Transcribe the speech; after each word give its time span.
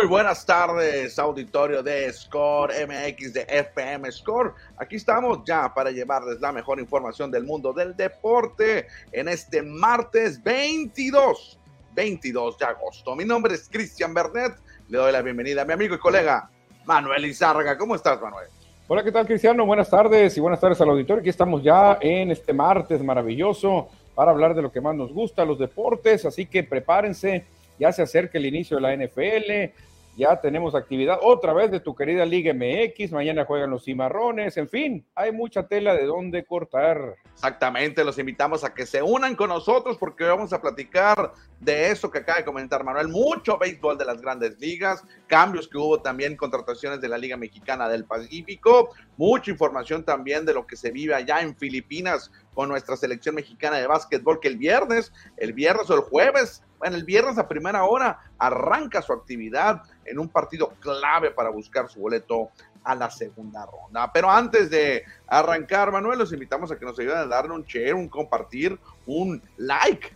Muy 0.00 0.08
buenas 0.08 0.46
tardes, 0.46 1.18
auditorio 1.18 1.82
de 1.82 2.10
Score 2.10 2.72
MX 2.86 3.34
de 3.34 3.42
FM 3.46 4.10
Score. 4.10 4.54
Aquí 4.78 4.96
estamos 4.96 5.40
ya 5.44 5.74
para 5.74 5.90
llevarles 5.90 6.40
la 6.40 6.52
mejor 6.52 6.80
información 6.80 7.30
del 7.30 7.44
mundo 7.44 7.74
del 7.74 7.94
deporte 7.94 8.86
en 9.12 9.28
este 9.28 9.60
martes 9.60 10.42
22, 10.42 11.58
22 11.92 12.56
de 12.56 12.64
agosto. 12.64 13.14
Mi 13.14 13.26
nombre 13.26 13.52
es 13.52 13.68
Cristian 13.70 14.14
Bernet. 14.14 14.54
Le 14.88 14.96
doy 14.96 15.12
la 15.12 15.20
bienvenida 15.20 15.62
a 15.62 15.64
mi 15.66 15.74
amigo 15.74 15.94
y 15.94 15.98
colega 15.98 16.48
Manuel 16.86 17.26
Izárraga. 17.26 17.76
¿Cómo 17.76 17.94
estás, 17.94 18.18
Manuel? 18.22 18.48
Hola, 18.88 19.04
¿qué 19.04 19.12
tal, 19.12 19.26
Cristiano? 19.26 19.66
Buenas 19.66 19.90
tardes 19.90 20.34
y 20.34 20.40
buenas 20.40 20.60
tardes 20.60 20.80
al 20.80 20.88
auditorio. 20.88 21.20
Aquí 21.20 21.28
estamos 21.28 21.62
ya 21.62 21.98
en 22.00 22.30
este 22.30 22.54
martes 22.54 23.02
maravilloso 23.02 23.90
para 24.14 24.30
hablar 24.30 24.54
de 24.54 24.62
lo 24.62 24.72
que 24.72 24.80
más 24.80 24.96
nos 24.96 25.12
gusta, 25.12 25.44
los 25.44 25.58
deportes. 25.58 26.24
Así 26.24 26.46
que 26.46 26.64
prepárense 26.64 27.44
ya 27.80 27.90
se 27.90 28.02
acerca 28.02 28.38
el 28.38 28.46
inicio 28.46 28.76
de 28.76 28.82
la 28.82 28.94
NFL, 28.94 29.72
ya 30.16 30.40
tenemos 30.40 30.74
actividad 30.74 31.18
otra 31.22 31.52
vez 31.52 31.70
de 31.70 31.80
tu 31.80 31.94
querida 31.94 32.26
Liga 32.26 32.52
MX, 32.52 33.12
mañana 33.12 33.44
juegan 33.44 33.70
los 33.70 33.84
cimarrones, 33.84 34.56
en 34.56 34.68
fin, 34.68 35.06
hay 35.14 35.32
mucha 35.32 35.66
tela 35.66 35.94
de 35.94 36.04
dónde 36.04 36.44
cortar. 36.44 37.16
Exactamente, 37.32 38.04
los 38.04 38.18
invitamos 38.18 38.64
a 38.64 38.74
que 38.74 38.86
se 38.86 39.02
unan 39.02 39.34
con 39.34 39.48
nosotros 39.48 39.96
porque 39.98 40.24
vamos 40.24 40.52
a 40.52 40.60
platicar 40.60 41.32
de 41.58 41.90
eso 41.90 42.10
que 42.10 42.18
acaba 42.18 42.38
de 42.38 42.44
comentar 42.44 42.84
Manuel, 42.84 43.08
mucho 43.08 43.56
béisbol 43.56 43.96
de 43.96 44.04
las 44.04 44.20
grandes 44.20 44.58
ligas, 44.58 45.02
cambios 45.26 45.68
que 45.68 45.78
hubo 45.78 46.00
también, 46.00 46.36
contrataciones 46.36 47.00
de 47.00 47.08
la 47.08 47.18
Liga 47.18 47.36
Mexicana 47.36 47.88
del 47.88 48.04
Pacífico, 48.04 48.90
mucha 49.16 49.50
información 49.50 50.04
también 50.04 50.44
de 50.44 50.54
lo 50.54 50.66
que 50.66 50.76
se 50.76 50.90
vive 50.90 51.14
allá 51.14 51.40
en 51.40 51.56
Filipinas 51.56 52.30
con 52.52 52.68
nuestra 52.68 52.96
selección 52.96 53.36
mexicana 53.36 53.76
de 53.76 53.86
básquetbol 53.86 54.40
que 54.40 54.48
el 54.48 54.56
viernes, 54.56 55.12
el 55.36 55.52
viernes 55.52 55.88
o 55.88 55.94
el 55.94 56.00
jueves 56.00 56.62
bueno, 56.80 56.96
el 56.96 57.04
viernes 57.04 57.36
a 57.36 57.46
primera 57.46 57.84
hora 57.84 58.18
arranca 58.38 59.02
su 59.02 59.12
actividad 59.12 59.82
en 60.10 60.18
un 60.18 60.28
partido 60.28 60.70
clave 60.80 61.30
para 61.30 61.50
buscar 61.50 61.88
su 61.88 62.00
boleto 62.00 62.50
a 62.84 62.94
la 62.94 63.10
segunda 63.10 63.66
ronda. 63.66 64.10
Pero 64.12 64.30
antes 64.30 64.70
de 64.70 65.04
arrancar, 65.26 65.92
Manuel, 65.92 66.18
los 66.18 66.32
invitamos 66.32 66.70
a 66.72 66.78
que 66.78 66.84
nos 66.84 66.98
ayuden 66.98 67.18
a 67.18 67.26
darle 67.26 67.52
un 67.52 67.64
share, 67.64 67.94
un 67.94 68.08
compartir, 68.08 68.78
un 69.06 69.42
like. 69.56 70.08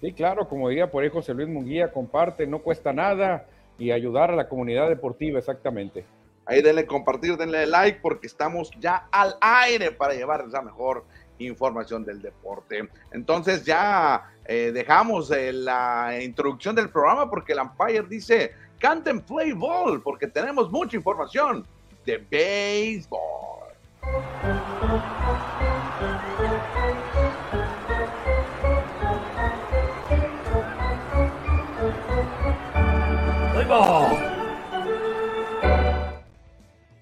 Sí, 0.00 0.12
claro, 0.12 0.48
como 0.48 0.68
diría 0.68 0.90
por 0.90 1.02
ahí 1.02 1.10
José 1.10 1.34
Luis 1.34 1.48
Munguía, 1.48 1.92
comparte, 1.92 2.46
no 2.46 2.60
cuesta 2.60 2.92
nada 2.92 3.46
y 3.78 3.90
ayudar 3.90 4.30
a 4.30 4.36
la 4.36 4.48
comunidad 4.48 4.88
deportiva, 4.88 5.38
exactamente. 5.38 6.04
Ahí 6.46 6.62
denle 6.62 6.86
compartir, 6.86 7.36
denle 7.36 7.66
like 7.66 8.00
porque 8.00 8.26
estamos 8.26 8.70
ya 8.80 9.08
al 9.10 9.36
aire 9.40 9.92
para 9.92 10.14
llevarles 10.14 10.52
la 10.52 10.62
mejor 10.62 11.04
información 11.38 12.04
del 12.04 12.20
deporte. 12.20 12.88
Entonces 13.12 13.64
ya 13.64 14.30
eh, 14.44 14.70
dejamos 14.72 15.30
eh, 15.30 15.52
la 15.52 16.18
introducción 16.22 16.74
del 16.74 16.90
programa 16.90 17.30
porque 17.30 17.52
el 17.52 17.60
Empire 17.60 18.06
dice, 18.08 18.52
canten 18.80 19.20
play 19.20 19.52
ball 19.52 20.02
porque 20.02 20.26
tenemos 20.26 20.70
mucha 20.70 20.96
información 20.96 21.66
de 22.04 22.18
béisbol. 22.18 23.20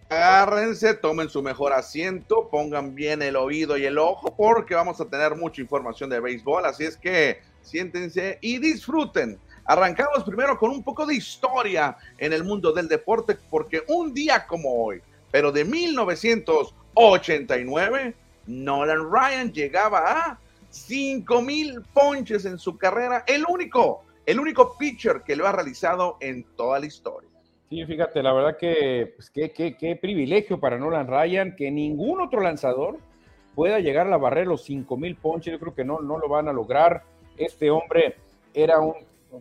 agárrense, 0.08 0.94
tomen 0.94 1.28
su 1.28 1.42
mejor 1.42 1.72
asiento, 1.72 2.48
pongan 2.50 2.94
bien 2.94 3.22
el 3.22 3.36
oído 3.36 3.76
y 3.76 3.84
el 3.84 3.98
ojo 3.98 4.34
porque 4.36 4.74
vamos 4.74 5.00
a 5.00 5.08
tener 5.08 5.34
mucha 5.36 5.60
información 5.60 6.10
de 6.10 6.20
béisbol, 6.20 6.64
así 6.66 6.84
es 6.84 6.96
que 6.96 7.40
siéntense 7.62 8.38
y 8.40 8.58
disfruten. 8.58 9.38
Arrancamos 9.68 10.24
primero 10.24 10.58
con 10.58 10.70
un 10.70 10.82
poco 10.82 11.04
de 11.04 11.14
historia 11.14 11.94
en 12.16 12.32
el 12.32 12.42
mundo 12.42 12.72
del 12.72 12.88
deporte 12.88 13.36
porque 13.50 13.82
un 13.88 14.14
día 14.14 14.46
como 14.46 14.82
hoy, 14.82 15.02
pero 15.30 15.52
de 15.52 15.66
1989, 15.66 18.14
Nolan 18.46 19.12
Ryan 19.12 19.52
llegaba 19.52 20.10
a 20.10 20.38
5 20.70 21.42
mil 21.42 21.82
ponches 21.92 22.46
en 22.46 22.58
su 22.58 22.78
carrera, 22.78 23.24
el 23.26 23.44
único, 23.46 24.04
el 24.24 24.40
único 24.40 24.74
pitcher 24.78 25.20
que 25.20 25.36
lo 25.36 25.46
ha 25.46 25.52
realizado 25.52 26.16
en 26.20 26.44
toda 26.56 26.80
la 26.80 26.86
historia. 26.86 27.28
Sí, 27.68 27.84
fíjate, 27.84 28.22
la 28.22 28.32
verdad 28.32 28.56
que 28.56 29.12
pues, 29.16 29.30
qué, 29.30 29.98
privilegio 30.00 30.58
para 30.58 30.78
Nolan 30.78 31.08
Ryan 31.08 31.54
que 31.54 31.70
ningún 31.70 32.22
otro 32.22 32.40
lanzador 32.40 32.96
pueda 33.54 33.80
llegar 33.80 34.06
a 34.06 34.10
la 34.10 34.16
barrera 34.16 34.48
los 34.48 34.64
5 34.64 34.96
mil 34.96 35.14
ponches. 35.16 35.52
Yo 35.52 35.60
creo 35.60 35.74
que 35.74 35.84
no, 35.84 36.00
no 36.00 36.18
lo 36.18 36.26
van 36.26 36.48
a 36.48 36.54
lograr. 36.54 37.02
Este 37.36 37.70
hombre 37.70 38.16
era 38.54 38.80
un, 38.80 38.94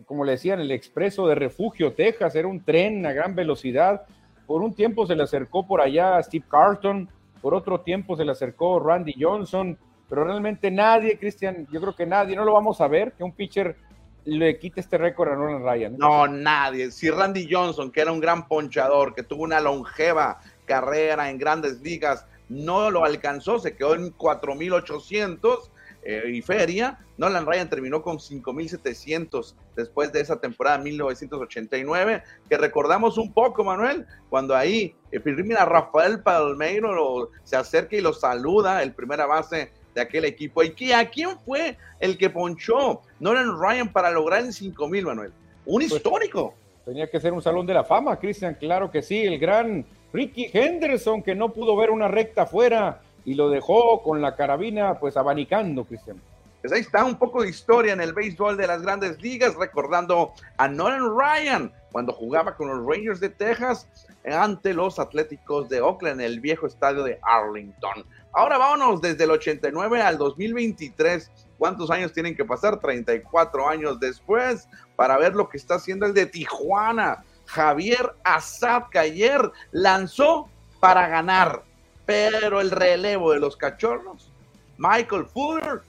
como 0.06 0.24
le 0.24 0.32
decían, 0.32 0.60
el 0.60 0.70
expreso 0.70 1.26
de 1.26 1.34
refugio 1.34 1.92
Texas, 1.92 2.34
era 2.34 2.48
un 2.48 2.64
tren 2.64 3.04
a 3.06 3.12
gran 3.12 3.34
velocidad. 3.34 4.02
Por 4.46 4.62
un 4.62 4.74
tiempo 4.74 5.06
se 5.06 5.16
le 5.16 5.22
acercó 5.22 5.66
por 5.66 5.80
allá 5.80 6.16
a 6.16 6.22
Steve 6.22 6.44
Carton, 6.48 7.08
por 7.40 7.54
otro 7.54 7.80
tiempo 7.80 8.16
se 8.16 8.24
le 8.24 8.32
acercó 8.32 8.80
Randy 8.80 9.14
Johnson, 9.18 9.78
pero 10.08 10.24
realmente 10.24 10.70
nadie, 10.70 11.18
Cristian, 11.18 11.66
yo 11.70 11.80
creo 11.80 11.94
que 11.94 12.06
nadie, 12.06 12.34
no 12.34 12.44
lo 12.44 12.52
vamos 12.52 12.80
a 12.80 12.88
ver, 12.88 13.12
que 13.12 13.24
un 13.24 13.32
pitcher 13.32 13.76
le 14.24 14.58
quite 14.58 14.80
este 14.80 14.98
récord 14.98 15.32
a 15.32 15.36
Nolan 15.36 15.62
Ryan. 15.62 15.96
No, 15.96 16.26
nadie. 16.26 16.90
Si 16.90 17.10
Randy 17.10 17.48
Johnson, 17.50 17.90
que 17.90 18.00
era 18.00 18.12
un 18.12 18.20
gran 18.20 18.46
ponchador, 18.46 19.14
que 19.14 19.22
tuvo 19.22 19.44
una 19.44 19.60
longeva 19.60 20.40
carrera 20.66 21.30
en 21.30 21.38
grandes 21.38 21.80
ligas, 21.80 22.26
no 22.48 22.90
lo 22.90 23.04
alcanzó, 23.04 23.58
se 23.58 23.74
quedó 23.74 23.94
en 23.94 24.14
4.800 24.14 25.70
eh, 26.02 26.22
y 26.30 26.42
feria. 26.42 26.98
Nolan 27.16 27.46
Ryan 27.46 27.70
terminó 27.70 28.02
con 28.02 28.18
5.700 28.18 29.54
después 29.78 30.12
de 30.12 30.20
esa 30.20 30.40
temporada 30.40 30.78
1989, 30.78 32.22
que 32.48 32.58
recordamos 32.58 33.16
un 33.16 33.32
poco, 33.32 33.62
Manuel, 33.62 34.06
cuando 34.28 34.56
ahí, 34.56 34.94
eh, 35.12 35.20
mira, 35.24 35.64
Rafael 35.64 36.20
Palmeiro 36.20 37.30
se 37.44 37.56
acerca 37.56 37.96
y 37.96 38.00
lo 38.00 38.12
saluda, 38.12 38.82
el 38.82 38.92
primera 38.92 39.24
base 39.24 39.70
de 39.94 40.00
aquel 40.00 40.24
equipo. 40.24 40.62
¿Y 40.64 40.92
a 40.92 41.08
quién 41.08 41.38
fue 41.38 41.78
el 42.00 42.18
que 42.18 42.28
ponchó 42.28 43.02
Nolan 43.20 43.56
Ryan 43.56 43.92
para 43.92 44.10
lograr 44.10 44.40
el 44.40 44.52
5000, 44.52 45.04
Manuel? 45.06 45.32
Un 45.64 45.80
pues, 45.80 45.92
histórico. 45.92 46.54
Tenía 46.84 47.08
que 47.08 47.20
ser 47.20 47.32
un 47.32 47.40
salón 47.40 47.64
de 47.64 47.74
la 47.74 47.84
fama, 47.84 48.18
Cristian, 48.18 48.54
claro 48.54 48.90
que 48.90 49.00
sí. 49.00 49.22
El 49.22 49.38
gran 49.38 49.86
Ricky 50.12 50.50
Henderson, 50.52 51.22
que 51.22 51.36
no 51.36 51.52
pudo 51.52 51.76
ver 51.76 51.90
una 51.90 52.08
recta 52.08 52.42
afuera 52.42 53.02
y 53.24 53.34
lo 53.34 53.48
dejó 53.48 54.02
con 54.02 54.20
la 54.20 54.34
carabina, 54.34 54.98
pues 54.98 55.16
abanicando, 55.16 55.84
Cristian. 55.84 56.20
Pues 56.68 56.80
ahí 56.80 56.84
está 56.84 57.02
un 57.02 57.16
poco 57.16 57.40
de 57.40 57.48
historia 57.48 57.94
en 57.94 58.00
el 58.02 58.12
béisbol 58.12 58.58
de 58.58 58.66
las 58.66 58.82
grandes 58.82 59.22
ligas, 59.22 59.54
recordando 59.54 60.34
a 60.58 60.68
Nolan 60.68 61.16
Ryan 61.16 61.72
cuando 61.90 62.12
jugaba 62.12 62.56
con 62.56 62.68
los 62.68 62.86
Rangers 62.86 63.20
de 63.20 63.30
Texas 63.30 63.88
ante 64.30 64.74
los 64.74 64.98
Atléticos 64.98 65.70
de 65.70 65.80
Oakland 65.80 66.20
en 66.20 66.26
el 66.26 66.40
viejo 66.40 66.66
estadio 66.66 67.04
de 67.04 67.18
Arlington. 67.22 68.04
Ahora 68.34 68.58
vámonos 68.58 69.00
desde 69.00 69.24
el 69.24 69.30
89 69.30 70.02
al 70.02 70.18
2023. 70.18 71.30
¿Cuántos 71.56 71.90
años 71.90 72.12
tienen 72.12 72.36
que 72.36 72.44
pasar? 72.44 72.78
34 72.78 73.66
años 73.66 73.98
después 73.98 74.68
para 74.94 75.16
ver 75.16 75.34
lo 75.34 75.48
que 75.48 75.56
está 75.56 75.76
haciendo 75.76 76.04
el 76.04 76.12
de 76.12 76.26
Tijuana. 76.26 77.24
Javier 77.46 78.14
Azad 78.24 78.90
que 78.90 78.98
ayer 78.98 79.40
lanzó 79.70 80.50
para 80.80 81.08
ganar, 81.08 81.62
pero 82.04 82.60
el 82.60 82.70
relevo 82.70 83.32
de 83.32 83.40
los 83.40 83.56
cachorros, 83.56 84.30
Michael 84.76 85.24
Fuller, 85.24 85.87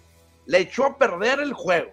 le 0.49 0.61
echó 0.61 0.85
a 0.85 0.97
perder 0.97 1.39
el 1.39 1.53
juego. 1.53 1.91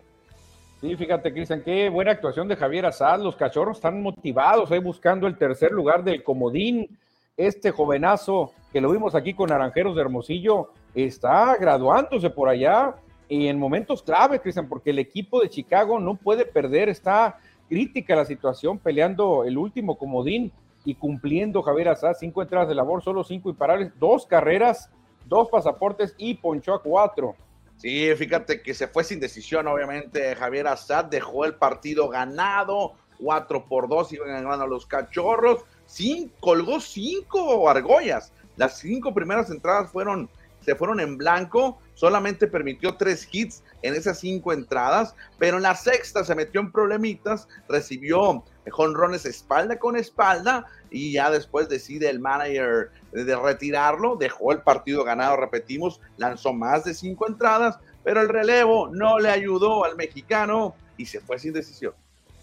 Sí, 0.81 0.97
fíjate, 0.97 1.31
Cristian, 1.31 1.63
qué 1.63 1.91
buena 1.91 2.13
actuación 2.13 2.49
de 2.49 2.57
Javier 2.57 2.87
Azad. 2.87 3.21
Los 3.21 3.37
cachorros 3.37 3.77
están 3.77 4.01
motivados 4.01 4.73
ahí 4.73 4.79
buscando 4.79 5.27
el 5.27 5.37
tercer 5.37 5.73
lugar 5.73 6.03
del 6.03 6.23
comodín. 6.23 6.89
Este 7.37 7.71
jovenazo 7.71 8.55
que 8.73 8.81
lo 8.81 8.91
vimos 8.91 9.15
aquí 9.15 9.35
con 9.35 9.51
Naranjeros 9.51 9.95
de 9.95 10.01
Hermosillo, 10.01 10.71
está 10.95 11.57
graduándose 11.57 12.31
por 12.31 12.49
allá 12.49 12.95
y 13.29 13.49
en 13.49 13.59
momentos 13.59 14.03
clave, 14.03 14.41
Cristian, 14.41 14.69
porque 14.69 14.91
el 14.91 14.99
equipo 14.99 15.41
de 15.41 15.51
Chicago 15.51 16.01
no 16.01 16.15
puede 16.15 16.47
perder, 16.47 16.89
está 16.89 17.39
crítica 17.69 18.17
la 18.17 18.25
situación, 18.25 18.79
peleando 18.79 19.45
el 19.45 19.59
último 19.59 19.99
comodín 19.99 20.51
y 20.85 20.95
cumpliendo 20.95 21.63
Javier 21.63 21.89
Azad, 21.89 22.15
cinco 22.19 22.41
entradas 22.41 22.69
de 22.69 22.75
labor, 22.75 23.03
solo 23.03 23.23
cinco 23.23 23.51
imparables, 23.51 23.93
dos 23.99 24.25
carreras, 24.25 24.91
dos 25.27 25.49
pasaportes 25.51 26.15
y 26.17 26.35
ponchó 26.35 26.75
a 26.75 26.83
cuatro. 26.83 27.35
Sí, 27.77 28.11
fíjate 28.17 28.63
que 28.63 28.75
se 28.75 28.89
fue 28.89 29.05
sin 29.05 29.21
decisión, 29.21 29.67
obviamente. 29.67 30.35
Javier 30.35 30.67
Azad 30.67 31.05
dejó 31.07 31.45
el 31.45 31.55
partido 31.55 32.09
ganado, 32.09 32.95
cuatro 33.19 33.67
por 33.67 33.89
dos 33.89 34.13
iban 34.13 34.29
ganando 34.29 34.67
los 34.67 34.87
cachorros, 34.87 35.65
cinco, 35.87 36.35
colgó 36.41 36.81
cinco 36.81 37.69
argollas, 37.69 38.33
las 38.57 38.79
cinco 38.79 39.13
primeras 39.15 39.51
entradas 39.51 39.91
fueron, 39.91 40.29
se 40.61 40.75
fueron 40.75 41.01
en 41.01 41.17
blanco, 41.17 41.79
solamente 41.95 42.47
permitió 42.47 42.97
tres 42.97 43.29
hits 43.31 43.63
en 43.83 43.95
esas 43.95 44.19
cinco 44.19 44.53
entradas, 44.53 45.15
pero 45.39 45.59
en 45.59 45.63
la 45.63 45.75
sexta 45.75 46.25
se 46.25 46.35
metió 46.35 46.61
en 46.61 46.73
problemitas, 46.73 47.49
recibió 47.69 48.43
jonrones 48.71 49.27
espalda 49.27 49.79
con 49.79 49.97
espalda 49.97 50.67
y 50.91 51.13
ya 51.13 51.31
después 51.31 51.69
decide 51.69 52.09
el 52.11 52.21
manager 52.21 52.91
de 53.13 53.37
retirarlo, 53.37 54.17
dejó 54.17 54.53
el 54.53 54.63
partido 54.63 55.05
ganado, 55.05 55.37
repetimos, 55.37 56.01
lanzó 56.17 56.53
más 56.53 56.85
de 56.85 56.95
cinco 56.95 57.29
entradas, 57.29 57.79
pero 58.05 58.21
el 58.21 58.29
relevo 58.29 58.89
no 58.89 59.19
le 59.19 59.31
ayudó 59.31 59.85
al 59.85 59.97
mexicano 59.97 60.75
y 60.97 61.07
se 61.07 61.21
fue 61.21 61.39
sin 61.39 61.53
decisión. 61.53 61.95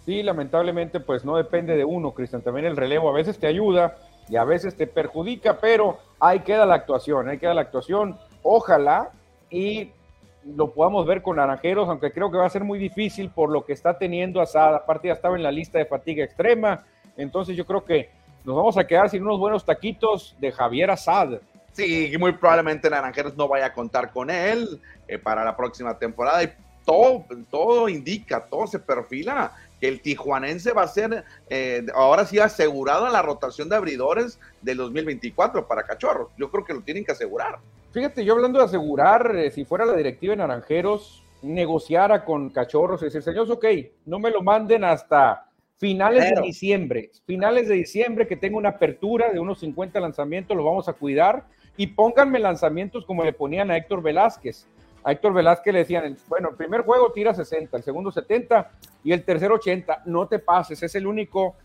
Sí, 0.05 0.21
lamentablemente, 0.21 0.99
pues 0.99 1.23
no 1.23 1.37
depende 1.37 1.77
de 1.77 1.85
uno, 1.85 2.13
Cristian. 2.13 2.41
También 2.41 2.65
el 2.65 2.75
relevo 2.75 3.09
a 3.09 3.13
veces 3.13 3.39
te 3.39 3.47
ayuda 3.47 3.97
y 4.27 4.35
a 4.35 4.43
veces 4.43 4.75
te 4.75 4.87
perjudica, 4.87 5.59
pero 5.59 5.99
ahí 6.19 6.41
queda 6.41 6.65
la 6.65 6.75
actuación, 6.75 7.29
ahí 7.29 7.37
queda 7.37 7.53
la 7.53 7.61
actuación. 7.61 8.17
Ojalá 8.41 9.11
y 9.49 9.91
lo 10.45 10.73
podamos 10.73 11.05
ver 11.05 11.21
con 11.21 11.37
Naranjeros, 11.37 11.87
aunque 11.89 12.11
creo 12.11 12.31
que 12.31 12.37
va 12.37 12.45
a 12.45 12.49
ser 12.49 12.63
muy 12.63 12.79
difícil 12.79 13.29
por 13.29 13.49
lo 13.49 13.65
que 13.65 13.73
está 13.73 13.97
teniendo 13.97 14.41
Asad. 14.41 14.75
Aparte, 14.75 15.07
ya 15.07 15.13
estaba 15.13 15.35
en 15.35 15.43
la 15.43 15.51
lista 15.51 15.77
de 15.77 15.85
fatiga 15.85 16.23
extrema. 16.23 16.83
Entonces, 17.17 17.55
yo 17.55 17.65
creo 17.65 17.83
que 17.83 18.09
nos 18.43 18.55
vamos 18.55 18.77
a 18.77 18.85
quedar 18.85 19.09
sin 19.09 19.23
unos 19.23 19.39
buenos 19.39 19.65
taquitos 19.65 20.35
de 20.39 20.51
Javier 20.51 20.91
Asad. 20.91 21.39
Sí, 21.71 22.13
muy 22.19 22.33
probablemente 22.33 22.89
Naranjeros 22.89 23.35
no 23.35 23.47
vaya 23.47 23.67
a 23.67 23.73
contar 23.73 24.11
con 24.11 24.29
él 24.29 24.79
eh, 25.07 25.17
para 25.17 25.43
la 25.43 25.55
próxima 25.55 25.97
temporada. 25.97 26.43
Y 26.43 26.49
todo, 26.85 27.25
todo 27.49 27.89
indica, 27.89 28.45
todo 28.45 28.67
se 28.67 28.79
perfila 28.79 29.53
que 29.83 29.89
el 29.89 29.99
tijuanense 29.99 30.71
va 30.71 30.83
a 30.83 30.87
ser 30.87 31.25
eh, 31.49 31.85
ahora 31.93 32.25
sí 32.25 32.39
asegurado 32.39 33.05
en 33.05 33.11
la 33.11 33.21
rotación 33.21 33.67
de 33.67 33.75
abridores 33.75 34.39
del 34.61 34.77
2024 34.77 35.67
para 35.67 35.83
Cachorros. 35.83 36.31
Yo 36.37 36.49
creo 36.49 36.63
que 36.63 36.73
lo 36.73 36.79
tienen 36.79 37.03
que 37.03 37.11
asegurar. 37.11 37.59
Fíjate, 37.91 38.23
yo 38.23 38.31
hablando 38.31 38.59
de 38.59 38.63
asegurar, 38.63 39.35
eh, 39.35 39.51
si 39.51 39.65
fuera 39.65 39.83
la 39.83 39.93
directiva 39.97 40.31
de 40.31 40.37
Naranjeros, 40.37 41.25
negociara 41.41 42.23
con 42.23 42.49
Cachorros 42.49 43.01
y 43.01 43.05
decir, 43.05 43.23
señores, 43.23 43.51
ok, 43.51 43.65
no 44.05 44.19
me 44.19 44.31
lo 44.31 44.41
manden 44.41 44.85
hasta 44.85 45.49
finales 45.79 46.33
de 46.33 46.41
diciembre. 46.41 47.11
Finales 47.25 47.67
de 47.67 47.75
diciembre 47.75 48.25
que 48.25 48.37
tenga 48.37 48.55
una 48.55 48.69
apertura 48.69 49.33
de 49.33 49.39
unos 49.41 49.59
50 49.59 49.99
lanzamientos, 49.99 50.55
lo 50.55 50.63
vamos 50.63 50.87
a 50.87 50.93
cuidar 50.93 51.43
y 51.75 51.87
pónganme 51.87 52.39
lanzamientos 52.39 53.05
como 53.05 53.25
le 53.25 53.33
ponían 53.33 53.69
a 53.69 53.75
Héctor 53.75 54.01
Velázquez 54.01 54.65
a 55.03 55.11
Héctor 55.11 55.33
Velázquez 55.33 55.73
le 55.73 55.79
decían, 55.79 56.17
bueno, 56.27 56.49
el 56.49 56.55
primer 56.55 56.81
juego 56.81 57.11
tira 57.11 57.33
60, 57.33 57.77
el 57.77 57.83
segundo 57.83 58.11
70 58.11 58.71
y 59.03 59.11
el 59.11 59.23
tercero 59.23 59.55
80, 59.55 60.03
no 60.05 60.27
te 60.27 60.39
pases, 60.39 60.81
es 60.81 60.95
el 60.95 61.05
único 61.05 61.55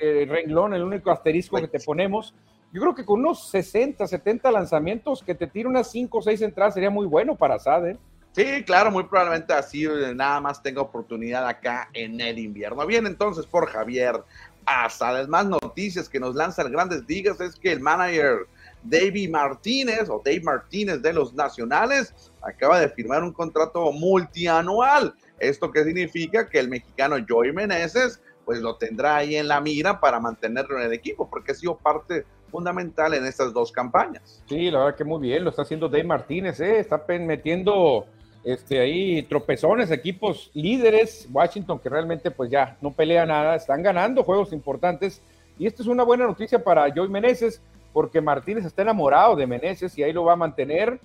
eh, 0.00 0.26
renglón, 0.28 0.74
el 0.74 0.82
único 0.82 1.10
asterisco 1.10 1.56
que 1.58 1.68
te 1.68 1.80
ponemos. 1.80 2.34
Yo 2.72 2.80
creo 2.80 2.94
que 2.94 3.04
con 3.04 3.20
unos 3.20 3.50
60, 3.50 4.06
70 4.06 4.50
lanzamientos 4.50 5.22
que 5.22 5.34
te 5.34 5.46
tire 5.46 5.68
unas 5.68 5.90
5 5.90 6.18
o 6.18 6.22
6 6.22 6.42
entradas 6.42 6.74
sería 6.74 6.90
muy 6.90 7.06
bueno 7.06 7.34
para 7.34 7.58
Sade. 7.58 7.98
Sí, 8.32 8.62
claro, 8.64 8.90
muy 8.90 9.04
probablemente 9.04 9.52
así 9.52 9.84
eh, 9.84 10.14
nada 10.14 10.40
más 10.40 10.62
tenga 10.62 10.80
oportunidad 10.80 11.46
acá 11.46 11.90
en 11.92 12.20
el 12.20 12.38
invierno. 12.38 12.86
Bien, 12.86 13.06
entonces 13.06 13.46
por 13.46 13.68
Javier 13.68 14.22
Asad, 14.64 15.26
más 15.28 15.46
noticias 15.46 16.08
que 16.08 16.20
nos 16.20 16.34
lanzan 16.34 16.72
grandes 16.72 17.04
ligas 17.06 17.40
es 17.40 17.56
que 17.56 17.72
el 17.72 17.80
manager 17.80 18.46
David 18.82 19.30
Martínez 19.30 20.08
o 20.08 20.20
Dave 20.24 20.40
Martínez 20.40 21.02
de 21.02 21.12
los 21.12 21.34
Nacionales 21.34 22.14
acaba 22.40 22.80
de 22.80 22.88
firmar 22.88 23.22
un 23.22 23.32
contrato 23.32 23.92
multianual. 23.92 25.14
¿Esto 25.38 25.70
qué 25.70 25.84
significa? 25.84 26.48
Que 26.48 26.58
el 26.58 26.68
mexicano 26.68 27.16
Joey 27.28 27.52
Meneses 27.52 28.20
pues 28.44 28.60
lo 28.60 28.76
tendrá 28.76 29.16
ahí 29.16 29.36
en 29.36 29.48
la 29.48 29.60
mira 29.60 30.00
para 30.00 30.18
mantenerlo 30.20 30.78
en 30.78 30.86
el 30.86 30.92
equipo, 30.92 31.28
porque 31.28 31.52
ha 31.52 31.54
sido 31.54 31.76
parte 31.76 32.24
fundamental 32.50 33.14
en 33.14 33.24
estas 33.24 33.52
dos 33.52 33.72
campañas. 33.72 34.42
Sí, 34.48 34.70
la 34.70 34.80
verdad 34.80 34.96
que 34.96 35.04
muy 35.04 35.20
bien, 35.20 35.44
lo 35.44 35.50
está 35.50 35.62
haciendo 35.62 35.88
Dave 35.88 36.04
Martínez, 36.04 36.60
¿eh? 36.60 36.80
está 36.80 37.02
metiendo 37.08 38.06
este, 38.44 38.80
ahí 38.80 39.22
tropezones, 39.22 39.90
equipos 39.90 40.50
líderes, 40.52 41.28
Washington 41.32 41.78
que 41.78 41.88
realmente 41.88 42.30
pues 42.30 42.50
ya 42.50 42.76
no 42.80 42.92
pelea 42.92 43.24
nada, 43.24 43.54
están 43.54 43.82
ganando 43.82 44.22
juegos 44.22 44.52
importantes 44.52 45.22
y 45.58 45.66
esto 45.66 45.82
es 45.82 45.88
una 45.88 46.02
buena 46.02 46.26
noticia 46.26 46.62
para 46.62 46.92
Joey 46.92 47.08
Meneses, 47.08 47.62
porque 47.92 48.20
Martínez 48.20 48.64
está 48.64 48.82
enamorado 48.82 49.36
de 49.36 49.46
Meneses 49.46 49.96
y 49.98 50.02
ahí 50.02 50.12
lo 50.12 50.24
va 50.24 50.32
a 50.32 50.36
mantener. 50.36 50.98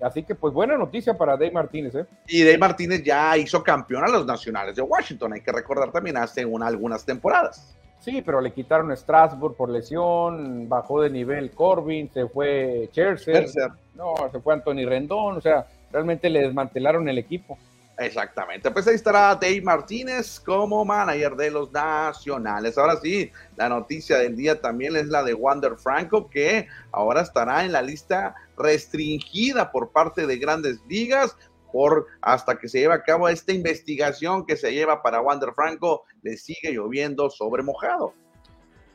Así 0.00 0.24
que, 0.24 0.34
pues, 0.34 0.52
buena 0.52 0.76
noticia 0.76 1.16
para 1.16 1.32
Dave 1.32 1.52
Martínez. 1.52 1.94
¿eh? 1.94 2.06
Y 2.26 2.42
Dave 2.42 2.58
Martínez 2.58 3.04
ya 3.04 3.36
hizo 3.36 3.62
campeón 3.62 4.04
a 4.04 4.08
los 4.08 4.26
nacionales 4.26 4.74
de 4.74 4.82
Washington, 4.82 5.34
hay 5.34 5.40
que 5.40 5.52
recordar 5.52 5.92
también 5.92 6.16
hace 6.16 6.42
algunas 6.42 7.04
temporadas. 7.04 7.76
Sí, 8.00 8.20
pero 8.20 8.40
le 8.40 8.52
quitaron 8.52 8.94
Strasbourg 8.96 9.54
por 9.54 9.68
lesión, 9.68 10.68
bajó 10.68 11.02
de 11.02 11.10
nivel 11.10 11.52
Corbin, 11.52 12.10
se 12.12 12.26
fue 12.26 12.88
Scherzer, 12.90 13.46
no, 13.94 14.14
se 14.32 14.40
fue 14.40 14.54
Anthony 14.54 14.84
Rendón, 14.84 15.36
o 15.36 15.40
sea, 15.40 15.66
realmente 15.92 16.28
le 16.28 16.40
desmantelaron 16.40 17.08
el 17.08 17.18
equipo. 17.18 17.56
Exactamente, 17.98 18.70
pues 18.70 18.88
ahí 18.88 18.94
estará 18.94 19.34
Dave 19.34 19.60
Martínez 19.60 20.40
como 20.40 20.84
manager 20.84 21.36
de 21.36 21.50
los 21.50 21.70
Nacionales. 21.70 22.78
Ahora 22.78 22.96
sí, 22.96 23.30
la 23.56 23.68
noticia 23.68 24.18
del 24.18 24.34
día 24.34 24.60
también 24.60 24.96
es 24.96 25.08
la 25.08 25.22
de 25.22 25.34
Wander 25.34 25.76
Franco, 25.76 26.28
que 26.30 26.66
ahora 26.90 27.20
estará 27.20 27.64
en 27.64 27.72
la 27.72 27.82
lista 27.82 28.34
restringida 28.56 29.70
por 29.70 29.92
parte 29.92 30.26
de 30.26 30.38
grandes 30.38 30.80
ligas 30.88 31.36
por 31.70 32.06
hasta 32.20 32.58
que 32.58 32.68
se 32.68 32.80
lleve 32.80 32.94
a 32.94 33.02
cabo 33.02 33.28
esta 33.28 33.52
investigación 33.52 34.46
que 34.46 34.56
se 34.56 34.72
lleva 34.72 35.02
para 35.02 35.20
Wander 35.20 35.52
Franco, 35.54 36.04
le 36.22 36.36
sigue 36.36 36.72
lloviendo 36.72 37.30
sobre 37.30 37.62
mojado. 37.62 38.14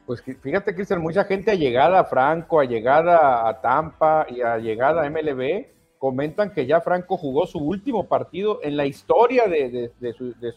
Pues 0.06 0.22
fíjate, 0.22 0.74
Cristian, 0.74 1.02
mucha 1.02 1.26
gente 1.26 1.52
ha 1.52 1.56
llegado 1.56 1.98
a 1.98 2.06
Franco, 2.06 2.60
ha 2.60 2.66
llegado 2.66 3.12
a 3.12 3.60
Tampa 3.62 4.26
y 4.30 4.42
ha 4.42 4.58
llegado 4.58 5.00
a 5.00 5.10
MLB 5.10 5.77
comentan 5.98 6.52
que 6.52 6.66
ya 6.66 6.82
Franco 6.82 7.18
jugó 7.18 7.48
su 7.48 7.60
último 7.60 8.08
partido 8.08 8.60
en 8.64 8.78
la 8.78 8.86
historia 8.86 9.48
de, 9.48 9.92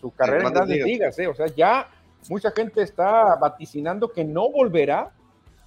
su, 0.00 0.11
carrera 0.12 0.49
en 0.49 0.54
grandes 0.54 0.85
ligas. 0.85 1.18
¿eh? 1.18 1.26
O 1.26 1.35
sea, 1.35 1.47
ya 1.47 1.88
mucha 2.28 2.50
gente 2.50 2.82
está 2.82 3.37
vaticinando 3.37 4.12
que 4.12 4.25
no 4.25 4.50
volverá 4.50 5.12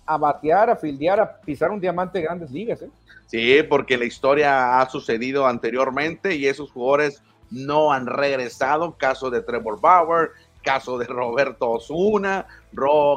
a 0.06 0.18
batear, 0.18 0.70
a 0.70 0.76
fildear, 0.76 1.20
a 1.20 1.42
pisar 1.42 1.72
un 1.72 1.80
diamante 1.80 2.20
de 2.20 2.26
grandes 2.26 2.52
ligas. 2.52 2.82
¿eh? 2.82 2.90
Sí, 3.28 3.64
porque 3.64 3.98
la 3.98 4.06
historia 4.06 4.80
ha 4.80 4.90
sucedido 4.90 5.48
anteriormente 5.48 6.36
y 6.36 6.48
esos 6.48 6.72
jugadores 6.72 7.24
no 7.50 7.92
han 7.92 8.06
regresado. 8.06 8.96
Caso 8.98 9.30
de 9.30 9.42
Trevor 9.42 9.80
Bauer, 9.80 10.32
caso 10.62 10.98
de 10.98 11.06
Roberto 11.06 11.72
Osuna, 11.72 12.46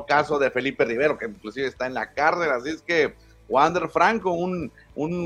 caso 0.06 0.38
de 0.38 0.50
Felipe 0.50 0.84
Rivero, 0.84 1.18
que 1.18 1.26
inclusive 1.26 1.66
está 1.66 1.86
en 1.86 1.94
la 1.94 2.12
cárcel. 2.12 2.50
Así 2.50 2.70
es 2.70 2.82
que 2.82 3.14
Wander 3.48 3.88
Franco, 3.88 4.32
un, 4.32 4.70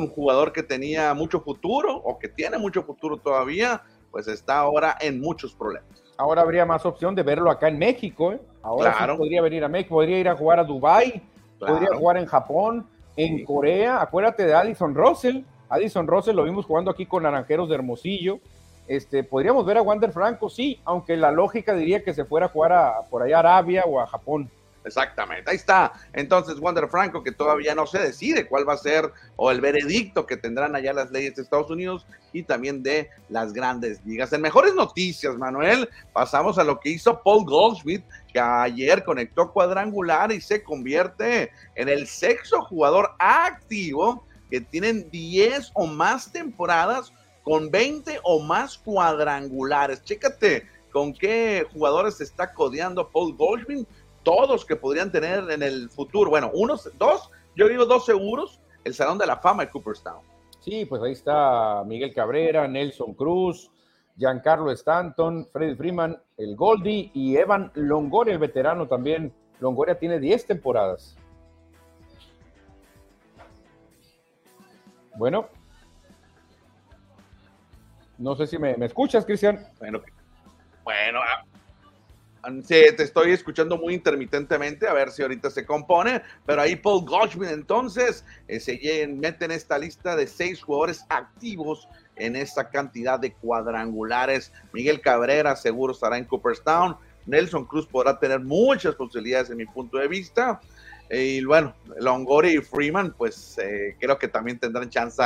jugador 0.09 0.53
que 0.53 0.63
tenía 0.63 1.15
mucho 1.15 1.41
futuro 1.41 1.97
o 1.97 2.19
que 2.19 2.29
tiene 2.29 2.59
mucho 2.59 2.83
futuro 2.83 3.17
todavía, 3.17 3.83
pues 4.11 4.29
está 4.29 4.59
ahora 4.59 4.97
en 5.01 5.21
muchos 5.21 5.55
problemas. 5.55 5.89
Ahora 6.17 6.43
habría 6.43 6.67
más 6.67 6.85
opción 6.85 7.15
de 7.15 7.23
verlo 7.23 7.51
acá 7.51 7.69
en 7.69 7.79
México. 7.79 8.33
¿eh? 8.33 8.41
Ahora 8.63 8.95
sí 8.99 9.17
podría 9.17 9.41
venir 9.41 9.65
a 9.65 9.69
México, 9.69 9.95
podría 9.95 10.19
ir 10.19 10.29
a 10.29 10.37
jugar 10.37 10.61
a 10.61 10.65
Dubai, 10.65 11.23
podría 11.59 11.97
jugar 11.97 12.19
en 12.19 12.27
Japón, 12.27 12.87
en 13.17 13.45
Corea. 13.45 14.03
Acuérdate 14.03 14.45
de 14.45 14.55
Addison 14.55 14.95
Russell. 14.95 15.43
Addison 15.69 16.07
Russell 16.07 16.37
lo 16.37 16.45
vimos 16.45 16.67
jugando 16.67 16.91
aquí 16.91 17.07
con 17.07 17.23
Naranjeros 17.23 17.69
de 17.69 17.77
Hermosillo. 17.77 18.41
Este, 18.87 19.23
podríamos 19.23 19.65
ver 19.65 19.79
a 19.79 19.83
Wander 19.83 20.11
Franco, 20.11 20.51
sí, 20.51 20.81
aunque 20.85 21.17
la 21.17 21.31
lógica 21.31 21.75
diría 21.75 22.03
que 22.03 22.13
se 22.13 22.25
fuera 22.25 22.47
a 22.47 22.49
jugar 22.49 22.73
a, 22.73 22.95
por 23.09 23.23
allá 23.23 23.37
a 23.37 23.39
Arabia 23.39 23.85
o 23.87 24.01
a 24.01 24.07
Japón. 24.07 24.51
Exactamente, 24.85 25.51
ahí 25.51 25.57
está. 25.57 25.93
Entonces, 26.13 26.59
Wander 26.59 26.89
Franco, 26.89 27.23
que 27.23 27.33
todavía 27.33 27.75
no 27.75 27.87
se 27.87 27.99
decide 27.99 28.47
cuál 28.47 28.67
va 28.67 28.75
a 28.75 28.79
ser 28.79 29.13
o 29.37 29.51
el 29.51 29.61
veredicto 29.61 30.25
que 30.25 30.39
tendrán 30.39 30.75
allá 30.75 30.95
las 30.95 31.11
leyes 31.11 31.37
de 31.37 31.43
Estados 31.43 31.71
Unidos 31.71 32.07
y 32.33 32.45
también 32.45 32.83
de 32.83 33.11
las 33.29 33.53
grandes 33.53 34.01
ligas. 34.07 34.33
En 34.33 34.41
mejores 34.41 34.75
noticias, 34.75 35.37
Manuel, 35.37 35.89
pasamos 36.15 36.59
a 36.59 36.65
lo 36.65 36.81
que 36.81 36.91
hizo 36.91 37.23
Paul 37.23 37.45
Goldschmidt, 37.45 38.05
que 38.33 38.41
ayer 38.41 39.05
conectó 39.05 39.53
cuadrangular 39.53 40.33
y 40.33 40.41
se 40.41 40.63
convierte 40.63 41.51
en 41.75 41.89
el 41.91 42.07
sexto 42.07 42.63
jugador 42.63 43.11
activo 43.19 44.25
que 44.51 44.63
tienen 44.63 45.11
10 45.11 45.73
o 45.75 45.87
más 45.87 46.33
temporadas 46.33 47.13
con 47.43 47.71
20 47.71 48.21
o 48.23 48.41
más 48.41 48.79
cuadrangulares. 48.79 50.03
Chécate 50.05 50.67
con 50.91 51.13
qué 51.13 51.67
jugadores 51.73 52.21
está 52.21 52.53
codeando 52.53 53.09
Paul 53.09 53.37
Goldschmidt 53.37 53.87
todos 54.23 54.65
que 54.65 54.77
podrían 54.77 55.11
tener 55.11 55.51
en 55.51 55.63
el 55.63 55.91
futuro. 55.91 56.31
Bueno, 56.31 56.51
unos, 56.55 56.91
dos, 56.99 57.31
yo 57.57 57.69
digo 57.69 57.87
dos 57.87 58.05
seguros, 58.05 58.61
el 58.85 58.95
Salón 58.95 59.19
de 59.19 59.27
la 59.27 59.37
Fama 59.37 59.65
de 59.65 59.71
Cooperstown. 59.71 60.23
Sí, 60.61 60.85
pues 60.85 61.03
ahí 61.03 61.13
está 61.13 61.83
Miguel 61.87 62.15
Cabrera, 62.15 62.69
Nelson 62.69 63.15
Cruz, 63.15 63.71
Giancarlo 64.17 64.71
Stanton, 64.73 65.47
Freddy 65.51 65.75
Freeman, 65.75 66.21
el 66.37 66.55
Goldie 66.55 67.11
y 67.15 67.37
Evan 67.37 67.73
Longoria, 67.75 68.35
el 68.35 68.39
veterano 68.39 68.87
también. 68.87 69.33
Longoria 69.61 69.99
tiene 69.99 70.19
10 70.19 70.47
temporadas. 70.47 71.17
Bueno. 75.17 75.49
No 78.19 78.37
sé 78.37 78.47
si 78.47 78.59
me, 78.59 78.77
me 78.77 78.85
escuchas, 78.85 79.25
Cristian. 79.25 79.67
Bueno, 79.79 80.03
bueno, 80.85 81.21
Sí, 82.65 82.83
te 82.97 83.03
estoy 83.03 83.33
escuchando 83.33 83.77
muy 83.77 83.95
intermitentemente, 83.95 84.89
a 84.89 84.95
ver 84.95 85.11
si 85.11 85.23
ahorita 85.23 85.51
se 85.51 85.67
compone, 85.67 86.23
pero 86.47 86.63
ahí 86.63 86.75
Paul 86.75 87.05
Goldschmidt 87.05 87.51
entonces 87.51 88.25
eh, 88.49 88.59
se 88.61 89.07
mete 89.09 89.45
en 89.45 89.51
esta 89.51 89.79
lista 89.79 90.17
de 90.17 90.27
seis 90.27 90.63
jugadores 90.63 91.05
activos 91.11 91.87
en 92.17 92.37
esta 92.37 92.71
cantidad 92.71 93.21
de 93.21 93.35
cuadrangulares. 93.35 94.53
Miguel 94.73 95.01
Cabrera 95.03 95.55
seguro 95.55 95.93
estará 95.93 96.17
en 96.17 96.25
Cooperstown, 96.25 96.97
Nelson 97.27 97.67
Cruz 97.67 97.87
podrá 97.87 98.19
tener 98.19 98.41
muchas 98.41 98.95
posibilidades 98.95 99.51
en 99.51 99.59
mi 99.59 99.67
punto 99.67 99.99
de 99.99 100.09
vista, 100.09 100.61
y 101.11 101.45
bueno, 101.45 101.75
Longoria 101.99 102.53
y 102.53 102.59
Freeman 102.59 103.13
pues 103.19 103.59
eh, 103.59 103.97
creo 104.01 104.19
que 104.19 104.29
también 104.29 104.59
tendrán 104.59 104.89
chance 104.89 105.23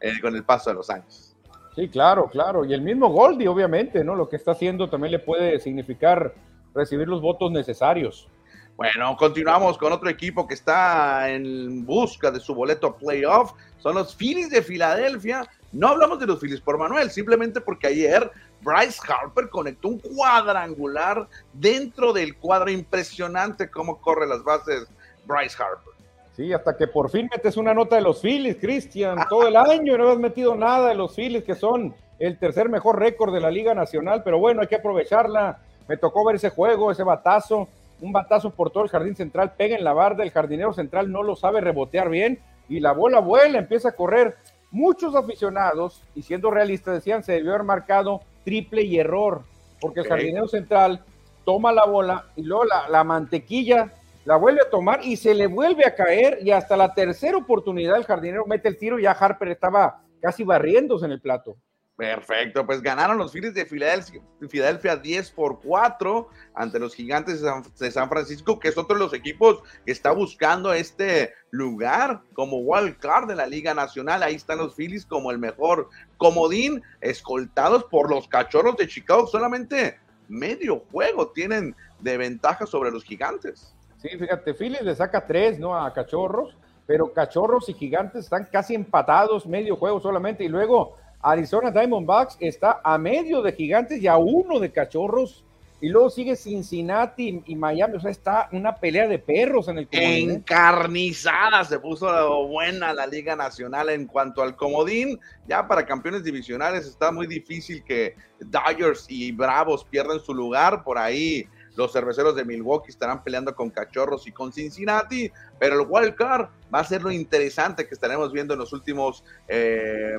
eh, 0.00 0.12
con 0.20 0.36
el 0.36 0.44
paso 0.44 0.68
de 0.68 0.76
los 0.76 0.90
años. 0.90 1.34
Sí, 1.74 1.88
claro, 1.88 2.28
claro, 2.28 2.64
y 2.64 2.74
el 2.74 2.82
mismo 2.82 3.08
Goldie 3.08 3.46
obviamente, 3.46 4.02
¿no? 4.02 4.16
Lo 4.16 4.28
que 4.28 4.36
está 4.36 4.50
haciendo 4.50 4.90
también 4.90 5.12
le 5.12 5.20
puede 5.20 5.60
significar 5.60 6.34
recibir 6.78 7.08
los 7.08 7.20
votos 7.20 7.50
necesarios. 7.50 8.28
Bueno, 8.76 9.16
continuamos 9.16 9.76
con 9.76 9.92
otro 9.92 10.08
equipo 10.08 10.46
que 10.46 10.54
está 10.54 11.28
en 11.28 11.84
busca 11.84 12.30
de 12.30 12.38
su 12.38 12.54
boleto 12.54 12.94
playoff. 12.94 13.52
Son 13.78 13.96
los 13.96 14.14
Phillies 14.14 14.50
de 14.50 14.62
Filadelfia. 14.62 15.48
No 15.72 15.88
hablamos 15.88 16.20
de 16.20 16.28
los 16.28 16.38
Phillies 16.40 16.60
por 16.60 16.78
Manuel, 16.78 17.10
simplemente 17.10 17.60
porque 17.60 17.88
ayer 17.88 18.30
Bryce 18.60 19.00
Harper 19.08 19.48
conectó 19.48 19.88
un 19.88 19.98
cuadrangular 19.98 21.28
dentro 21.52 22.12
del 22.12 22.36
cuadro. 22.36 22.70
Impresionante 22.70 23.68
cómo 23.68 24.00
corre 24.00 24.28
las 24.28 24.44
bases 24.44 24.86
Bryce 25.26 25.60
Harper. 25.60 25.94
Sí, 26.36 26.52
hasta 26.52 26.76
que 26.76 26.86
por 26.86 27.10
fin 27.10 27.28
metes 27.32 27.56
una 27.56 27.74
nota 27.74 27.96
de 27.96 28.02
los 28.02 28.20
Phillies, 28.22 28.58
Cristian. 28.60 29.18
Todo 29.28 29.48
el 29.48 29.56
año 29.56 29.98
no 29.98 30.10
has 30.10 30.18
metido 30.18 30.54
nada 30.54 30.90
de 30.90 30.94
los 30.94 31.16
Phillies, 31.16 31.42
que 31.42 31.56
son 31.56 31.96
el 32.20 32.38
tercer 32.38 32.68
mejor 32.68 33.00
récord 33.00 33.34
de 33.34 33.40
la 33.40 33.50
Liga 33.50 33.74
Nacional. 33.74 34.22
Pero 34.22 34.38
bueno, 34.38 34.60
hay 34.60 34.68
que 34.68 34.76
aprovecharla. 34.76 35.62
Me 35.88 35.96
tocó 35.96 36.24
ver 36.24 36.36
ese 36.36 36.50
juego, 36.50 36.92
ese 36.92 37.02
batazo 37.02 37.68
un 38.00 38.12
batazo 38.12 38.50
por 38.50 38.70
todo 38.70 38.84
el 38.84 38.90
jardín 38.90 39.16
central, 39.16 39.54
pega 39.56 39.76
en 39.76 39.84
la 39.84 39.92
barda, 39.92 40.22
el 40.22 40.30
jardinero 40.30 40.72
central 40.72 41.10
no 41.10 41.22
lo 41.22 41.36
sabe 41.36 41.60
rebotear 41.60 42.08
bien 42.08 42.38
y 42.68 42.80
la 42.80 42.92
bola 42.92 43.20
vuela, 43.20 43.58
empieza 43.58 43.90
a 43.90 43.96
correr. 43.96 44.36
Muchos 44.70 45.14
aficionados, 45.14 46.02
y 46.14 46.22
siendo 46.22 46.50
realistas, 46.50 46.94
decían 46.94 47.24
se 47.24 47.32
debió 47.32 47.52
haber 47.54 47.64
marcado 47.64 48.20
triple 48.44 48.82
y 48.82 48.98
error, 48.98 49.42
porque 49.80 50.00
el 50.00 50.06
jardinero 50.06 50.46
central 50.46 51.02
toma 51.44 51.72
la 51.72 51.86
bola 51.86 52.26
y 52.36 52.42
luego 52.42 52.64
la, 52.64 52.88
la, 52.88 53.02
mantequilla 53.02 53.94
la 54.26 54.36
vuelve 54.36 54.60
a 54.60 54.70
tomar 54.70 55.00
y 55.02 55.16
se 55.16 55.34
le 55.34 55.46
vuelve 55.46 55.86
a 55.86 55.94
caer 55.94 56.38
y 56.42 56.50
hasta 56.50 56.76
la 56.76 56.92
tercera 56.92 57.38
oportunidad 57.38 57.96
el 57.96 58.04
jardinero 58.04 58.44
mete 58.44 58.68
el 58.68 58.76
tiro 58.76 58.98
y 58.98 59.04
ya 59.04 59.12
Harper 59.12 59.48
estaba 59.48 60.02
casi 60.20 60.44
barriéndose 60.44 61.06
en 61.06 61.12
el 61.12 61.20
plato. 61.22 61.56
Perfecto, 61.98 62.64
pues 62.64 62.80
ganaron 62.80 63.18
los 63.18 63.32
Phillies 63.32 63.54
de 63.54 63.66
Filadelfia, 63.66 64.22
Filadelfia 64.48 64.94
10 64.94 65.32
por 65.32 65.60
4 65.60 66.28
ante 66.54 66.78
los 66.78 66.94
Gigantes 66.94 67.42
de 67.42 67.90
San, 67.90 68.08
Francisco, 68.08 68.60
que 68.60 68.68
es 68.68 68.78
otro 68.78 68.96
de 68.96 69.02
los 69.02 69.12
equipos 69.12 69.64
que 69.84 69.90
está 69.90 70.12
buscando 70.12 70.72
este 70.72 71.32
lugar 71.50 72.22
como 72.34 72.58
wild 72.58 72.98
card 72.98 73.26
de 73.26 73.34
la 73.34 73.48
Liga 73.48 73.74
Nacional. 73.74 74.22
Ahí 74.22 74.36
están 74.36 74.58
los 74.58 74.76
Phillies 74.76 75.04
como 75.04 75.32
el 75.32 75.40
mejor 75.40 75.88
comodín, 76.18 76.84
escoltados 77.00 77.82
por 77.86 78.08
los 78.08 78.28
Cachorros 78.28 78.76
de 78.76 78.86
Chicago. 78.86 79.26
Solamente 79.26 79.98
medio 80.28 80.84
juego 80.92 81.32
tienen 81.32 81.74
de 81.98 82.16
ventaja 82.16 82.64
sobre 82.64 82.92
los 82.92 83.02
Gigantes. 83.02 83.74
Sí, 83.96 84.10
fíjate, 84.10 84.54
Phillies 84.54 84.82
le 84.82 84.94
saca 84.94 85.26
tres, 85.26 85.58
¿no? 85.58 85.76
A 85.76 85.92
Cachorros, 85.92 86.56
pero 86.86 87.12
Cachorros 87.12 87.68
y 87.68 87.74
Gigantes 87.74 88.26
están 88.26 88.46
casi 88.52 88.76
empatados, 88.76 89.48
medio 89.48 89.74
juego 89.74 89.98
solamente, 89.98 90.44
y 90.44 90.48
luego 90.48 90.94
Arizona 91.20 91.70
Diamondbacks 91.70 92.36
está 92.40 92.80
a 92.82 92.96
medio 92.98 93.42
de 93.42 93.52
Gigantes 93.52 94.00
y 94.00 94.06
a 94.06 94.16
uno 94.16 94.60
de 94.60 94.70
Cachorros. 94.70 95.44
Y 95.80 95.90
luego 95.90 96.10
sigue 96.10 96.34
Cincinnati 96.34 97.40
y 97.46 97.54
Miami. 97.54 97.96
O 97.96 98.00
sea, 98.00 98.10
está 98.10 98.48
una 98.50 98.74
pelea 98.74 99.06
de 99.06 99.20
perros 99.20 99.68
en 99.68 99.78
el 99.78 99.86
comodín. 99.86 100.30
Encarnizada 100.32 101.62
se 101.62 101.78
puso 101.78 102.48
buena 102.48 102.92
la 102.92 103.06
Liga 103.06 103.36
Nacional 103.36 103.90
en 103.90 104.06
cuanto 104.06 104.42
al 104.42 104.56
comodín. 104.56 105.20
Ya 105.46 105.68
para 105.68 105.86
campeones 105.86 106.24
divisionales 106.24 106.84
está 106.84 107.12
muy 107.12 107.28
difícil 107.28 107.84
que 107.84 108.16
Dodgers 108.40 109.06
y 109.08 109.30
Bravos 109.30 109.84
pierdan 109.84 110.18
su 110.18 110.34
lugar. 110.34 110.82
Por 110.82 110.98
ahí 110.98 111.46
los 111.78 111.92
cerveceros 111.92 112.34
de 112.34 112.44
Milwaukee 112.44 112.90
estarán 112.90 113.22
peleando 113.22 113.54
con 113.54 113.70
Cachorros 113.70 114.26
y 114.26 114.32
con 114.32 114.52
Cincinnati, 114.52 115.30
pero 115.60 115.80
el 115.80 115.86
wild 115.88 116.16
card 116.16 116.48
va 116.74 116.80
a 116.80 116.84
ser 116.84 117.02
lo 117.02 117.12
interesante 117.12 117.86
que 117.86 117.94
estaremos 117.94 118.32
viendo 118.32 118.52
en 118.52 118.58
los 118.58 118.72
últimos 118.72 119.22
eh, 119.46 120.18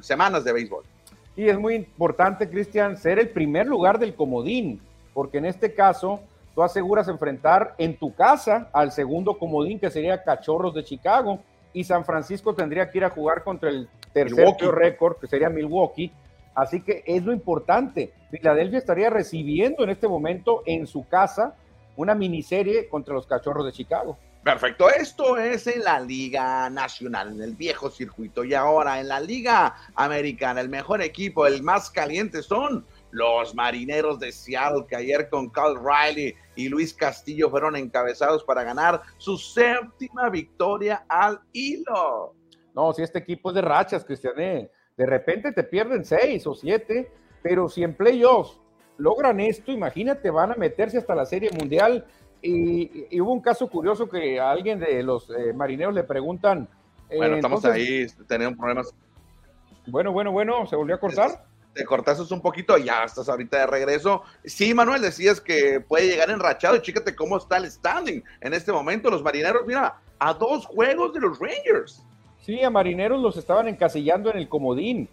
semanas 0.00 0.42
de 0.42 0.54
béisbol. 0.54 0.84
Y 1.36 1.50
es 1.50 1.58
muy 1.58 1.74
importante, 1.74 2.48
Cristian, 2.48 2.96
ser 2.96 3.18
el 3.18 3.28
primer 3.28 3.66
lugar 3.66 3.98
del 3.98 4.14
comodín, 4.14 4.80
porque 5.12 5.36
en 5.36 5.44
este 5.44 5.74
caso 5.74 6.20
tú 6.54 6.62
aseguras 6.62 7.08
enfrentar 7.08 7.74
en 7.76 7.98
tu 7.98 8.14
casa 8.14 8.70
al 8.72 8.90
segundo 8.90 9.38
comodín, 9.38 9.78
que 9.78 9.90
sería 9.90 10.24
Cachorros 10.24 10.72
de 10.72 10.82
Chicago, 10.82 11.40
y 11.74 11.84
San 11.84 12.06
Francisco 12.06 12.54
tendría 12.54 12.90
que 12.90 12.96
ir 12.96 13.04
a 13.04 13.10
jugar 13.10 13.44
contra 13.44 13.68
el 13.68 13.86
tercer 14.14 14.56
récord, 14.72 15.18
que 15.18 15.26
sería 15.26 15.50
Milwaukee, 15.50 16.10
Así 16.56 16.80
que 16.80 17.04
es 17.06 17.22
lo 17.22 17.32
importante. 17.32 18.12
Filadelfia 18.30 18.78
estaría 18.78 19.10
recibiendo 19.10 19.84
en 19.84 19.90
este 19.90 20.08
momento 20.08 20.62
en 20.64 20.86
su 20.86 21.06
casa 21.06 21.54
una 21.96 22.14
miniserie 22.14 22.88
contra 22.88 23.14
los 23.14 23.26
Cachorros 23.26 23.66
de 23.66 23.72
Chicago. 23.72 24.18
Perfecto, 24.42 24.88
esto 24.88 25.36
es 25.38 25.66
en 25.66 25.82
la 25.82 25.98
Liga 25.98 26.70
Nacional, 26.70 27.32
en 27.34 27.42
el 27.42 27.56
viejo 27.56 27.90
circuito. 27.90 28.44
Y 28.44 28.54
ahora 28.54 29.00
en 29.00 29.08
la 29.08 29.20
Liga 29.20 29.74
Americana, 29.96 30.60
el 30.60 30.68
mejor 30.68 31.02
equipo, 31.02 31.46
el 31.46 31.62
más 31.62 31.90
caliente 31.90 32.42
son 32.42 32.86
los 33.10 33.54
Marineros 33.54 34.18
de 34.18 34.32
Seattle, 34.32 34.86
que 34.88 34.96
ayer 34.96 35.28
con 35.28 35.50
Carl 35.50 35.76
Riley 35.76 36.34
y 36.54 36.68
Luis 36.68 36.94
Castillo 36.94 37.50
fueron 37.50 37.76
encabezados 37.76 38.44
para 38.44 38.62
ganar 38.62 39.02
su 39.18 39.36
séptima 39.36 40.30
victoria 40.30 41.04
al 41.08 41.40
hilo. 41.52 42.34
No, 42.74 42.92
si 42.92 43.02
este 43.02 43.18
equipo 43.18 43.50
es 43.50 43.56
de 43.56 43.62
rachas, 43.62 44.04
Cristiané. 44.04 44.70
De 44.96 45.04
repente 45.04 45.52
te 45.52 45.62
pierden 45.62 46.04
seis 46.04 46.46
o 46.46 46.54
siete, 46.54 47.10
pero 47.42 47.68
si 47.68 47.82
en 47.82 47.94
playoffs 47.94 48.58
logran 48.96 49.40
esto, 49.40 49.70
imagínate, 49.70 50.30
van 50.30 50.52
a 50.52 50.54
meterse 50.54 50.96
hasta 50.98 51.14
la 51.14 51.26
Serie 51.26 51.50
Mundial. 51.50 52.06
Y, 52.40 53.20
hubo 53.20 53.32
un 53.32 53.40
caso 53.40 53.68
curioso 53.68 54.08
que 54.08 54.40
a 54.40 54.50
alguien 54.50 54.78
de 54.78 55.02
los 55.02 55.30
eh, 55.30 55.52
marineros 55.52 55.94
le 55.94 56.04
preguntan. 56.04 56.68
Eh, 57.10 57.16
bueno, 57.18 57.36
estamos 57.36 57.64
ahí, 57.66 58.06
tenemos 58.26 58.58
problemas. 58.58 58.94
Bueno, 59.86 60.12
bueno, 60.12 60.32
bueno, 60.32 60.66
¿se 60.66 60.76
volvió 60.76 60.94
a 60.94 61.00
cortar? 61.00 61.44
Te 61.74 61.84
cortaste 61.84 62.32
un 62.32 62.40
poquito, 62.40 62.78
ya 62.78 63.04
estás 63.04 63.28
ahorita 63.28 63.58
de 63.58 63.66
regreso. 63.66 64.22
Sí, 64.44 64.72
Manuel, 64.72 65.02
decías 65.02 65.42
que 65.42 65.78
puede 65.80 66.08
llegar 66.08 66.30
enrachado. 66.30 66.78
Chícate 66.78 67.14
cómo 67.14 67.36
está 67.36 67.58
el 67.58 67.70
standing 67.70 68.24
en 68.40 68.54
este 68.54 68.72
momento. 68.72 69.10
Los 69.10 69.22
marineros, 69.22 69.66
mira, 69.66 70.00
a 70.18 70.32
dos 70.32 70.64
juegos 70.64 71.12
de 71.12 71.20
los 71.20 71.38
Rangers. 71.38 72.02
Sí, 72.46 72.62
a 72.62 72.70
Marineros 72.70 73.20
los 73.20 73.36
estaban 73.36 73.66
encasillando 73.66 74.30
en 74.30 74.36
el 74.36 74.48
comodín. 74.48 75.08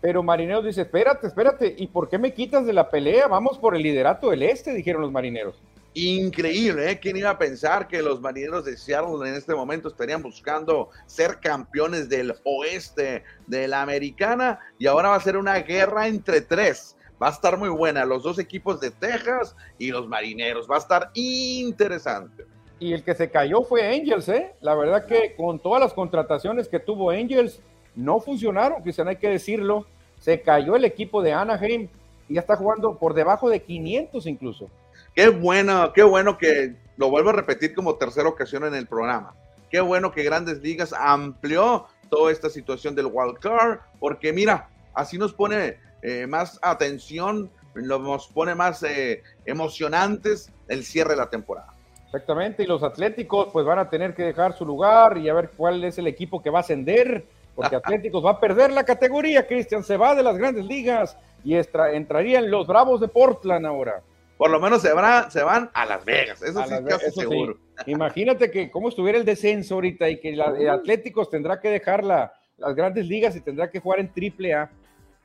Pero 0.00 0.22
Marineros 0.22 0.64
dice, 0.64 0.82
espérate, 0.82 1.26
espérate, 1.26 1.74
¿y 1.76 1.88
por 1.88 2.08
qué 2.08 2.16
me 2.16 2.32
quitas 2.32 2.64
de 2.64 2.72
la 2.72 2.88
pelea? 2.88 3.26
Vamos 3.26 3.58
por 3.58 3.74
el 3.74 3.82
liderato 3.82 4.30
del 4.30 4.44
este, 4.44 4.72
dijeron 4.72 5.02
los 5.02 5.10
marineros. 5.10 5.56
Increíble, 5.94 6.92
¿eh? 6.92 7.00
¿Quién 7.00 7.16
iba 7.16 7.30
a 7.30 7.38
pensar 7.38 7.88
que 7.88 8.00
los 8.00 8.20
marineros 8.20 8.64
de 8.64 8.76
Seattle 8.76 9.28
en 9.28 9.34
este 9.34 9.52
momento 9.52 9.88
estarían 9.88 10.22
buscando 10.22 10.90
ser 11.06 11.40
campeones 11.40 12.08
del 12.08 12.36
oeste 12.44 13.24
de 13.48 13.66
la 13.66 13.82
americana? 13.82 14.60
Y 14.78 14.86
ahora 14.86 15.08
va 15.08 15.16
a 15.16 15.20
ser 15.20 15.36
una 15.36 15.56
guerra 15.58 16.06
entre 16.06 16.40
tres. 16.40 16.96
Va 17.20 17.26
a 17.26 17.32
estar 17.32 17.58
muy 17.58 17.68
buena, 17.68 18.04
los 18.04 18.22
dos 18.22 18.38
equipos 18.38 18.80
de 18.80 18.92
Texas 18.92 19.56
y 19.76 19.90
los 19.90 20.06
marineros. 20.06 20.70
Va 20.70 20.76
a 20.76 20.78
estar 20.78 21.10
interesante 21.14 22.44
y 22.80 22.94
el 22.94 23.04
que 23.04 23.14
se 23.14 23.30
cayó 23.30 23.62
fue 23.62 23.86
Angels, 23.86 24.28
¿eh? 24.30 24.54
La 24.62 24.74
verdad 24.74 25.04
que 25.04 25.34
con 25.36 25.58
todas 25.58 25.80
las 25.80 25.92
contrataciones 25.92 26.66
que 26.66 26.80
tuvo 26.80 27.10
Angels, 27.10 27.60
no 27.94 28.20
funcionaron, 28.20 28.82
Cristian, 28.82 29.08
hay 29.08 29.16
que 29.16 29.28
decirlo. 29.28 29.86
Se 30.18 30.40
cayó 30.40 30.76
el 30.76 30.84
equipo 30.84 31.22
de 31.22 31.32
Anaheim 31.32 31.88
y 32.28 32.34
ya 32.34 32.40
está 32.40 32.56
jugando 32.56 32.96
por 32.96 33.14
debajo 33.14 33.50
de 33.50 33.60
500 33.60 34.26
incluso. 34.26 34.70
Qué 35.14 35.28
bueno, 35.28 35.92
qué 35.92 36.02
bueno 36.02 36.38
que 36.38 36.74
lo 36.96 37.10
vuelvo 37.10 37.30
a 37.30 37.34
repetir 37.34 37.74
como 37.74 37.96
tercera 37.96 38.28
ocasión 38.28 38.64
en 38.64 38.74
el 38.74 38.86
programa. 38.86 39.34
Qué 39.70 39.80
bueno 39.80 40.10
que 40.10 40.22
Grandes 40.22 40.62
Ligas 40.62 40.92
amplió 40.92 41.86
toda 42.08 42.32
esta 42.32 42.48
situación 42.48 42.94
del 42.94 43.06
wild 43.06 43.38
card, 43.38 43.78
porque 43.98 44.32
mira, 44.32 44.68
así 44.94 45.18
nos 45.18 45.32
pone 45.32 45.76
eh, 46.02 46.26
más 46.26 46.58
atención, 46.62 47.50
nos 47.74 48.28
pone 48.28 48.54
más 48.54 48.82
eh, 48.82 49.22
emocionantes 49.44 50.50
el 50.68 50.84
cierre 50.84 51.10
de 51.10 51.16
la 51.16 51.30
temporada. 51.30 51.74
Exactamente, 52.12 52.64
y 52.64 52.66
los 52.66 52.82
Atléticos 52.82 53.50
pues 53.52 53.64
van 53.64 53.78
a 53.78 53.88
tener 53.88 54.14
que 54.14 54.24
dejar 54.24 54.52
su 54.52 54.66
lugar 54.66 55.16
y 55.16 55.28
a 55.28 55.34
ver 55.34 55.50
cuál 55.56 55.84
es 55.84 55.96
el 55.96 56.08
equipo 56.08 56.42
que 56.42 56.50
va 56.50 56.58
a 56.58 56.62
ascender, 56.62 57.24
porque 57.54 57.76
Atléticos 57.76 58.24
va 58.24 58.32
a 58.32 58.40
perder 58.40 58.72
la 58.72 58.82
categoría, 58.82 59.46
Cristian, 59.46 59.84
se 59.84 59.96
va 59.96 60.16
de 60.16 60.24
las 60.24 60.36
grandes 60.36 60.64
ligas 60.64 61.16
y 61.44 61.54
entrarían 61.54 62.50
los 62.50 62.66
Bravos 62.66 63.00
de 63.00 63.06
Portland 63.06 63.64
ahora. 63.64 64.02
Por 64.36 64.50
lo 64.50 64.58
menos 64.58 64.82
se 64.82 64.92
van, 64.92 65.30
se 65.30 65.44
van 65.44 65.70
a 65.72 65.86
Las 65.86 66.04
Vegas, 66.04 66.42
eso 66.42 66.64
sí, 66.64 66.74
casi 66.88 67.10
seguro. 67.12 67.58
Imagínate 67.86 68.50
que 68.50 68.72
cómo 68.72 68.88
estuviera 68.88 69.16
el 69.16 69.24
descenso 69.24 69.76
ahorita 69.76 70.08
y 70.10 70.18
que 70.18 70.32
la, 70.32 70.52
Atléticos 70.72 71.30
tendrá 71.30 71.60
que 71.60 71.68
dejar 71.68 72.02
las 72.02 72.30
grandes 72.74 73.06
ligas 73.06 73.36
y 73.36 73.40
tendrá 73.40 73.70
que 73.70 73.78
jugar 73.78 74.00
en 74.00 74.12
triple 74.12 74.52
A. 74.54 74.68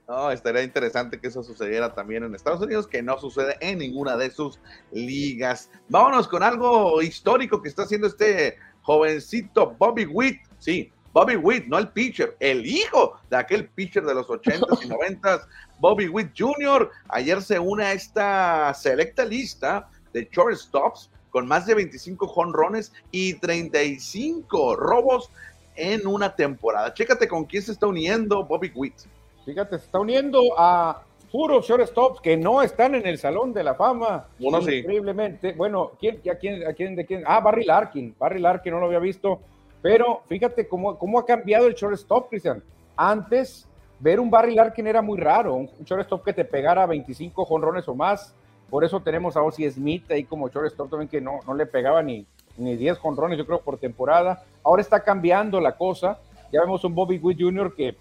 No, 0.07 0.29
estaría 0.29 0.61
interesante 0.61 1.19
que 1.19 1.27
eso 1.27 1.43
sucediera 1.43 1.93
también 1.93 2.23
en 2.23 2.35
Estados 2.35 2.61
Unidos, 2.61 2.85
que 2.85 3.01
no 3.01 3.17
sucede 3.17 3.57
en 3.59 3.79
ninguna 3.79 4.15
de 4.15 4.29
sus 4.29 4.59
ligas. 4.91 5.71
Vámonos 5.89 6.27
con 6.27 6.43
algo 6.43 7.01
histórico 7.01 7.61
que 7.61 7.69
está 7.69 7.83
haciendo 7.83 8.05
este 8.05 8.57
jovencito 8.83 9.75
Bobby 9.79 10.05
Witt. 10.05 10.41
Sí, 10.59 10.91
Bobby 11.11 11.37
Witt, 11.37 11.65
no 11.65 11.79
el 11.79 11.89
pitcher, 11.89 12.35
el 12.39 12.65
hijo 12.65 13.19
de 13.29 13.37
aquel 13.37 13.67
pitcher 13.69 14.03
de 14.03 14.13
los 14.13 14.27
80s 14.27 14.83
y 14.83 14.89
90s, 14.89 15.47
Bobby 15.79 16.07
Witt 16.07 16.33
Jr. 16.37 16.91
Ayer 17.09 17.41
se 17.41 17.57
une 17.57 17.85
a 17.85 17.93
esta 17.93 18.73
selecta 18.75 19.25
lista 19.25 19.89
de 20.13 20.29
shortstops 20.31 21.09
con 21.31 21.47
más 21.47 21.65
de 21.65 21.73
25 21.73 22.27
jonrones 22.27 22.93
y 23.11 23.33
35 23.33 24.75
robos 24.75 25.31
en 25.75 26.05
una 26.05 26.35
temporada. 26.35 26.93
Chécate 26.93 27.27
con 27.27 27.45
quién 27.45 27.63
se 27.63 27.71
está 27.71 27.87
uniendo 27.87 28.45
Bobby 28.45 28.71
Witt. 28.75 28.95
Fíjate, 29.45 29.77
se 29.77 29.85
está 29.85 29.99
uniendo 29.99 30.41
a 30.57 31.03
puros 31.31 31.67
shortstops 31.67 32.19
que 32.19 32.35
no 32.35 32.61
están 32.61 32.95
en 32.95 33.05
el 33.05 33.19
Salón 33.19 33.53
de 33.53 33.63
la 33.63 33.75
Fama. 33.75 34.25
Uno 34.39 34.61
sí. 34.61 34.77
Increíblemente. 34.77 35.53
Bueno, 35.53 35.91
¿quién, 35.99 36.19
ya, 36.23 36.35
quién, 36.35 36.65
a 36.65 36.73
quién, 36.73 36.95
de 36.95 37.05
quién? 37.05 37.23
Ah, 37.27 37.41
Barry 37.41 37.63
Larkin. 37.63 38.15
Barry 38.17 38.39
Larkin 38.39 38.73
no 38.73 38.79
lo 38.79 38.87
había 38.87 38.99
visto. 38.99 39.39
Pero 39.81 40.21
fíjate 40.27 40.67
cómo, 40.67 40.97
cómo 40.97 41.19
ha 41.19 41.25
cambiado 41.25 41.67
el 41.67 41.75
shortstop, 41.75 42.29
Cristian. 42.29 42.63
Antes, 42.97 43.67
ver 43.99 44.19
un 44.19 44.31
Barry 44.31 44.55
Larkin 44.55 44.87
era 44.87 45.03
muy 45.03 45.19
raro. 45.19 45.53
Un 45.53 45.69
shortstop 45.83 46.23
que 46.23 46.33
te 46.33 46.43
pegara 46.43 46.85
25 46.87 47.45
jonrones 47.45 47.87
o 47.87 47.93
más. 47.93 48.33
Por 48.69 48.83
eso 48.83 48.99
tenemos 48.99 49.37
a 49.37 49.43
Ozzy 49.43 49.69
Smith 49.69 50.09
ahí 50.09 50.23
como 50.23 50.49
shortstop 50.49 50.89
también 50.89 51.07
que 51.07 51.21
no, 51.21 51.39
no 51.45 51.53
le 51.53 51.67
pegaba 51.67 52.01
ni, 52.01 52.25
ni 52.57 52.75
10 52.77 52.97
jonrones, 52.97 53.37
yo 53.37 53.45
creo, 53.45 53.61
por 53.61 53.77
temporada. 53.77 54.43
Ahora 54.63 54.81
está 54.81 55.03
cambiando 55.03 55.61
la 55.61 55.77
cosa. 55.77 56.17
Ya 56.51 56.61
vemos 56.61 56.83
un 56.83 56.95
Bobby 56.95 57.19
Witt 57.19 57.41
Jr. 57.41 57.75
que 57.75 57.95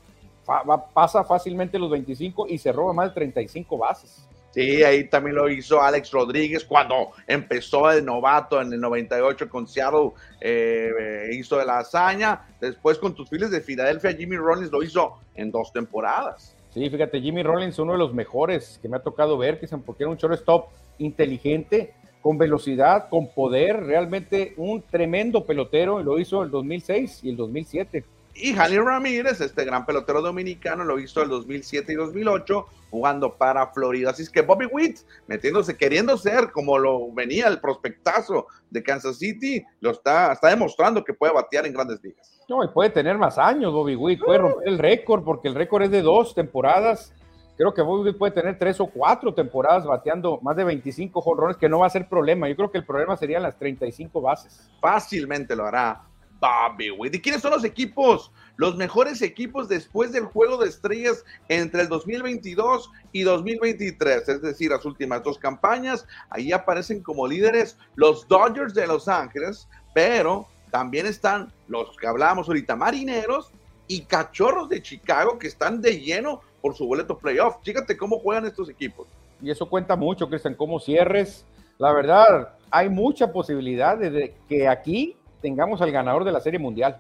pasa 0.45 1.25
fácilmente 1.25 1.79
los 1.79 1.91
25 1.91 2.47
y 2.49 2.59
se 2.59 2.73
roba 2.73 2.93
más 2.93 3.09
de 3.09 3.15
35 3.15 3.79
bases. 3.79 4.27
Sí, 4.55 4.85
ahí 4.85 5.09
también 5.09 5.35
lo 5.35 5.49
hizo 5.49 5.83
Alex 5.83 6.13
Rodríguez 6.13 6.65
cuando 6.65 7.11
empezó 7.27 7.91
el 7.91 8.05
novato 8.05 8.63
en 8.63 8.73
el 8.73 8.81
98 8.81 9.49
con 9.49 9.67
Seattle, 9.67 10.13
eh, 10.41 11.31
hizo 11.33 11.59
de 11.59 11.65
la 11.65 11.79
hazaña. 11.79 12.47
Después 12.61 12.99
con 12.99 13.17
tus 13.17 13.29
files 13.29 13.51
de 13.51 13.61
Filadelfia, 13.61 14.13
Jimmy 14.13 14.37
Rollins 14.37 14.71
lo 14.71 14.85
hizo 14.85 15.19
en 15.35 15.51
dos 15.51 15.73
temporadas. 15.73 16.55
Sí, 16.73 16.89
fíjate, 16.89 17.21
Jimmy 17.21 17.43
Rollins, 17.43 17.81
uno 17.81 17.93
de 17.93 17.99
los 17.99 18.15
mejores 18.15 18.79
que 18.81 18.89
me 18.89 18.97
ha 18.97 19.03
tocado 19.03 19.37
ver, 19.37 19.61
porque 19.85 20.05
era 20.05 20.11
un 20.11 20.19
shortstop 20.19 20.69
inteligente, 20.99 21.93
con 22.23 22.39
velocidad, 22.39 23.09
con 23.09 23.29
poder, 23.33 23.83
realmente 23.83 24.55
un 24.57 24.83
tremendo 24.83 25.45
pelotero, 25.45 26.01
lo 26.01 26.19
hizo 26.21 26.45
el 26.45 26.51
2006 26.51 27.25
y 27.25 27.31
el 27.31 27.37
2007. 27.37 28.05
Y 28.37 28.53
Jali 28.53 28.79
Ramírez, 28.79 29.41
este 29.41 29.65
gran 29.65 29.87
pelotero 29.87 30.21
dominicano, 30.21 30.85
lo 30.85 30.99
hizo 30.99 31.23
el 31.23 31.29
2007 31.29 31.93
y 31.93 31.97
2008 31.97 32.67
jugando 32.91 33.37
para 33.37 33.69
Florida. 33.69 34.11
Así 34.11 34.23
es 34.23 34.31
que 34.31 34.43
Bobby 34.43 34.67
Witt, 34.67 34.99
metiéndose, 35.29 35.77
queriendo 35.77 36.17
ser 36.17 36.51
como 36.51 36.77
lo 36.79 37.13
venía 37.13 37.47
el 37.47 37.61
prospectazo 37.61 38.49
de 38.71 38.83
Kansas 38.83 39.19
City, 39.19 39.65
lo 39.81 39.93
está, 39.93 40.33
está 40.33 40.49
demostrando 40.49 41.05
que 41.05 41.15
puede 41.15 41.33
batear 41.33 41.67
en 41.67 41.75
grandes 41.75 42.03
ligas. 42.03 42.41
No, 42.49 42.65
y 42.65 42.69
puede 42.69 42.91
tener 42.91 43.17
más 43.19 43.39
años 43.39 43.73
Bobby 43.73 43.95
Witt, 43.95 44.21
puede 44.25 44.39
romper 44.39 44.69
el 44.69 44.79
récord, 44.79 45.23
porque 45.23 45.49
el 45.49 45.55
récord 45.55 45.83
es 45.83 45.91
de 45.91 46.03
dos 46.03 46.35
temporadas. 46.35 47.15
Creo 47.57 47.73
que 47.73 47.83
Bobby 47.83 48.09
Witt 48.09 48.19
puede 48.19 48.33
tener 48.33 48.59
tres 48.59 48.81
o 48.81 48.87
cuatro 48.89 49.33
temporadas 49.33 49.87
bateando 49.87 50.41
más 50.43 50.57
de 50.57 50.65
25 50.65 51.21
jonrones, 51.21 51.57
que 51.57 51.69
no 51.69 51.79
va 51.79 51.87
a 51.87 51.91
ser 51.91 52.09
problema. 52.09 52.49
Yo 52.49 52.57
creo 52.57 52.71
que 52.73 52.79
el 52.79 52.85
problema 52.85 53.17
serían 53.17 53.45
las 53.45 53.57
35 53.59 54.21
bases. 54.21 54.69
Fácilmente 54.81 55.55
lo 55.55 55.65
hará 55.65 56.03
¿Y 57.13 57.21
quiénes 57.21 57.43
son 57.43 57.53
los 57.53 57.65
equipos? 57.65 58.31
Los 58.57 58.77
mejores 58.77 59.23
equipos 59.23 59.69
después 59.69 60.13
del 60.13 60.25
juego 60.25 60.59
de 60.59 60.69
estrellas 60.69 61.25
entre 61.49 61.83
el 61.83 61.89
2022 61.89 62.91
y 63.13 63.23
2023, 63.23 64.29
es 64.29 64.43
decir, 64.43 64.71
las 64.71 64.85
últimas 64.85 65.23
dos 65.23 65.39
campañas. 65.39 66.07
Ahí 66.31 66.53
aparecen 66.53 67.03
como 67.03 67.27
líderes 67.27 67.79
los 67.97 68.29
Dodgers 68.29 68.75
de 68.75 68.87
Los 68.87 69.09
Ángeles, 69.09 69.69
pero 69.95 70.47
también 70.71 71.07
están 71.07 71.53
los 71.69 71.97
que 71.97 72.07
hablábamos 72.07 72.49
ahorita, 72.49 72.77
Marineros 72.77 73.51
y 73.89 74.03
Cachorros 74.03 74.69
de 74.69 74.83
Chicago, 74.83 75.39
que 75.39 75.49
están 75.49 75.81
de 75.81 76.01
lleno 76.01 76.41
por 76.61 76.75
su 76.75 76.87
boleto 76.87 77.19
playoff. 77.19 77.57
Fíjate 77.63 77.97
cómo 77.97 78.19
juegan 78.19 78.47
estos 78.47 78.69
equipos. 78.69 79.07
Y 79.41 79.51
eso 79.51 79.69
cuenta 79.69 79.97
mucho, 79.97 80.29
Cristian, 80.29 80.55
cómo 80.55 80.79
cierres. 80.79 81.45
La 81.79 81.93
verdad, 81.93 82.57
hay 82.71 82.89
mucha 82.89 83.33
posibilidad 83.33 83.99
de 83.99 84.35
que 84.49 84.69
aquí 84.69 85.17
tengamos 85.45 85.83
al 85.83 85.93
ganador 85.93 86.25
de 86.25 86.33
la 86.33 86.41
Serie 86.41 86.59
Mundial. 86.59 86.99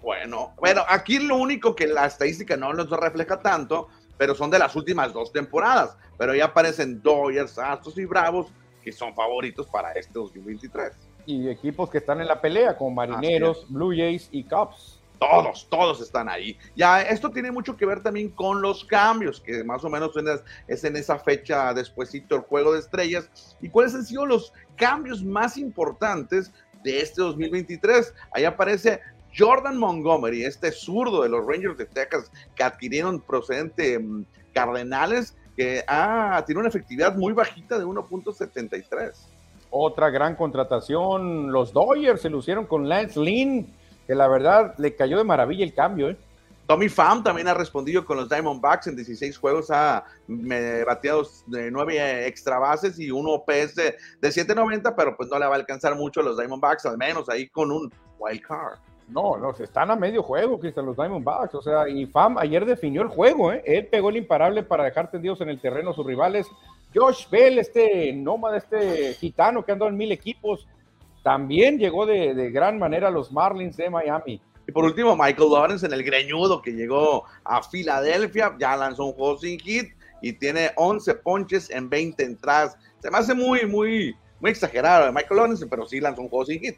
Bueno, 0.00 0.54
bueno, 0.56 0.82
aquí 0.88 1.18
lo 1.18 1.36
único 1.36 1.76
que 1.76 1.86
la 1.86 2.06
estadística 2.06 2.56
no 2.56 2.72
nos 2.72 2.88
refleja 2.88 3.38
tanto, 3.38 3.88
pero 4.16 4.34
son 4.34 4.50
de 4.50 4.58
las 4.58 4.74
últimas 4.76 5.12
dos 5.12 5.30
temporadas. 5.30 5.94
Pero 6.16 6.34
ya 6.34 6.46
aparecen 6.46 7.02
Dodgers, 7.02 7.58
Astros 7.58 7.98
y 7.98 8.06
Bravos, 8.06 8.46
que 8.82 8.92
son 8.92 9.14
favoritos 9.14 9.66
para 9.66 9.92
este 9.92 10.14
2023. 10.14 10.96
Y 11.26 11.50
equipos 11.50 11.90
que 11.90 11.98
están 11.98 12.22
en 12.22 12.28
la 12.28 12.40
pelea, 12.40 12.78
como 12.78 12.92
Marineros, 12.92 13.66
Blue 13.68 13.94
Jays 13.94 14.30
y 14.32 14.44
Cubs. 14.44 14.98
Todos, 15.18 15.68
todos 15.68 16.00
están 16.00 16.30
ahí. 16.30 16.56
Ya, 16.74 17.02
esto 17.02 17.28
tiene 17.28 17.52
mucho 17.52 17.76
que 17.76 17.84
ver 17.84 18.02
también 18.02 18.30
con 18.30 18.62
los 18.62 18.86
cambios, 18.86 19.38
que 19.38 19.62
más 19.64 19.84
o 19.84 19.90
menos 19.90 20.12
es 20.66 20.82
en 20.82 20.96
esa 20.96 21.18
fecha 21.18 21.74
despuésito 21.74 22.36
el 22.36 22.40
juego 22.40 22.72
de 22.72 22.78
estrellas. 22.78 23.28
¿Y 23.60 23.68
cuáles 23.68 23.94
han 23.94 24.06
sido 24.06 24.24
los 24.24 24.54
cambios 24.76 25.22
más 25.22 25.58
importantes 25.58 26.50
de 26.82 27.00
este 27.00 27.20
2023. 27.22 28.14
Ahí 28.32 28.44
aparece 28.44 29.00
Jordan 29.36 29.78
Montgomery, 29.78 30.44
este 30.44 30.72
zurdo 30.72 31.22
de 31.22 31.28
los 31.28 31.46
Rangers 31.46 31.78
de 31.78 31.86
Texas 31.86 32.30
que 32.54 32.62
adquirieron 32.62 33.20
procedente 33.20 33.98
mm, 33.98 34.24
Cardenales, 34.52 35.36
que 35.56 35.84
ah, 35.86 36.42
tiene 36.46 36.60
una 36.60 36.68
efectividad 36.68 37.14
muy 37.16 37.32
bajita 37.32 37.78
de 37.78 37.84
1.73. 37.84 39.12
Otra 39.70 40.10
gran 40.10 40.34
contratación, 40.34 41.52
los 41.52 41.72
Dodgers 41.72 42.22
se 42.22 42.30
lucieron 42.30 42.66
con 42.66 42.88
Lance 42.88 43.20
Lynn, 43.20 43.72
que 44.06 44.14
la 44.16 44.26
verdad 44.26 44.74
le 44.78 44.96
cayó 44.96 45.18
de 45.18 45.24
maravilla 45.24 45.64
el 45.64 45.74
cambio, 45.74 46.10
¿eh? 46.10 46.16
Tommy 46.70 46.88
Pham 46.88 47.24
también 47.24 47.48
ha 47.48 47.54
respondido 47.54 48.04
con 48.04 48.16
los 48.16 48.28
Diamondbacks 48.28 48.86
en 48.86 48.94
16 48.94 49.36
juegos, 49.38 49.72
ha 49.72 50.04
bateado 50.86 51.26
de 51.48 51.68
9 51.68 52.28
extra 52.28 52.60
bases 52.60 52.96
y 53.00 53.10
un 53.10 53.26
OPS 53.26 53.74
de, 53.74 53.96
7.90, 54.22 54.94
pero 54.96 55.16
pues 55.16 55.28
no 55.28 55.36
le 55.36 55.46
va 55.46 55.56
a 55.56 55.58
alcanzar 55.58 55.96
mucho 55.96 56.20
a 56.20 56.22
los 56.22 56.38
Diamondbacks, 56.38 56.86
al 56.86 56.96
menos 56.96 57.28
ahí 57.28 57.48
con 57.48 57.72
un 57.72 57.92
wild 58.20 58.42
card. 58.42 58.78
No, 59.08 59.36
no, 59.36 59.50
están 59.50 59.90
a 59.90 59.96
medio 59.96 60.22
juego, 60.22 60.60
Cristian, 60.60 60.86
los 60.86 60.96
Diamondbacks. 60.96 61.56
O 61.56 61.60
sea, 61.60 61.88
y 61.88 62.06
Pham 62.06 62.38
ayer 62.38 62.64
definió 62.64 63.02
el 63.02 63.08
juego, 63.08 63.52
¿eh? 63.52 63.64
Él 63.66 63.88
pegó 63.88 64.10
el 64.10 64.18
imparable 64.18 64.62
para 64.62 64.84
dejar 64.84 65.10
tendidos 65.10 65.40
en 65.40 65.48
el 65.48 65.60
terreno 65.60 65.90
a 65.90 65.94
sus 65.94 66.06
rivales. 66.06 66.46
Josh 66.94 67.28
Bell, 67.28 67.58
este 67.58 68.12
nómada, 68.12 68.58
este 68.58 69.14
gitano 69.14 69.64
que 69.64 69.72
andó 69.72 69.88
en 69.88 69.96
mil 69.96 70.12
equipos, 70.12 70.68
también 71.24 71.80
llegó 71.80 72.06
de, 72.06 72.32
de 72.32 72.52
gran 72.52 72.78
manera 72.78 73.08
a 73.08 73.10
los 73.10 73.32
Marlins 73.32 73.76
de 73.76 73.90
Miami. 73.90 74.40
Y 74.70 74.72
por 74.72 74.84
último, 74.84 75.16
Michael 75.16 75.50
Lawrence 75.50 75.84
en 75.84 75.92
el 75.92 76.04
greñudo 76.04 76.62
que 76.62 76.70
llegó 76.70 77.24
a 77.42 77.60
Filadelfia, 77.60 78.54
ya 78.56 78.76
lanzó 78.76 79.06
un 79.06 79.14
juego 79.14 79.36
sin 79.36 79.58
hit 79.58 79.88
y 80.22 80.32
tiene 80.34 80.70
11 80.76 81.12
ponches 81.16 81.70
en 81.70 81.90
20 81.90 82.22
entradas. 82.22 82.78
Se 83.00 83.10
me 83.10 83.18
hace 83.18 83.34
muy, 83.34 83.66
muy, 83.66 84.14
muy 84.38 84.50
exagerado 84.52 85.12
Michael 85.12 85.36
Lawrence, 85.38 85.66
pero 85.66 85.86
sí 85.86 85.98
lanzó 85.98 86.22
un 86.22 86.28
juego 86.28 86.44
sin 86.44 86.60
hit. 86.60 86.76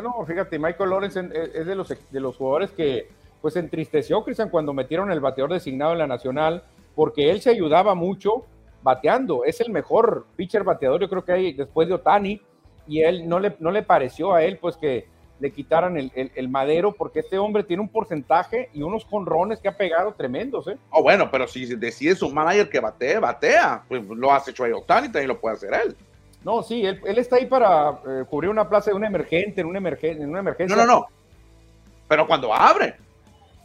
No, 0.00 0.24
fíjate, 0.24 0.60
Michael 0.60 0.90
Lawrence 0.90 1.28
es 1.54 1.66
de 1.66 1.74
los, 1.74 1.88
de 1.88 2.20
los 2.20 2.36
jugadores 2.36 2.70
que 2.70 3.08
pues 3.40 3.56
entristeció, 3.56 4.22
Cristian, 4.22 4.48
cuando 4.48 4.72
metieron 4.72 5.10
el 5.10 5.18
bateador 5.18 5.54
designado 5.54 5.94
en 5.94 5.98
la 5.98 6.06
Nacional, 6.06 6.62
porque 6.94 7.32
él 7.32 7.40
se 7.40 7.50
ayudaba 7.50 7.96
mucho 7.96 8.44
bateando. 8.84 9.44
Es 9.44 9.60
el 9.60 9.72
mejor 9.72 10.24
pitcher 10.36 10.62
bateador, 10.62 11.00
yo 11.00 11.08
creo 11.08 11.24
que 11.24 11.32
hay 11.32 11.52
después 11.52 11.88
de 11.88 11.94
Otani, 11.94 12.40
y 12.86 13.00
él 13.02 13.28
no 13.28 13.40
le, 13.40 13.56
no 13.58 13.72
le 13.72 13.82
pareció 13.82 14.34
a 14.34 14.44
él, 14.44 14.58
pues 14.58 14.76
que 14.76 15.10
le 15.42 15.50
quitaran 15.50 15.96
el, 15.96 16.48
madero, 16.48 16.92
porque 16.92 17.18
este 17.18 17.36
hombre 17.36 17.64
tiene 17.64 17.82
un 17.82 17.88
porcentaje 17.88 18.70
y 18.72 18.82
unos 18.82 19.04
conrones 19.04 19.58
que 19.58 19.66
ha 19.66 19.76
pegado 19.76 20.14
tremendos, 20.14 20.68
¿eh? 20.68 20.76
Oh, 20.90 21.02
bueno, 21.02 21.28
pero 21.32 21.48
si 21.48 21.66
decide 21.74 22.14
su 22.14 22.30
manager 22.30 22.70
que 22.70 22.78
batee, 22.78 23.18
batea, 23.18 23.82
pues 23.88 24.06
lo 24.06 24.32
hace 24.32 24.52
Troy 24.52 24.70
Otani, 24.70 25.08
también 25.08 25.26
lo 25.26 25.40
puede 25.40 25.56
hacer 25.56 25.74
él. 25.74 25.96
No, 26.44 26.62
sí, 26.62 26.86
él, 26.86 27.00
está 27.04 27.36
ahí 27.36 27.46
para 27.46 27.98
eh, 28.06 28.24
cubrir 28.30 28.50
una 28.50 28.68
plaza 28.68 28.92
de 28.92 28.96
un 28.96 29.04
emergente, 29.04 29.62
en 29.62 29.66
una, 29.66 29.78
emergen 29.78 30.22
en 30.22 30.30
una 30.30 30.38
emergencia. 30.38 30.76
No, 30.76 30.86
no, 30.86 31.00
no. 31.00 31.06
Pero 32.06 32.24
cuando 32.28 32.54
abre. 32.54 32.94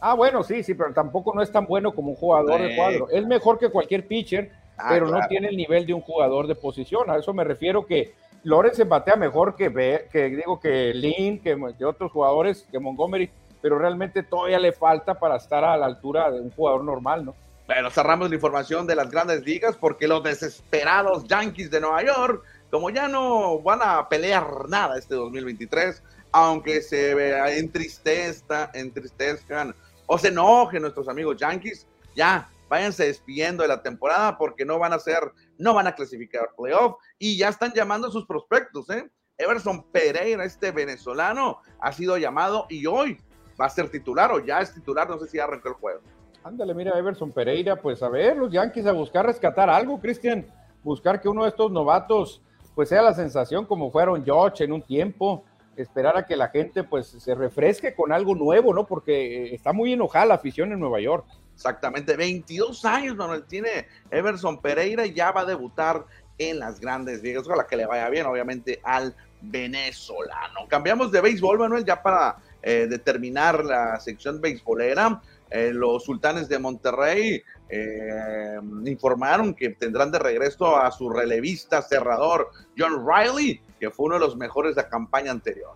Ah, 0.00 0.14
bueno, 0.14 0.42
sí, 0.42 0.64
sí, 0.64 0.74
pero 0.74 0.92
tampoco 0.92 1.32
no 1.32 1.42
es 1.42 1.52
tan 1.52 1.64
bueno 1.64 1.94
como 1.94 2.10
un 2.10 2.16
jugador 2.16 2.60
de 2.60 2.74
cuadro. 2.74 3.08
Es 3.08 3.24
mejor 3.24 3.56
que 3.60 3.68
cualquier 3.68 4.04
pitcher, 4.04 4.50
ah, 4.76 4.86
pero 4.88 5.06
no 5.06 5.20
tiene 5.28 5.46
el 5.46 5.56
nivel 5.56 5.86
de 5.86 5.94
un 5.94 6.00
jugador 6.00 6.48
de 6.48 6.56
posición. 6.56 7.08
A 7.08 7.18
eso 7.18 7.32
me 7.32 7.44
refiero 7.44 7.86
que 7.86 8.14
Lorenz 8.44 8.78
batea 8.86 9.16
mejor 9.16 9.56
que, 9.56 9.70
que 10.10 10.28
digo 10.28 10.60
que 10.60 10.92
Lynn, 10.94 11.40
que, 11.40 11.84
otros 11.84 12.12
jugadores, 12.12 12.66
que 12.70 12.78
Montgomery, 12.78 13.30
pero 13.60 13.78
realmente 13.78 14.22
todavía 14.22 14.58
le 14.58 14.72
falta 14.72 15.18
para 15.18 15.36
estar 15.36 15.64
a 15.64 15.76
la 15.76 15.86
altura 15.86 16.30
de 16.30 16.40
un 16.40 16.50
jugador 16.50 16.84
normal, 16.84 17.24
¿no? 17.24 17.34
Bueno, 17.66 17.90
cerramos 17.90 18.30
la 18.30 18.34
información 18.36 18.86
de 18.86 18.96
las 18.96 19.10
grandes 19.10 19.44
ligas 19.44 19.76
porque 19.76 20.08
los 20.08 20.22
desesperados 20.22 21.24
Yankees 21.24 21.70
de 21.70 21.80
Nueva 21.80 22.02
York, 22.02 22.42
como 22.70 22.88
ya 22.88 23.08
no 23.08 23.58
van 23.60 23.80
a 23.82 24.08
pelear 24.08 24.68
nada 24.68 24.96
este 24.96 25.14
2023, 25.14 26.02
aunque 26.32 26.80
se 26.80 27.12
entristezcan, 27.58 28.70
entristezcan 28.72 29.74
o 30.06 30.16
se 30.16 30.28
enojen 30.28 30.80
nuestros 30.80 31.08
amigos 31.08 31.36
Yankees, 31.36 31.86
ya 32.14 32.48
váyanse 32.68 33.06
despidiendo 33.06 33.62
de 33.62 33.68
la 33.68 33.82
temporada 33.82 34.36
porque 34.38 34.64
no 34.64 34.78
van 34.78 34.92
a 34.92 34.98
ser, 34.98 35.18
no 35.58 35.74
van 35.74 35.86
a 35.86 35.94
clasificar 35.94 36.50
playoff 36.56 36.96
y 37.18 37.36
ya 37.36 37.48
están 37.48 37.72
llamando 37.72 38.08
a 38.08 38.10
sus 38.10 38.26
prospectos, 38.26 38.88
¿eh? 38.90 39.10
Everson 39.36 39.84
Pereira, 39.92 40.44
este 40.44 40.72
venezolano, 40.72 41.60
ha 41.80 41.92
sido 41.92 42.18
llamado 42.18 42.66
y 42.68 42.86
hoy 42.86 43.18
va 43.60 43.66
a 43.66 43.70
ser 43.70 43.88
titular 43.88 44.32
o 44.32 44.44
ya 44.44 44.60
es 44.60 44.74
titular, 44.74 45.08
no 45.08 45.18
sé 45.18 45.28
si 45.28 45.38
arrancó 45.38 45.68
el 45.68 45.74
juego. 45.74 46.00
Ándale, 46.42 46.74
mira, 46.74 46.98
Everson 46.98 47.32
Pereira, 47.32 47.76
pues 47.76 48.02
a 48.02 48.08
ver, 48.08 48.36
los 48.36 48.50
Yankees 48.50 48.86
a 48.86 48.92
buscar 48.92 49.26
rescatar 49.26 49.70
algo, 49.70 50.00
Cristian, 50.00 50.46
buscar 50.82 51.20
que 51.20 51.28
uno 51.28 51.44
de 51.44 51.50
estos 51.50 51.70
novatos 51.70 52.42
pues 52.74 52.88
sea 52.90 53.02
la 53.02 53.12
sensación 53.12 53.66
como 53.66 53.90
fueron 53.90 54.24
George 54.24 54.62
en 54.62 54.72
un 54.72 54.82
tiempo, 54.82 55.44
esperar 55.76 56.16
a 56.16 56.26
que 56.26 56.36
la 56.36 56.48
gente 56.48 56.84
pues 56.84 57.08
se 57.08 57.34
refresque 57.34 57.94
con 57.94 58.12
algo 58.12 58.36
nuevo, 58.36 58.72
¿no? 58.72 58.86
Porque 58.86 59.52
está 59.52 59.72
muy 59.72 59.92
enojada 59.92 60.26
la 60.26 60.34
afición 60.34 60.72
en 60.72 60.78
Nueva 60.78 61.00
York. 61.00 61.26
Exactamente, 61.58 62.16
22 62.16 62.84
años, 62.84 63.16
Manuel, 63.16 63.42
tiene 63.42 63.88
Everson 64.12 64.60
Pereira 64.60 65.04
y 65.04 65.12
ya 65.12 65.32
va 65.32 65.40
a 65.40 65.44
debutar 65.44 66.04
en 66.38 66.60
las 66.60 66.78
grandes 66.78 67.20
ligas. 67.20 67.48
Ojalá 67.48 67.66
que 67.66 67.76
le 67.76 67.84
vaya 67.84 68.08
bien, 68.10 68.26
obviamente, 68.26 68.80
al 68.84 69.12
venezolano. 69.40 70.68
Cambiamos 70.68 71.10
de 71.10 71.20
béisbol, 71.20 71.58
Manuel, 71.58 71.84
ya 71.84 72.00
para 72.00 72.36
eh, 72.62 72.86
determinar 72.88 73.64
la 73.64 73.98
sección 73.98 74.40
beisbolera. 74.40 75.20
Eh, 75.50 75.72
los 75.74 76.04
sultanes 76.04 76.48
de 76.48 76.60
Monterrey 76.60 77.42
eh, 77.68 78.60
informaron 78.84 79.52
que 79.52 79.70
tendrán 79.70 80.12
de 80.12 80.20
regreso 80.20 80.76
a 80.76 80.92
su 80.92 81.10
relevista 81.10 81.82
cerrador 81.82 82.50
John 82.78 83.04
Riley, 83.04 83.60
que 83.80 83.90
fue 83.90 84.06
uno 84.06 84.14
de 84.14 84.20
los 84.20 84.36
mejores 84.36 84.76
de 84.76 84.82
la 84.82 84.88
campaña 84.88 85.32
anterior. 85.32 85.72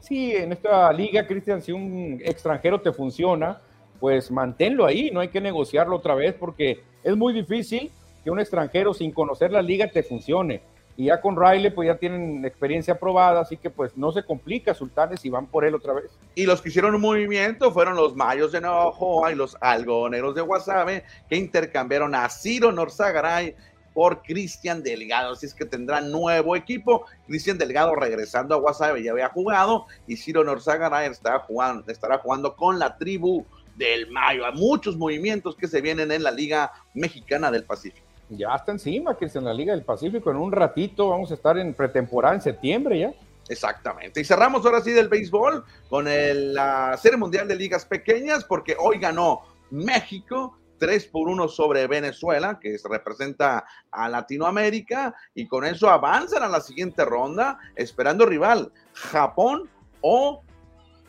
Sí, 0.00 0.34
en 0.34 0.50
esta 0.50 0.92
liga, 0.92 1.24
Cristian, 1.24 1.62
si 1.62 1.70
un 1.70 2.20
extranjero 2.24 2.80
te 2.80 2.92
funciona, 2.92 3.60
pues 4.00 4.30
manténlo 4.30 4.86
ahí, 4.86 5.10
no 5.12 5.20
hay 5.20 5.28
que 5.28 5.40
negociarlo 5.40 5.96
otra 5.96 6.14
vez 6.14 6.34
porque 6.34 6.82
es 7.04 7.16
muy 7.16 7.32
difícil 7.32 7.90
que 8.24 8.30
un 8.30 8.40
extranjero 8.40 8.94
sin 8.94 9.12
conocer 9.12 9.52
la 9.52 9.62
liga 9.62 9.88
te 9.88 10.02
funcione. 10.02 10.62
Y 10.96 11.04
ya 11.04 11.20
con 11.20 11.34
Riley, 11.34 11.70
pues 11.70 11.86
ya 11.86 11.96
tienen 11.96 12.44
experiencia 12.44 12.98
probada, 12.98 13.40
así 13.40 13.56
que 13.56 13.70
pues 13.70 13.96
no 13.96 14.12
se 14.12 14.22
complica 14.22 14.74
Sultanes 14.74 15.24
y 15.24 15.30
van 15.30 15.46
por 15.46 15.64
él 15.64 15.74
otra 15.74 15.94
vez. 15.94 16.10
Y 16.34 16.44
los 16.44 16.60
que 16.60 16.68
hicieron 16.68 16.94
un 16.94 17.00
movimiento 17.00 17.72
fueron 17.72 17.96
los 17.96 18.14
Mayos 18.14 18.52
de 18.52 18.60
Navajo 18.60 19.30
y 19.30 19.34
los 19.34 19.56
Algoneros 19.60 20.34
de 20.34 20.42
Guasave, 20.42 21.04
que 21.28 21.36
intercambiaron 21.36 22.14
a 22.14 22.28
Ciro 22.28 22.70
Norzagaray 22.70 23.54
por 23.94 24.22
Cristian 24.22 24.82
Delgado. 24.82 25.32
Así 25.32 25.46
es 25.46 25.54
que 25.54 25.64
tendrá 25.64 26.02
nuevo 26.02 26.54
equipo. 26.54 27.06
Cristian 27.26 27.56
Delgado 27.56 27.94
regresando 27.94 28.54
a 28.54 28.58
Guasave 28.58 29.02
ya 29.02 29.12
había 29.12 29.30
jugado 29.30 29.86
y 30.06 30.16
Ciro 30.16 30.44
Norzagaray 30.44 31.08
estará 31.08 31.46
estará 31.86 32.18
jugando 32.18 32.56
con 32.56 32.78
la 32.78 32.98
tribu 32.98 33.46
del 33.80 34.10
Mayo. 34.10 34.44
Hay 34.46 34.52
muchos 34.52 34.96
movimientos 34.96 35.56
que 35.56 35.66
se 35.66 35.80
vienen 35.80 36.12
en 36.12 36.22
la 36.22 36.30
Liga 36.30 36.70
Mexicana 36.94 37.50
del 37.50 37.64
Pacífico. 37.64 38.06
Ya 38.28 38.54
está 38.54 38.72
encima, 38.72 39.16
que 39.16 39.24
es 39.24 39.34
en 39.34 39.44
la 39.44 39.54
Liga 39.54 39.72
del 39.72 39.82
Pacífico. 39.82 40.30
En 40.30 40.36
un 40.36 40.52
ratito 40.52 41.08
vamos 41.08 41.30
a 41.30 41.34
estar 41.34 41.58
en 41.58 41.74
pretemporada 41.74 42.34
en 42.34 42.42
septiembre 42.42 42.98
ya. 43.00 43.12
Exactamente. 43.48 44.20
Y 44.20 44.24
cerramos 44.24 44.64
ahora 44.64 44.80
sí 44.82 44.92
del 44.92 45.08
béisbol 45.08 45.64
con 45.88 46.04
la 46.04 46.96
Serie 46.98 47.18
Mundial 47.18 47.48
de 47.48 47.56
Ligas 47.56 47.84
Pequeñas, 47.84 48.44
porque 48.44 48.76
hoy 48.78 48.98
ganó 48.98 49.40
México 49.70 50.56
3 50.78 51.06
por 51.06 51.28
1 51.28 51.48
sobre 51.48 51.86
Venezuela, 51.86 52.60
que 52.60 52.76
representa 52.88 53.64
a 53.90 54.08
Latinoamérica, 54.08 55.14
y 55.34 55.48
con 55.48 55.64
eso 55.64 55.90
avanzan 55.90 56.42
a 56.42 56.48
la 56.48 56.60
siguiente 56.60 57.04
ronda, 57.04 57.58
esperando 57.74 58.26
rival 58.26 58.72
Japón 58.92 59.68
o 60.00 60.42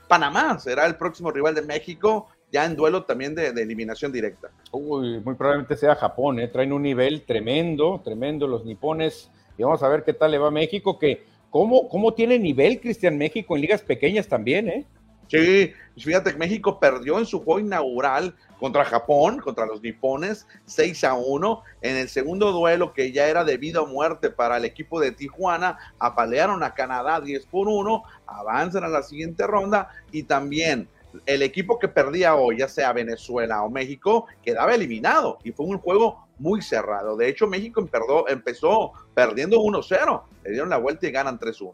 Panamá. 0.08 0.58
Será 0.58 0.88
el 0.88 0.96
próximo 0.96 1.32
rival 1.32 1.54
de 1.54 1.62
México 1.62 2.28
ya 2.52 2.66
en 2.66 2.76
duelo 2.76 3.04
también 3.04 3.34
de, 3.34 3.48
eliminación 3.48 4.12
directa. 4.12 4.50
Uy, 4.72 5.20
muy 5.20 5.36
probablemente 5.36 5.78
sea 5.78 5.96
Japón, 5.96 6.40
¿eh? 6.40 6.48
traen 6.48 6.74
un 6.74 6.84
nivel 6.84 7.24
tremendo, 7.24 8.02
tremendo 8.04 8.48
los 8.48 8.66
nipones. 8.66 9.30
Y 9.58 9.64
vamos 9.64 9.82
a 9.84 9.90
ver 9.90 10.04
qué 10.04 10.14
tal 10.14 10.32
le 10.32 10.38
va 10.38 10.48
a 10.48 10.52
México, 10.52 11.00
que 11.00 11.24
cómo, 11.50 11.88
cómo 11.88 12.14
tiene 12.14 12.40
nivel 12.40 12.80
Cristian 12.80 13.18
México 13.18 13.56
en 13.56 13.62
ligas 13.62 13.82
pequeñas 13.82 14.28
también, 14.28 14.70
¿eh? 14.70 14.86
Sí, 15.32 15.72
fíjate 15.98 16.34
que 16.34 16.38
México 16.38 16.78
perdió 16.78 17.18
en 17.18 17.26
su 17.26 17.42
juego 17.42 17.62
inaugural 17.62 18.36
contra 18.60 18.84
Japón, 18.84 19.40
contra 19.40 19.66
los 19.66 19.82
nipones, 19.82 20.46
6 20.66 21.06
a 21.06 21.14
1. 21.14 21.64
En 21.82 21.96
el 21.96 22.10
segundo 22.10 22.52
duelo, 22.52 22.92
que 22.92 23.14
ya 23.14 23.30
era 23.30 23.46
de 23.46 23.56
vida 23.56 23.82
o 23.82 23.88
muerte 23.88 24.30
para 24.30 24.58
el 24.58 24.66
equipo 24.66 25.00
de 25.00 25.14
Tijuana, 25.14 25.78
apalearon 26.00 26.64
a 26.64 26.74
Canadá 26.74 27.22
10 27.22 27.46
por 27.46 27.70
1, 27.70 28.04
avanzan 28.28 28.84
a 28.84 28.90
la 28.90 29.04
siguiente 29.04 29.48
ronda 29.48 29.88
y 30.12 30.24
también 30.24 30.90
el 31.26 31.42
equipo 31.42 31.80
que 31.80 31.88
perdía 31.88 32.36
hoy, 32.36 32.60
ya 32.60 32.68
sea 32.68 32.94
Venezuela 32.94 33.64
o 33.64 33.70
México, 33.70 34.28
quedaba 34.44 34.74
eliminado 34.74 35.40
y 35.44 35.52
fue 35.52 35.66
un 35.66 35.78
juego 35.78 36.28
muy 36.40 36.62
cerrado. 36.62 37.16
De 37.16 37.28
hecho, 37.28 37.48
México 37.48 37.86
empezó 38.28 38.94
perdiendo 39.14 39.58
1-0, 39.58 40.22
le 40.44 40.52
dieron 40.52 40.70
la 40.70 40.78
vuelta 40.78 41.08
y 41.08 41.12
ganan 41.12 41.40
3-1. 41.40 41.74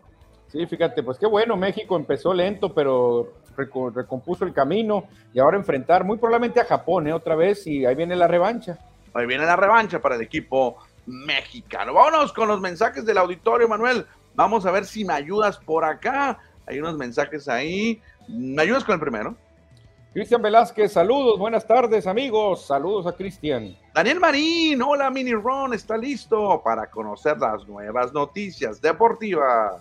Sí, 0.51 0.65
fíjate, 0.65 1.03
pues 1.03 1.17
qué 1.17 1.25
bueno, 1.25 1.57
México 1.57 1.97
empezó 1.97 2.33
lento, 2.33 2.73
pero 2.73 3.33
recompuso 3.55 4.45
el 4.45 4.53
camino 4.53 5.05
y 5.33 5.39
ahora 5.39 5.57
enfrentar 5.57 6.03
muy 6.03 6.17
probablemente 6.17 6.59
a 6.59 6.65
Japón 6.65 7.07
¿eh? 7.07 7.13
otra 7.13 7.35
vez 7.35 7.65
y 7.65 7.85
ahí 7.85 7.95
viene 7.95 8.15
la 8.15 8.27
revancha. 8.27 8.77
Ahí 9.13 9.25
viene 9.25 9.45
la 9.45 9.55
revancha 9.55 9.99
para 9.99 10.15
el 10.15 10.21
equipo 10.21 10.77
mexicano. 11.05 11.93
Vámonos 11.93 12.33
con 12.33 12.47
los 12.47 12.61
mensajes 12.61 13.05
del 13.05 13.17
auditorio, 13.17 13.67
Manuel. 13.67 14.05
Vamos 14.35 14.65
a 14.65 14.71
ver 14.71 14.85
si 14.85 15.03
me 15.03 15.13
ayudas 15.13 15.57
por 15.57 15.83
acá. 15.83 16.37
Hay 16.67 16.79
unos 16.79 16.97
mensajes 16.97 17.47
ahí. 17.47 18.01
¿Me 18.27 18.61
ayudas 18.61 18.83
con 18.83 18.93
el 18.93 18.99
primero? 18.99 19.35
Cristian 20.13 20.41
Velázquez, 20.41 20.91
saludos, 20.91 21.37
buenas 21.37 21.65
tardes 21.65 22.07
amigos, 22.07 22.65
saludos 22.65 23.05
a 23.05 23.11
Cristian. 23.11 23.77
Daniel 23.93 24.19
Marín, 24.19 24.81
hola 24.81 25.11
Mini 25.11 25.33
Ron, 25.33 25.73
está 25.73 25.95
listo 25.95 26.61
para 26.63 26.89
conocer 26.89 27.37
las 27.37 27.67
nuevas 27.67 28.11
noticias 28.13 28.81
deportivas. 28.81 29.75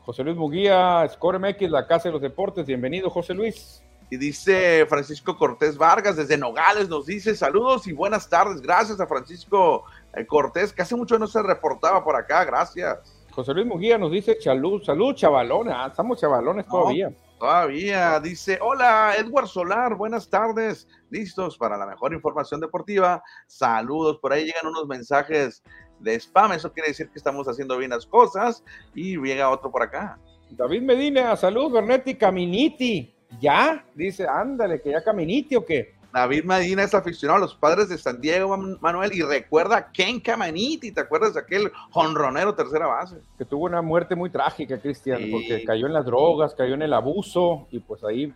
José 0.00 0.24
Luis 0.24 0.36
Muguía, 0.36 1.08
Score 1.08 1.38
MX, 1.38 1.70
la 1.70 1.86
Casa 1.86 2.08
de 2.08 2.12
los 2.14 2.22
Deportes, 2.22 2.66
bienvenido 2.66 3.08
José 3.08 3.34
Luis. 3.34 3.82
Y 4.10 4.16
dice 4.16 4.84
Francisco 4.86 5.38
Cortés 5.38 5.78
Vargas 5.78 6.16
desde 6.16 6.36
Nogales, 6.36 6.88
nos 6.88 7.06
dice 7.06 7.36
saludos 7.36 7.86
y 7.86 7.92
buenas 7.92 8.28
tardes, 8.28 8.60
gracias 8.60 9.00
a 9.00 9.06
Francisco 9.06 9.84
eh, 10.14 10.26
Cortés, 10.26 10.72
que 10.72 10.82
hace 10.82 10.96
mucho 10.96 11.18
no 11.18 11.26
se 11.26 11.42
reportaba 11.42 12.02
por 12.02 12.16
acá, 12.16 12.44
gracias. 12.44 13.21
José 13.32 13.54
Luis 13.54 13.66
Muguía 13.66 13.96
nos 13.96 14.12
dice 14.12 14.36
salud, 14.40 14.82
salud 14.82 15.14
chavalones, 15.14 15.72
ah, 15.74 15.86
estamos 15.88 16.20
chavalones 16.20 16.66
todavía. 16.66 17.12
Todavía 17.38 18.20
dice, 18.20 18.58
hola 18.60 19.14
Edward 19.18 19.48
Solar, 19.48 19.94
buenas 19.94 20.28
tardes, 20.28 20.86
listos 21.10 21.56
para 21.56 21.78
la 21.78 21.86
mejor 21.86 22.12
información 22.12 22.60
deportiva. 22.60 23.22
Saludos, 23.46 24.18
por 24.20 24.32
ahí 24.32 24.44
llegan 24.44 24.66
unos 24.66 24.86
mensajes 24.86 25.62
de 25.98 26.14
spam, 26.20 26.52
eso 26.52 26.72
quiere 26.72 26.90
decir 26.90 27.08
que 27.08 27.18
estamos 27.18 27.48
haciendo 27.48 27.78
bien 27.78 27.90
las 27.90 28.06
cosas 28.06 28.62
y 28.94 29.16
llega 29.16 29.48
otro 29.48 29.70
por 29.70 29.82
acá. 29.82 30.18
David 30.50 30.82
Medina, 30.82 31.34
salud, 31.34 31.72
Bernetti, 31.72 32.14
Caminiti, 32.14 33.14
¿ya? 33.40 33.84
Dice, 33.94 34.26
ándale, 34.28 34.80
que 34.82 34.90
ya 34.90 35.02
Caminiti 35.02 35.56
o 35.56 35.64
qué. 35.64 35.94
David 36.12 36.44
Medina 36.44 36.82
es 36.82 36.94
aficionado 36.94 37.38
a 37.38 37.40
los 37.40 37.54
padres 37.54 37.88
de 37.88 37.96
San 37.96 38.20
Diego, 38.20 38.54
Manuel, 38.80 39.12
y 39.14 39.22
recuerda 39.22 39.76
a 39.78 39.92
Ken 39.92 40.20
Caminiti, 40.20 40.92
¿te 40.92 41.00
acuerdas 41.00 41.34
de 41.34 41.40
aquel 41.40 41.72
jonronero 41.90 42.54
tercera 42.54 42.86
base? 42.86 43.16
Que 43.38 43.46
tuvo 43.46 43.64
una 43.64 43.80
muerte 43.80 44.14
muy 44.14 44.28
trágica, 44.28 44.78
Cristian, 44.78 45.22
porque 45.30 45.64
cayó 45.64 45.86
en 45.86 45.94
las 45.94 46.04
drogas, 46.04 46.54
cayó 46.54 46.74
en 46.74 46.82
el 46.82 46.92
abuso, 46.92 47.66
y 47.70 47.78
pues 47.80 48.04
ahí 48.04 48.32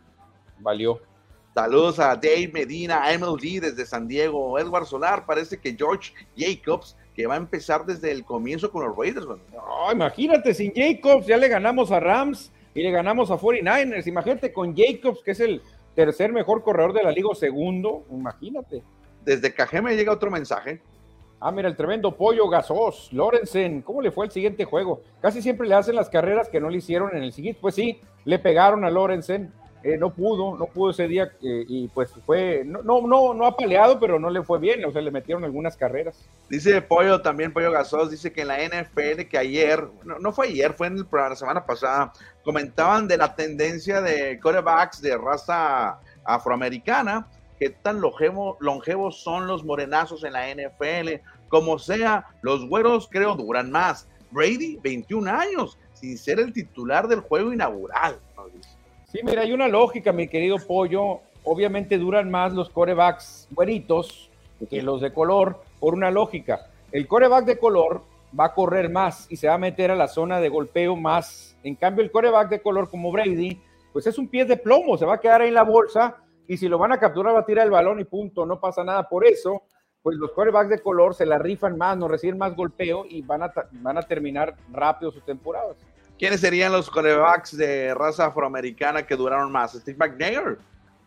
valió. 0.59 1.01
Saludos 1.55 1.99
a 1.99 2.17
Dave 2.17 2.51
Medina, 2.53 3.03
MLG 3.19 3.61
desde 3.61 3.85
San 3.85 4.09
Diego, 4.09 4.59
Edward 4.59 4.87
Solar, 4.87 5.27
parece 5.27 5.59
que 5.59 5.75
George 5.75 6.13
Jacobs, 6.37 6.97
que 7.15 7.27
va 7.27 7.35
a 7.35 7.39
empezar 7.39 7.85
desde 7.85 8.11
el 8.11 8.25
comienzo 8.25 8.71
con 8.71 8.87
los 8.87 8.97
Raiders. 8.97 9.27
imagínate, 9.93 10.55
sin 10.55 10.73
Jacobs 10.75 11.27
ya 11.27 11.37
le 11.37 11.49
ganamos 11.49 11.91
a 11.91 12.01
Rams 12.01 12.53
y 12.75 12.83
le 12.83 12.91
ganamos 12.91 13.31
a 13.31 13.39
49ers, 13.39 14.07
imagínate 14.07 14.53
con 14.53 14.75
Jacobs, 14.77 15.23
que 15.23 15.31
es 15.31 15.41
el 15.41 15.63
tercer 15.97 16.33
mejor 16.33 16.63
corredor 16.63 16.93
de 16.93 17.03
la 17.03 17.11
liga, 17.11 17.31
segundo, 17.35 18.05
imagínate. 18.13 18.85
Desde 19.25 19.53
Cajeme 19.53 19.97
llega 19.97 20.13
otro 20.13 20.31
mensaje. 20.31 20.81
Ah, 21.41 21.51
mira, 21.51 21.69
el 21.69 21.77
tremendo 21.77 22.17
pollo 22.17 22.49
gasos, 22.49 23.13
Lorenzen, 23.13 23.83
¿cómo 23.83 24.01
le 24.01 24.11
fue 24.11 24.27
el 24.27 24.31
siguiente 24.31 24.65
juego? 24.65 25.03
Casi 25.21 25.43
siempre 25.43 25.67
le 25.67 25.75
hacen 25.75 25.97
las 25.97 26.09
carreras 26.09 26.49
que 26.49 26.61
no 26.61 26.71
le 26.71 26.79
hicieron 26.79 27.17
en 27.17 27.23
el 27.23 27.33
siguiente. 27.33 27.61
Pues 27.61 27.75
sí, 27.75 28.01
le 28.25 28.39
pegaron 28.39 28.85
a 28.85 28.91
Lorenzen, 28.91 29.53
eh, 29.83 29.97
no 29.97 30.11
pudo, 30.11 30.57
no 30.57 30.67
pudo 30.67 30.91
ese 30.91 31.07
día 31.07 31.31
eh, 31.43 31.65
y 31.69 31.89
pues 31.89 32.11
fue, 32.25 32.63
no, 32.65 32.83
no, 32.83 33.07
no, 33.07 33.35
no 33.35 33.47
apaleado, 33.47 34.01
pero 34.01 34.19
no 34.19 34.31
le 34.31 34.43
fue 34.43 34.59
bien, 34.59 34.85
o 34.85 34.91
sea, 34.91 35.01
le 35.01 35.11
metieron 35.11 35.45
algunas 35.45 35.77
carreras. 35.77 36.25
Dice 36.49 36.83
Pollo 36.83 37.23
también, 37.23 37.53
Pollo 37.53 37.71
Gasos, 37.71 38.11
dice 38.11 38.33
que 38.33 38.43
en 38.43 38.49
la 38.49 38.59
NFL, 38.59 39.23
que 39.31 39.39
ayer, 39.39 39.87
no, 40.05 40.19
no 40.19 40.33
fue 40.33 40.49
ayer, 40.49 40.73
fue 40.73 40.89
en 40.89 40.97
el, 40.97 41.07
la 41.13 41.37
semana 41.37 41.65
pasada, 41.65 42.13
comentaban 42.45 43.07
de 43.07 43.17
la 43.17 43.35
tendencia 43.35 44.01
de 44.01 44.41
quarterbacks 44.41 45.01
de 45.01 45.17
raza 45.17 46.01
afroamericana, 46.25 47.29
que 47.59 47.71
tan 47.71 48.01
longevos 48.01 49.23
son 49.23 49.47
los 49.47 49.65
morenazos 49.65 50.25
en 50.25 50.33
la 50.33 50.49
NFL, 50.53 51.23
como 51.49 51.79
sea, 51.79 52.27
los 52.43 52.69
güeros 52.69 53.09
creo 53.11 53.35
duran 53.35 53.71
más. 53.71 54.09
Brady, 54.31 54.79
21 54.83 55.31
años, 55.31 55.79
sin 55.93 56.19
ser 56.19 56.41
el 56.41 56.53
titular 56.53 57.09
del 57.09 57.21
juego 57.21 57.53
inaugural. 57.53 58.19
Sí, 59.17 59.23
mira, 59.25 59.41
hay 59.41 59.55
una 59.55 59.67
lógica, 59.67 60.13
mi 60.13 60.29
querido 60.29 60.59
Pollo. 60.59 61.21
Obviamente 61.43 61.97
duran 61.97 62.31
más 62.31 62.53
los 62.53 62.69
corebacks 62.69 63.49
güeritos 63.51 64.31
que 64.69 64.83
los 64.83 65.01
de 65.01 65.11
color, 65.11 65.63
por 65.81 65.95
una 65.95 66.11
lógica. 66.11 66.67
El 66.93 67.07
coreback 67.07 67.47
de 67.47 67.59
color 67.59 68.03
va 68.39 68.47
a 68.47 68.53
correr 68.53 68.91
más 68.91 69.27
y 69.33 69.37
se 69.37 69.49
va 69.49 69.55
a 69.55 69.59
meter 69.59 69.91
a 69.91 69.97
la 69.97 70.07
zona 70.07 70.39
de 70.39 70.51
golpeo 70.51 70.97
más. 70.97 71.57
En 71.63 71.77
cambio, 71.77 72.05
el 72.05 72.11
coreback 72.11 72.51
de 72.51 72.61
color 72.61 72.91
como 72.91 73.11
Brady, 73.11 73.59
pues 73.91 74.07
es 74.07 74.19
un 74.19 74.29
pie 74.29 74.45
de 74.45 74.59
plomo, 74.59 74.99
se 74.99 75.07
va 75.07 75.15
a 75.15 75.21
quedar 75.21 75.41
ahí 75.41 75.49
en 75.49 75.55
la 75.55 75.65
bolsa 75.65 76.19
y 76.47 76.59
si 76.59 76.69
lo 76.69 76.77
van 76.77 76.93
a 76.93 77.01
capturar 77.01 77.35
va 77.35 77.41
a 77.41 77.47
tirar 77.47 77.65
el 77.65 77.71
balón 77.71 77.99
y 78.01 78.05
punto, 78.05 78.45
no 78.45 78.61
pasa 78.61 78.85
nada. 78.85 79.09
Por 79.09 79.27
eso, 79.27 79.63
pues 80.03 80.19
los 80.19 80.33
corebacks 80.33 80.69
de 80.69 80.83
color 80.83 81.15
se 81.15 81.25
la 81.25 81.39
rifan 81.39 81.79
más, 81.79 81.97
no 81.97 82.07
reciben 82.07 82.37
más 82.37 82.55
golpeo 82.55 83.07
y 83.09 83.23
van 83.23 83.45
a, 83.45 83.53
van 83.73 83.97
a 83.97 84.03
terminar 84.03 84.57
rápido 84.71 85.11
sus 85.11 85.25
temporadas. 85.25 85.79
¿Quiénes 86.19 86.41
serían 86.41 86.73
los 86.73 86.89
corebacks 86.91 87.57
de 87.57 87.95
raza 87.95 88.27
afroamericana 88.27 89.07
que 89.07 89.17
duraron 89.17 89.51
más? 89.53 89.73
Steve 89.73 89.97
McNair. 89.99 90.59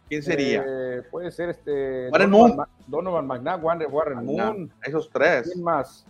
¿Quién 0.08 0.24
sería? 0.24 0.64
Eh, 0.68 1.02
puede 1.10 1.32
ser 1.32 1.50
este. 1.50 2.10
Warren 2.12 2.32
Donovan, 2.32 2.48
Moon. 2.50 2.58
Ma- 2.58 2.70
Donovan 2.88 3.28
McNabb, 3.28 3.64
Warren, 3.64 3.88
Warren 3.92 4.26
Moon. 4.26 4.72
Esos 4.84 5.10
tres. 5.10 5.50
¿Quién 5.52 5.64
más? 5.64 6.06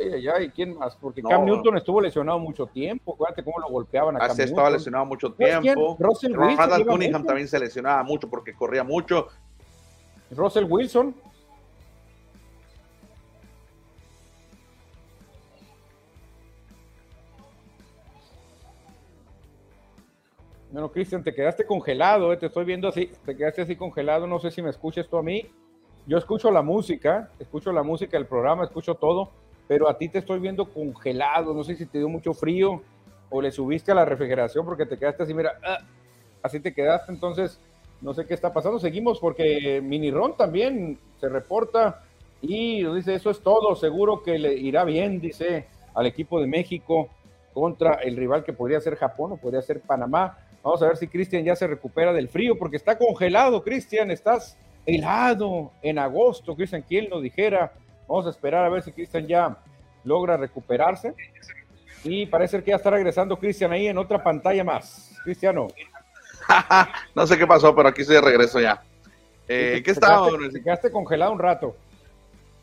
Eh, 0.00 0.28
ay, 0.34 0.50
¿quién 0.50 0.78
más? 0.78 0.94
Porque 0.96 1.22
No. 1.22 1.28
Cam 1.30 1.44
Newton 1.44 1.76
estuvo 1.78 2.00
lesionado 2.00 2.38
mucho 2.38 2.66
tiempo. 2.66 3.14
Acuérdate 3.14 3.42
cómo 3.42 3.58
lo 3.60 3.68
golpeaban 3.68 4.16
a 4.16 4.20
Cam 4.20 4.30
Así 4.30 4.42
estaba 4.42 4.70
lesionado 4.70 5.04
mucho 5.06 5.32
tiempo. 5.32 5.96
Russell 5.98 6.36
Wilson. 6.38 6.84
Cunningham 6.86 7.20
mucho. 7.22 7.26
también 7.26 7.48
se 7.48 7.58
lesionaba 7.58 8.02
mucho 8.02 8.28
porque 8.28 8.54
corría 8.54 8.84
mucho. 8.84 9.28
Russell 10.30 10.64
Wilson. 10.68 11.14
Bueno, 20.78 20.92
Cristian, 20.92 21.24
te 21.24 21.34
quedaste 21.34 21.66
congelado, 21.66 22.32
eh, 22.32 22.36
te 22.36 22.46
estoy 22.46 22.64
viendo 22.64 22.86
así, 22.86 23.10
te 23.26 23.36
quedaste 23.36 23.62
así 23.62 23.74
congelado, 23.74 24.28
no 24.28 24.38
sé 24.38 24.52
si 24.52 24.62
me 24.62 24.70
escuches 24.70 25.08
tú 25.08 25.16
a 25.16 25.24
mí. 25.24 25.44
Yo 26.06 26.16
escucho 26.16 26.52
la 26.52 26.62
música, 26.62 27.32
escucho 27.40 27.72
la 27.72 27.82
música 27.82 28.16
del 28.16 28.28
programa, 28.28 28.62
escucho 28.62 28.94
todo, 28.94 29.32
pero 29.66 29.88
a 29.88 29.98
ti 29.98 30.08
te 30.08 30.18
estoy 30.18 30.38
viendo 30.38 30.66
congelado, 30.66 31.52
no 31.52 31.64
sé 31.64 31.74
si 31.74 31.84
te 31.84 31.98
dio 31.98 32.08
mucho 32.08 32.32
frío 32.32 32.80
o 33.28 33.42
le 33.42 33.50
subiste 33.50 33.90
a 33.90 33.96
la 33.96 34.04
refrigeración 34.04 34.64
porque 34.64 34.86
te 34.86 34.96
quedaste 34.96 35.24
así, 35.24 35.34
mira, 35.34 35.58
ah, 35.64 35.78
así 36.44 36.60
te 36.60 36.72
quedaste, 36.72 37.10
entonces 37.10 37.60
no 38.00 38.14
sé 38.14 38.24
qué 38.24 38.34
está 38.34 38.52
pasando. 38.52 38.78
Seguimos 38.78 39.18
porque 39.18 39.80
Mini 39.82 40.12
Ron 40.12 40.36
también 40.36 40.96
se 41.20 41.28
reporta 41.28 42.04
y 42.40 42.84
nos 42.84 42.94
dice, 42.94 43.16
eso 43.16 43.30
es 43.30 43.40
todo, 43.40 43.74
seguro 43.74 44.22
que 44.22 44.38
le 44.38 44.54
irá 44.54 44.84
bien, 44.84 45.20
dice, 45.20 45.66
al 45.92 46.06
equipo 46.06 46.40
de 46.40 46.46
México 46.46 47.08
contra 47.52 47.94
el 47.94 48.16
rival 48.16 48.44
que 48.44 48.52
podría 48.52 48.80
ser 48.80 48.94
Japón 48.94 49.32
o 49.32 49.38
podría 49.38 49.60
ser 49.60 49.80
Panamá. 49.80 50.38
Vamos 50.62 50.82
a 50.82 50.88
ver 50.88 50.96
si 50.96 51.08
Cristian 51.08 51.44
ya 51.44 51.56
se 51.56 51.66
recupera 51.66 52.12
del 52.12 52.28
frío 52.28 52.58
porque 52.58 52.76
está 52.76 52.98
congelado, 52.98 53.62
Cristian, 53.62 54.10
estás 54.10 54.56
helado 54.86 55.72
en 55.82 55.98
agosto, 55.98 56.56
Cristian, 56.56 56.82
¿quién 56.86 57.08
lo 57.10 57.20
dijera? 57.20 57.72
Vamos 58.08 58.26
a 58.26 58.30
esperar 58.30 58.64
a 58.64 58.68
ver 58.68 58.82
si 58.82 58.92
Cristian 58.92 59.26
ya 59.26 59.58
logra 60.04 60.36
recuperarse. 60.36 61.14
Y 62.04 62.26
parece 62.26 62.62
que 62.62 62.70
ya 62.70 62.76
está 62.76 62.90
regresando 62.90 63.38
Cristian 63.38 63.72
ahí 63.72 63.86
en 63.88 63.98
otra 63.98 64.22
pantalla 64.22 64.64
más. 64.64 65.12
Cristiano. 65.24 65.68
no 67.14 67.26
sé 67.26 67.36
qué 67.36 67.46
pasó, 67.46 67.74
pero 67.74 67.88
aquí 67.88 68.02
estoy 68.02 68.16
de 68.16 68.22
regreso 68.22 68.60
ya. 68.60 68.82
Eh, 69.48 69.82
¿Qué 69.84 69.90
estaba? 69.90 70.28
Te 70.52 70.62
quedaste 70.62 70.90
congelado 70.90 71.32
un 71.32 71.38
rato. 71.38 71.76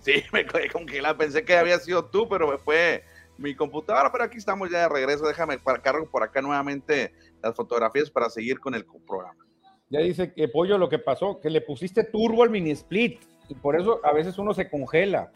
Sí, 0.02 0.24
me 0.34 0.46
quedé 0.46 0.70
congelado. 0.70 1.18
Pensé 1.18 1.44
que 1.44 1.58
había 1.58 1.78
sido 1.80 2.06
tú, 2.06 2.28
pero 2.30 2.48
me 2.48 2.58
fue 2.58 3.04
mi 3.38 3.56
computadora. 3.56 4.12
Pero 4.12 4.24
aquí 4.24 4.38
estamos 4.38 4.70
ya 4.70 4.82
de 4.82 4.90
regreso. 4.90 5.28
Déjame 5.28 5.58
para 5.58 5.82
cargo 5.82 6.10
por 6.10 6.24
acá 6.24 6.42
nuevamente 6.42 7.14
las 7.42 7.56
fotografías 7.56 8.10
para 8.10 8.30
seguir 8.30 8.60
con 8.60 8.76
el 8.76 8.86
programa. 8.86 9.46
Ya 9.90 10.00
dice 10.00 10.34
que 10.34 10.48
Pollo 10.48 10.78
lo 10.78 10.90
que 10.90 11.00
pasó, 11.00 11.40
que 11.40 11.50
le 11.50 11.62
pusiste 11.62 12.04
turbo 12.04 12.44
al 12.44 12.50
mini 12.50 12.72
split. 12.72 13.22
Y 13.48 13.56
por 13.56 13.80
eso 13.80 14.00
a 14.04 14.12
veces 14.12 14.38
uno 14.38 14.54
se 14.54 14.70
congela. 14.70 15.32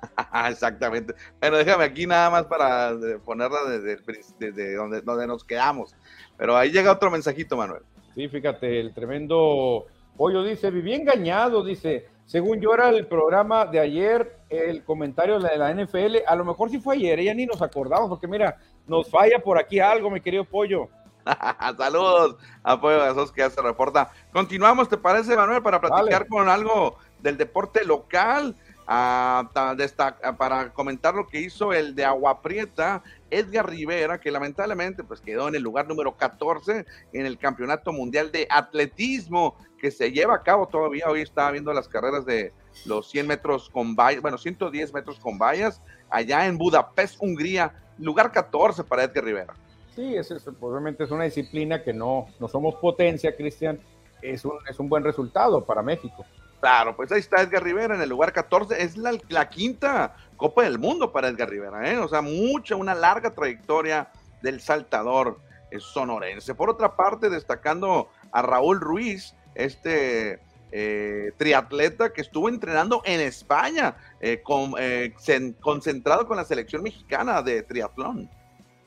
Exactamente. 0.48 1.14
Bueno, 1.40 1.56
déjame 1.56 1.84
aquí 1.84 2.06
nada 2.06 2.30
más 2.30 2.44
para 2.44 2.92
ponerla 3.24 3.58
desde 3.68 4.74
donde, 4.74 5.00
donde 5.00 5.26
nos 5.26 5.44
quedamos. 5.44 5.94
Pero 6.36 6.56
ahí 6.56 6.70
llega 6.70 6.92
otro 6.92 7.10
mensajito, 7.10 7.56
Manuel. 7.56 7.82
Sí, 8.14 8.28
fíjate, 8.28 8.80
el 8.80 8.94
tremendo 8.94 9.86
Pollo 10.16 10.44
dice, 10.44 10.70
viví 10.70 10.94
engañado, 10.94 11.64
dice, 11.64 12.06
según 12.26 12.60
yo 12.60 12.72
era 12.72 12.88
el 12.88 13.06
programa 13.06 13.66
de 13.66 13.80
ayer, 13.80 14.38
el 14.48 14.82
comentario 14.84 15.38
de 15.38 15.56
la 15.56 15.72
NFL, 15.72 16.18
a 16.26 16.34
lo 16.34 16.44
mejor 16.44 16.70
sí 16.70 16.78
fue 16.78 16.96
ayer, 16.96 17.22
ya 17.22 17.34
ni 17.34 17.46
nos 17.46 17.60
acordamos, 17.60 18.08
porque 18.08 18.26
mira, 18.26 18.58
nos 18.86 19.10
falla 19.10 19.38
por 19.38 19.58
aquí 19.58 19.78
algo, 19.78 20.10
mi 20.10 20.20
querido 20.20 20.44
Pollo. 20.44 20.88
Saludos, 21.78 22.36
apoyo 22.62 23.02
a 23.02 23.10
esos 23.10 23.32
que 23.32 23.40
ya 23.40 23.50
se 23.50 23.60
reporta. 23.60 24.10
Continuamos, 24.32 24.88
¿te 24.88 24.96
parece, 24.96 25.36
Manuel, 25.36 25.62
para 25.62 25.80
platicar 25.80 26.20
Dale. 26.20 26.28
con 26.28 26.48
algo 26.48 26.96
del 27.20 27.36
deporte 27.36 27.84
local? 27.84 28.54
Ah, 28.86 29.50
ah, 29.54 30.36
para 30.36 30.70
comentar 30.72 31.14
lo 31.14 31.26
que 31.26 31.40
hizo 31.40 31.72
el 31.72 31.94
de 31.94 32.04
Agua 32.04 32.42
Prieta, 32.42 33.02
Edgar 33.38 33.68
Rivera, 33.68 34.20
que 34.20 34.30
lamentablemente 34.30 35.02
pues 35.04 35.20
quedó 35.20 35.48
en 35.48 35.54
el 35.54 35.62
lugar 35.62 35.86
número 35.88 36.16
14 36.16 36.84
en 37.12 37.26
el 37.26 37.38
Campeonato 37.38 37.92
Mundial 37.92 38.30
de 38.32 38.46
Atletismo 38.50 39.56
que 39.78 39.90
se 39.90 40.12
lleva 40.12 40.34
a 40.34 40.42
cabo 40.42 40.66
todavía. 40.68 41.06
Hoy 41.08 41.20
estaba 41.20 41.50
viendo 41.50 41.72
las 41.72 41.88
carreras 41.88 42.24
de 42.24 42.52
los 42.86 43.08
100 43.10 43.26
metros 43.26 43.68
con 43.70 43.94
vallas, 43.94 44.22
bueno, 44.22 44.38
110 44.38 44.92
metros 44.94 45.18
con 45.18 45.38
vallas, 45.38 45.80
allá 46.10 46.46
en 46.46 46.56
Budapest, 46.58 47.16
Hungría, 47.20 47.72
lugar 47.98 48.32
14 48.32 48.84
para 48.84 49.04
Edgar 49.04 49.24
Rivera. 49.24 49.54
Sí, 49.94 50.14
es, 50.16 50.30
es- 50.30 50.42
pues, 50.44 50.56
obviamente 50.60 51.04
es 51.04 51.10
una 51.10 51.24
disciplina 51.24 51.82
que 51.82 51.92
no, 51.92 52.26
no 52.40 52.48
somos 52.48 52.74
potencia, 52.76 53.36
Cristian, 53.36 53.78
es 54.22 54.44
un, 54.44 54.52
es 54.68 54.78
un 54.80 54.88
buen 54.88 55.04
resultado 55.04 55.64
para 55.64 55.82
México. 55.82 56.24
Claro, 56.64 56.96
pues 56.96 57.12
ahí 57.12 57.20
está 57.20 57.42
Edgar 57.42 57.62
Rivera 57.62 57.94
en 57.94 58.00
el 58.00 58.08
lugar 58.08 58.32
14. 58.32 58.82
Es 58.82 58.96
la, 58.96 59.50
quinta 59.50 60.16
Copa 60.38 60.62
del 60.62 60.78
Mundo 60.78 61.12
para 61.12 61.28
Edgar 61.28 61.50
Rivera, 61.50 61.92
¿eh? 61.92 61.98
O 61.98 62.08
sea, 62.08 62.22
mucha, 62.22 62.74
una 62.74 62.94
larga 62.94 63.34
trayectoria 63.34 64.08
del 64.40 64.62
saltador 64.62 65.40
eh, 65.70 65.78
sonorense. 65.78 66.54
Por 66.54 66.70
otra 66.70 66.96
parte, 66.96 67.28
destacando 67.28 68.08
a 68.32 68.40
Raúl 68.40 68.80
Ruiz, 68.80 69.34
este 69.54 70.40
eh, 70.72 71.32
triatleta 71.36 72.14
que 72.14 72.22
estuvo 72.22 72.48
entrenando 72.48 73.02
en 73.04 73.20
España, 73.20 73.96
eh, 74.18 74.40
con, 74.42 74.72
eh, 74.78 75.12
cen- 75.18 75.54
concentrado 75.60 76.26
con 76.26 76.38
la 76.38 76.44
selección 76.44 76.82
mexicana 76.82 77.42
de 77.42 77.62
triatlón. 77.62 78.30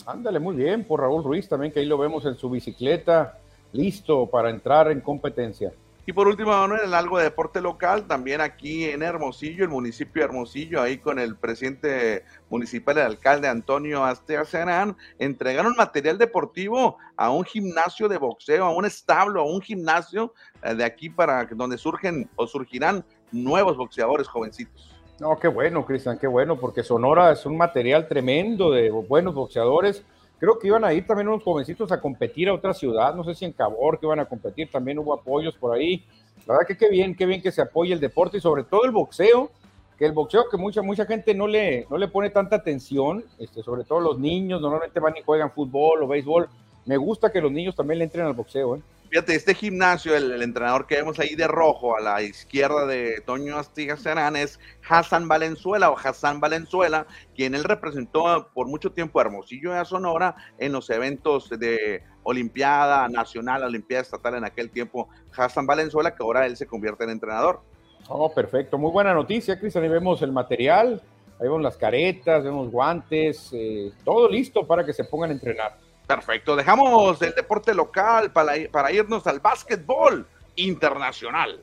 Ándale, 0.08 0.40
muy 0.40 0.56
bien, 0.56 0.84
por 0.84 1.02
Raúl 1.02 1.24
Ruiz 1.24 1.48
también, 1.48 1.72
que 1.72 1.82
ahí 1.82 1.86
lo 1.86 2.00
vemos 2.00 2.26
en 2.26 2.34
su 2.38 2.50
bicicleta, 2.50 3.38
listo 3.72 4.26
para 4.26 4.50
entrar 4.50 4.90
en 4.90 5.00
competencia. 5.00 5.72
Y 6.10 6.13
por 6.13 6.30
último, 6.30 6.52
Manuel, 6.52 6.93
algo 6.93 7.17
de 7.17 7.26
deporte 7.26 7.60
local, 7.60 8.08
también 8.08 8.39
aquí 8.39 8.86
en 8.86 9.04
Hermosillo, 9.04 9.65
el 9.65 9.70
municipio 9.70 10.22
de 10.22 10.28
Hermosillo, 10.28 10.82
ahí 10.82 11.00
con 11.00 11.20
el 11.20 11.36
presidente 11.36 12.24
municipal, 12.50 12.98
el 12.98 13.04
alcalde 13.04 13.50
Antonio 13.50 14.06
Asteacerán, 14.06 14.96
entregaron 15.20 15.76
material 15.76 16.17
deportivo 16.17 16.96
a 17.17 17.30
un 17.30 17.43
gimnasio 17.43 18.08
de 18.08 18.17
boxeo, 18.17 18.63
a 18.63 18.74
un 18.74 18.86
establo, 18.86 19.41
a 19.41 19.43
un 19.43 19.60
gimnasio 19.60 20.34
eh, 20.63 20.76
de 20.76 20.86
aquí 20.86 21.10
para 21.10 21.43
donde 21.43 21.78
surgen 21.78 22.30
o 22.38 22.48
surgirán 22.48 23.04
nuevos 23.34 23.76
boxeadores 23.76 24.30
jovencitos. 24.30 24.96
No, 25.20 25.38
qué 25.38 25.50
bueno, 25.50 25.86
Cristian, 25.86 26.17
qué 26.17 26.28
bueno, 26.28 26.58
porque 26.58 26.84
Sonora 26.84 27.34
es 27.34 27.46
un 27.46 27.58
material 27.58 28.08
tremendo 28.08 28.72
de 28.72 28.91
buenos 28.91 29.36
boxeadores. 29.36 30.06
Creo 30.39 30.60
que 30.60 30.67
iban 30.67 30.84
a 30.84 30.93
ir 30.93 31.06
también 31.06 31.28
unos 31.28 31.43
jovencitos 31.43 31.91
a 31.91 32.00
competir 32.00 32.47
a 32.50 32.54
otra 32.54 32.73
ciudad, 32.73 33.15
no 33.15 33.23
sé 33.23 33.34
si 33.34 33.45
en 33.45 33.54
Cabor 33.54 34.00
que 34.00 34.06
iban 34.06 34.19
a 34.19 34.26
competir, 34.26 34.69
también 34.69 35.00
hubo 35.00 35.13
apoyos 35.13 35.56
por 35.56 35.76
ahí. 35.76 36.06
La 36.45 36.54
verdad 36.54 36.67
que 36.67 36.78
qué 36.78 36.89
bien, 36.89 37.15
qué 37.15 37.26
bien 37.26 37.41
que 37.41 37.52
se 37.52 37.62
apoye 37.62 37.93
el 37.93 38.00
deporte 38.00 38.38
y 38.38 38.41
sobre 38.41 38.63
todo 38.63 38.86
el 38.86 38.91
boxeo, 38.91 39.50
que 39.97 40.06
el 40.06 40.12
boxeo 40.12 40.47
que 40.50 40.58
mucha 40.58 40.84
mucha 40.84 41.06
gente 41.06 41.34
no 41.34 41.47
le, 41.47 41.88
no 41.89 41.97
le 41.97 42.08
pone 42.08 42.30
tanta 42.30 42.58
atención, 42.58 43.23
este, 43.39 43.63
sobre 43.63 43.84
todo 43.84 44.00
los 44.00 44.19
niños, 44.19 44.62
normalmente 44.62 45.00
van 45.00 45.17
y 45.17 45.23
juegan 45.23 45.52
fútbol 45.52 46.04
o 46.04 46.08
béisbol. 46.08 46.47
Me 46.86 46.97
gusta 46.97 47.32
que 47.32 47.41
los 47.41 47.52
niños 47.52 47.76
también 47.76 47.97
le 47.97 48.06
entren 48.06 48.26
al 48.26 48.34
boxeo, 48.34 48.76
¿eh? 48.76 48.82
Fíjate, 49.10 49.36
este 49.36 49.56
gimnasio, 49.56 50.17
el, 50.17 50.41
entrenador 50.41 50.86
que 50.86 50.96
vemos 50.96 51.17
ahí 51.20 51.34
de 51.36 51.48
rojo 51.48 51.96
a 51.96 52.02
la 52.02 52.22
izquierda 52.22 52.86
de 52.86 53.22
Toño 53.26 53.58
Astigas 53.58 54.02
Serán 54.02 54.36
es 54.36 54.60
Hassan 54.88 55.30
Valenzuela 55.30 55.89
o 55.89 55.98
Hassan 55.98 56.41
Valenzuela, 56.41 57.08
quien 57.34 57.56
él 57.56 57.63
representó 57.63 58.50
por 58.54 58.67
mucho 58.67 58.91
tiempo 58.91 59.20
a 59.20 59.24
Hermosillo 59.24 59.74
y 59.74 59.78
a 59.78 59.86
Sonora 59.86 60.36
en 60.58 60.74
los 60.74 60.89
eventos 60.89 61.50
de 61.50 62.04
Olimpiada 62.24 63.08
Nacional, 63.08 63.63
Olimpiada 63.63 64.04
Estatal 64.04 64.36
en 64.36 64.43
aquel 64.43 64.70
tiempo. 64.72 65.08
Hassan 65.36 65.65
Valenzuela, 65.65 66.13
que 66.13 66.24
ahora 66.24 66.46
él 66.46 66.58
se 66.58 66.67
convierte 66.67 67.06
en 67.06 67.12
entrenador. 67.12 67.62
Oh, 68.10 68.34
perfecto. 68.34 68.78
Muy 68.78 68.91
buena 68.91 69.13
noticia, 69.13 69.58
Cristian. 69.58 69.86
Ahí 69.86 69.89
vemos 69.89 70.22
el 70.22 70.34
material, 70.34 71.02
ahí 71.39 71.43
vemos 71.43 71.62
las 71.62 71.78
caretas, 71.78 72.43
vemos 72.43 72.70
guantes, 72.70 73.52
eh, 73.54 73.91
todo 74.04 74.28
listo 74.30 74.67
para 74.67 74.86
que 74.86 74.91
se 74.91 75.06
pongan 75.06 75.30
a 75.30 75.34
entrenar. 75.34 75.87
Perfecto, 76.08 76.56
dejamos 76.56 77.22
el 77.22 77.36
deporte 77.36 77.74
local 77.74 78.32
para, 78.32 78.91
irnos 78.91 79.28
al 79.28 79.41
básquetbol 79.41 80.26
internacional. 80.56 81.60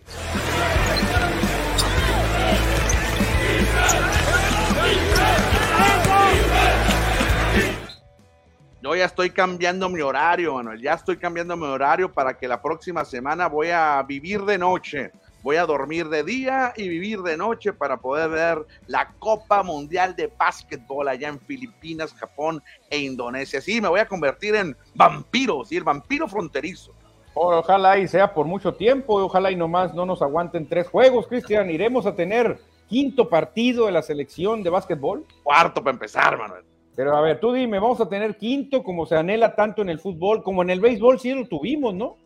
Yo 8.83 8.95
ya 8.95 9.07
estoy 9.07 9.31
cambiando 9.31 9.89
mi 9.89 10.03
horario, 10.03 10.53
Manuel. 10.53 10.79
Ya 10.83 10.93
estoy 10.93 11.17
cambiando 11.17 11.57
mi 11.57 11.65
horario 11.65 12.13
para 12.13 12.37
que 12.37 12.47
la 12.47 12.61
próxima 12.61 13.03
semana 13.07 13.49
voy 13.49 13.71
a 13.71 14.03
vivir 14.03 14.43
de 14.43 14.59
noche. 14.59 15.11
Voy 15.45 15.57
a 15.57 15.67
dormir 15.67 16.09
de 16.09 16.25
día 16.25 16.73
y 16.75 16.89
vivir 16.89 17.21
de 17.21 17.37
noche 17.37 17.75
para 17.75 17.99
poder 17.99 18.31
ver 18.31 18.67
la 18.87 19.13
Copa 19.19 19.63
Mundial 19.63 20.17
de 20.17 20.33
Básquetbol 20.39 21.07
allá 21.07 21.29
en 21.29 21.39
Filipinas, 21.39 22.15
Japón 22.15 22.63
e 22.89 23.01
Indonesia. 23.01 23.61
Sí, 23.61 23.79
me 23.79 23.89
voy 23.89 24.01
a 24.01 24.09
convertir 24.09 24.55
en 24.55 24.75
vampiro, 24.95 25.63
sí, 25.67 25.77
el 25.77 25.85
vampiro 25.85 26.29
fronterizo. 26.29 26.93
Ojalá 27.35 27.99
y 27.99 28.09
sea 28.09 28.33
por 28.33 28.47
mucho 28.47 28.73
tiempo, 28.73 29.23
ojalá 29.23 29.51
y 29.51 29.57
nomás 29.57 29.93
no 29.93 30.07
nos 30.07 30.23
aguanten 30.23 30.67
tres 30.67 30.89
juegos, 30.89 31.27
Cristian. 31.27 31.69
Iremos 31.69 32.07
a 32.07 32.17
tener 32.17 32.59
quinto 32.89 33.29
partido 33.29 33.85
de 33.85 33.93
la 33.93 34.01
selección 34.01 34.63
de 34.63 34.71
básquetbol. 34.71 35.27
Cuarto 35.43 35.85
para 35.85 35.93
empezar, 35.93 36.39
Manuel. 36.39 36.65
Pero 36.97 37.15
a 37.15 37.21
ver, 37.21 37.39
tú 37.39 37.53
dime, 37.53 37.79
vamos 37.79 38.01
a 38.01 38.09
tener 38.09 38.39
quinto 38.39 38.83
como 38.83 39.05
se 39.05 39.17
anhela 39.17 39.55
tanto 39.55 39.83
en 39.83 39.91
el 39.91 39.99
fútbol, 39.99 40.43
como 40.43 40.63
en 40.63 40.71
el 40.71 40.81
béisbol, 40.81 41.21
sí 41.21 41.35
lo 41.35 41.47
tuvimos, 41.47 41.93
¿no? 41.93 42.17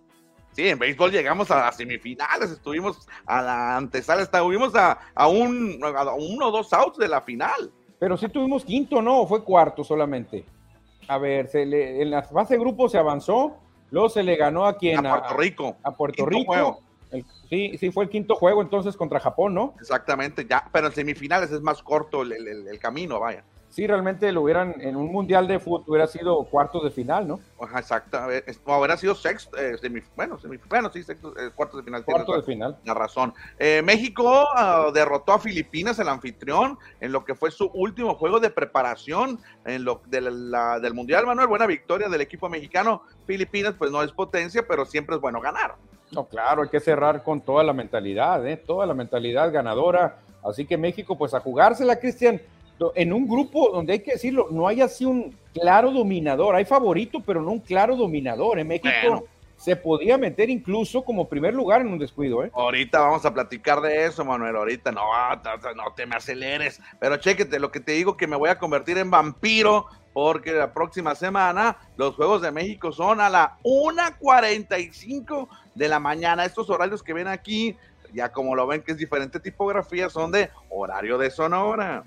Sí, 0.53 0.69
en 0.69 0.79
béisbol 0.79 1.13
llegamos 1.13 1.51
a 1.51 1.57
las 1.57 1.77
semifinales, 1.77 2.51
estuvimos 2.51 3.07
a 3.27 3.43
la 3.43 3.77
antesala, 3.77 4.23
estuvimos 4.23 4.75
a, 4.75 4.99
a, 5.15 5.29
un, 5.29 5.81
a 5.83 6.15
uno 6.15 6.49
o 6.49 6.51
dos 6.51 6.73
outs 6.73 6.99
de 6.99 7.09
la 7.09 7.21
final. 7.21 7.71
Pero 7.99 8.17
sí 8.17 8.29
tuvimos 8.29 8.65
quinto, 8.65 9.01
¿no? 9.03 9.21
¿O 9.21 9.27
fue 9.27 9.45
cuarto 9.45 9.85
solamente? 9.85 10.45
A 11.09 11.19
ver, 11.19 11.49
se 11.49 11.65
le, 11.65 12.03
en 12.03 12.11
la 12.11 12.23
fase 12.23 12.55
de 12.55 12.61
grupo 12.61 12.89
se 12.89 12.99
avanzó, 12.99 13.57
luego 13.91 14.09
se 14.09 14.23
le 14.23 14.37
ganó 14.37 14.67
a 14.67 14.77
quien... 14.77 15.07
A 15.07 15.19
Puerto 15.19 15.37
Rico. 15.37 15.77
A, 15.83 15.91
Puerto 15.93 16.27
Rico. 16.27 16.81
sí, 17.49 17.77
sí, 17.79 17.91
fue 17.91 18.05
el 18.05 18.11
quinto 18.11 18.35
juego 18.35 18.61
entonces 18.63 18.97
contra 18.97 19.21
Japón, 19.21 19.55
¿no? 19.55 19.75
Exactamente, 19.81 20.47
ya, 20.49 20.69
pero 20.73 20.89
en 20.89 20.93
semifinales 20.93 21.51
es 21.51 21.61
más 21.61 21.83
corto 21.83 22.23
el, 22.23 22.33
el, 22.33 22.69
el 22.69 22.79
camino, 22.79 23.19
vaya 23.21 23.45
sí 23.71 23.87
realmente 23.87 24.31
lo 24.33 24.43
hubieran, 24.43 24.75
en 24.81 24.97
un 24.97 25.13
mundial 25.13 25.47
de 25.47 25.59
fútbol 25.59 25.85
hubiera 25.87 26.07
sido 26.07 26.45
cuartos 26.45 26.83
de 26.85 26.91
final, 26.91 27.29
¿no? 27.29 27.41
Ajá, 27.61 27.81
exacto, 27.81 28.19
o 28.65 28.79
hubiera 28.79 28.97
sido 28.97 29.15
sexto, 29.15 29.57
eh, 29.59 29.77
bueno, 30.17 30.39
bueno, 30.69 30.91
sí, 30.93 31.03
sexto, 31.03 31.37
eh, 31.39 31.51
cuartos 31.55 31.81
de 31.81 31.85
final. 31.85 32.05
Cuartos 32.05 32.37
de 32.37 32.43
final. 32.43 32.77
La 32.85 32.95
razón. 32.95 33.35
Eh, 33.59 33.83
México 33.83 34.45
uh, 34.45 34.91
derrotó 34.93 35.33
a 35.33 35.39
Filipinas, 35.39 35.99
el 35.99 36.09
anfitrión, 36.09 36.79
en 37.01 37.13
lo 37.13 37.25
que 37.25 37.35
fue 37.35 37.51
su 37.51 37.71
último 37.75 38.15
juego 38.15 38.41
de 38.41 38.51
preparación 38.51 39.39
en 39.65 39.85
lo 39.85 40.01
de 40.07 40.21
la, 40.21 40.81
del 40.81 40.95
mundial, 40.95 41.27
Manuel, 41.27 41.49
buena 41.49 41.67
victoria 41.67 42.09
del 42.09 42.21
equipo 42.21 42.49
mexicano. 42.49 43.03
Filipinas, 43.27 43.75
pues 43.79 43.91
no 43.91 44.03
es 44.03 44.13
potencia, 44.13 44.65
pero 44.67 44.85
siempre 44.85 45.17
es 45.17 45.21
bueno 45.21 45.41
ganar. 45.41 45.77
No, 46.11 46.25
claro, 46.25 46.63
hay 46.63 46.69
que 46.69 46.81
cerrar 46.81 47.23
con 47.23 47.41
toda 47.43 47.63
la 47.63 47.73
mentalidad, 47.73 48.47
¿eh? 48.47 48.57
toda 48.57 48.87
la 48.87 48.95
mentalidad 48.95 49.53
ganadora. 49.53 50.17
Así 50.43 50.65
que 50.65 50.79
México, 50.79 51.19
pues 51.19 51.35
a 51.35 51.41
jugársela, 51.41 51.99
Cristian 51.99 52.41
en 52.95 53.13
un 53.13 53.27
grupo 53.27 53.71
donde 53.71 53.95
hay 53.95 53.99
que 54.01 54.13
decirlo, 54.13 54.49
no 54.51 54.69
hay 54.69 54.81
así 54.81 55.05
un 55.05 55.35
claro 55.53 55.91
dominador. 55.91 56.55
Hay 56.55 56.65
favorito, 56.65 57.21
pero 57.25 57.43
no 57.43 57.53
un 57.53 57.61
claro 57.61 57.97
dominador. 57.97 58.59
En 58.59 58.69
México 58.69 59.27
se 59.57 59.75
podía 59.75 60.17
meter 60.17 60.49
incluso 60.49 61.05
como 61.05 61.29
primer 61.29 61.53
lugar 61.53 61.81
en 61.81 61.89
un 61.89 61.99
descuido. 61.99 62.45
¿eh? 62.45 62.51
Ahorita 62.55 63.01
vamos 63.01 63.25
a 63.25 63.35
platicar 63.35 63.81
de 63.81 64.07
eso, 64.07 64.25
Manuel. 64.25 64.55
Ahorita 64.55 64.93
no, 64.93 65.03
no 65.75 65.93
te 65.95 66.07
me 66.07 66.17
aceleres. 66.17 66.81
Pero 67.01 67.17
chéquete, 67.17 67.59
lo 67.59 67.71
que 67.73 67.81
te 67.81 67.93
digo 67.93 68.17
que 68.17 68.29
me 68.29 68.37
voy 68.37 68.51
a 68.51 68.59
convertir 68.59 68.99
en 68.99 69.11
vampiro 69.11 69.87
porque 70.13 70.53
la 70.53 70.73
próxima 70.73 71.15
semana 71.15 71.77
los 71.97 72.15
Juegos 72.15 72.43
de 72.43 72.51
México 72.51 72.93
son 72.93 73.21
a 73.21 73.29
la 73.29 73.59
1.45 73.63 75.49
de 75.75 75.89
la 75.89 75.99
mañana. 75.99 76.45
Estos 76.45 76.71
horarios 76.71 77.03
que 77.03 77.13
ven 77.13 77.29
aquí, 77.29 77.77
ya 78.13 78.31
como 78.31 78.55
lo 78.55 78.67
ven 78.67 78.83
que 78.83 78.93
es 78.93 78.99
diferente 78.99 79.41
tipografía, 79.41 80.09
son 80.09 80.31
de 80.31 80.51
horario 80.71 81.19
de 81.19 81.31
Sonora. 81.31 82.05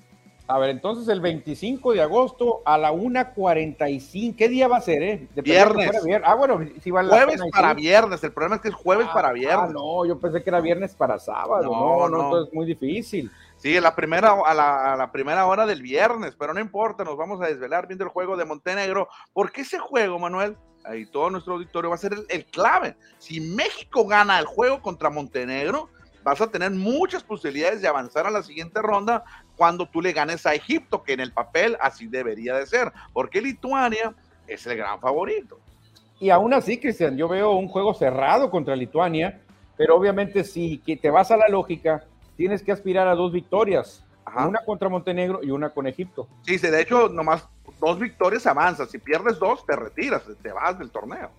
A 0.52 0.60
ver, 0.60 0.70
entonces 0.70 1.08
el 1.08 1.22
25 1.22 1.94
de 1.94 2.02
agosto 2.02 2.62
a 2.66 2.78
la 2.78 2.92
1.45. 2.92 4.36
¿Qué 4.36 4.50
día 4.50 4.68
va 4.68 4.78
a 4.78 4.82
ser, 4.82 5.02
eh? 5.02 5.30
viernes. 5.36 5.90
Ah, 6.26 6.36
bueno, 6.36 6.60
si 6.84 6.92
va 6.92 7.06
Jueves 7.06 7.40
para 7.54 7.74
viernes. 7.74 8.22
El 8.22 8.34
problema 8.34 8.56
es 8.56 8.62
que 8.62 8.68
es 8.68 8.76
jueves 8.76 9.08
para 9.14 9.30
ah, 9.30 9.34
viernes. 9.34 9.70
Ah, 9.70 9.74
no, 9.74 10.06
yo 10.06 10.20
pensé 10.20 10.44
que 10.44 10.50
era 10.50 10.60
viernes 10.60 10.94
para 10.94 11.20
sábado. 11.20 11.64
No, 11.64 12.10
no, 12.10 12.30
no, 12.30 12.44
es 12.44 12.54
muy 12.54 12.66
difícil. 12.66 13.32
Sí, 13.56 13.80
la, 13.80 13.96
primera, 13.96 14.36
a, 14.46 14.54
la, 14.54 14.94
a 14.94 14.98
la 14.98 15.10
primera 15.14 15.46
hora 15.46 15.66
del 15.66 15.82
viernes, 15.82 16.36
pero 16.38 16.54
no 16.54 16.60
importa, 16.60 17.06
nos 17.06 17.16
vamos 17.16 17.40
a 17.42 17.46
desvelar 17.46 17.88
viendo 17.88 18.04
el 18.04 18.10
juego 18.10 18.36
de 18.36 18.44
Montenegro, 18.44 19.08
porque 19.32 19.62
ese 19.62 19.80
juego, 19.80 20.20
Manuel, 20.20 20.58
ahí 20.84 21.06
todo 21.06 21.30
nuestro 21.30 21.54
auditorio 21.54 21.92
va 21.92 21.96
a 21.96 22.00
ser 22.00 22.14
el 22.28 22.46
clave. 22.46 22.98
Si 23.20 23.40
México 23.40 24.06
gana 24.06 24.38
el 24.38 24.48
juego 24.48 24.82
contra 24.82 25.10
Montenegro, 25.10 25.90
vas 26.23 26.41
a 26.41 26.51
tener 26.51 26.71
muchas 26.71 27.23
posibilidades 27.23 27.81
de 27.81 27.88
avanzar 27.88 28.25
a 28.25 28.31
la 28.31 28.43
siguiente 28.43 28.81
ronda 28.81 29.23
cuando 29.55 29.86
tú 29.88 30.01
le 30.01 30.13
ganes 30.13 30.45
a 30.45 30.53
Egipto, 30.53 31.03
que 31.03 31.13
en 31.13 31.19
el 31.19 31.31
papel 31.31 31.77
así 31.81 32.07
debería 32.07 32.55
de 32.55 32.65
ser, 32.65 32.91
porque 33.13 33.41
Lituania 33.41 34.13
es 34.47 34.65
el 34.67 34.77
gran 34.77 34.99
favorito. 34.99 35.60
Y 36.19 36.29
aún 36.29 36.53
así, 36.53 36.79
Cristian, 36.79 37.17
yo 37.17 37.27
veo 37.27 37.51
un 37.53 37.67
juego 37.67 37.93
cerrado 37.93 38.51
contra 38.51 38.75
Lituania, 38.75 39.41
pero 39.77 39.95
obviamente 39.95 40.43
si 40.43 40.77
te 40.77 41.10
vas 41.10 41.31
a 41.31 41.38
la 41.38 41.47
lógica, 41.47 42.03
tienes 42.38 42.62
que 42.62 42.71
aspirar 42.71 43.07
a 43.07 43.15
dos 43.15 43.31
victorias, 43.31 44.05
una 44.36 44.63
contra 44.63 44.88
Montenegro 44.88 45.41
y 45.43 45.51
una 45.51 45.69
con 45.69 45.88
Egipto. 45.88 46.27
Sí, 46.43 46.57
de 46.57 46.81
hecho, 46.81 47.10
nomás 47.10 47.47
dos 47.79 47.99
victorias 47.99 48.45
avanzas, 48.45 48.91
si 48.91 48.99
pierdes 48.99 49.39
dos, 49.39 49.65
te 49.65 49.75
retiras, 49.75 50.23
te 50.41 50.51
vas 50.51 50.77
del 50.77 50.91
torneo. 50.91 51.31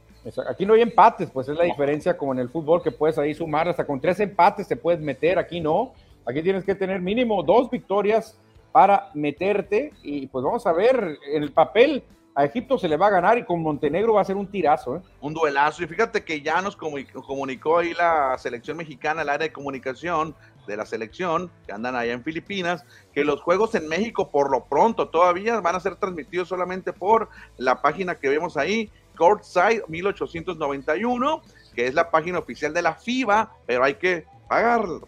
Aquí 0.48 0.64
no 0.64 0.74
hay 0.74 0.82
empates, 0.82 1.30
pues 1.30 1.48
es 1.48 1.56
la 1.56 1.64
diferencia 1.64 2.16
como 2.16 2.32
en 2.32 2.38
el 2.38 2.48
fútbol 2.48 2.82
que 2.82 2.92
puedes 2.92 3.18
ahí 3.18 3.34
sumar, 3.34 3.68
hasta 3.68 3.84
con 3.84 4.00
tres 4.00 4.20
empates 4.20 4.68
te 4.68 4.76
puedes 4.76 5.00
meter, 5.00 5.38
aquí 5.38 5.60
no, 5.60 5.94
aquí 6.24 6.42
tienes 6.42 6.64
que 6.64 6.74
tener 6.74 7.00
mínimo 7.00 7.42
dos 7.42 7.68
victorias 7.68 8.38
para 8.70 9.10
meterte 9.14 9.92
y 10.02 10.26
pues 10.28 10.44
vamos 10.44 10.66
a 10.66 10.72
ver 10.72 11.18
en 11.32 11.42
el 11.42 11.52
papel. 11.52 12.02
A 12.34 12.46
Egipto 12.46 12.78
se 12.78 12.88
le 12.88 12.96
va 12.96 13.08
a 13.08 13.10
ganar 13.10 13.36
y 13.36 13.44
con 13.44 13.60
Montenegro 13.60 14.14
va 14.14 14.22
a 14.22 14.24
ser 14.24 14.36
un 14.36 14.46
tirazo. 14.46 14.96
¿eh? 14.96 15.00
Un 15.20 15.34
duelazo. 15.34 15.82
Y 15.82 15.86
fíjate 15.86 16.24
que 16.24 16.40
ya 16.40 16.62
nos 16.62 16.76
comunicó 16.76 17.76
ahí 17.76 17.92
la 17.92 18.38
selección 18.38 18.78
mexicana, 18.78 19.20
el 19.20 19.28
área 19.28 19.48
de 19.48 19.52
comunicación 19.52 20.34
de 20.66 20.76
la 20.78 20.86
selección, 20.86 21.50
que 21.66 21.72
andan 21.72 21.94
allá 21.94 22.14
en 22.14 22.22
Filipinas, 22.22 22.86
que 23.12 23.24
los 23.24 23.42
juegos 23.42 23.74
en 23.74 23.86
México 23.86 24.30
por 24.30 24.50
lo 24.50 24.64
pronto 24.64 25.08
todavía 25.08 25.60
van 25.60 25.74
a 25.74 25.80
ser 25.80 25.96
transmitidos 25.96 26.48
solamente 26.48 26.94
por 26.94 27.28
la 27.58 27.82
página 27.82 28.14
que 28.14 28.30
vemos 28.30 28.56
ahí 28.56 28.90
Courtside 29.22 29.84
1891, 29.86 31.42
que 31.76 31.86
es 31.86 31.94
la 31.94 32.10
página 32.10 32.40
oficial 32.40 32.74
de 32.74 32.82
la 32.82 32.96
FIBA, 32.96 33.52
pero 33.64 33.84
hay 33.84 33.94
que 33.94 34.24
pagarlo. 34.48 35.06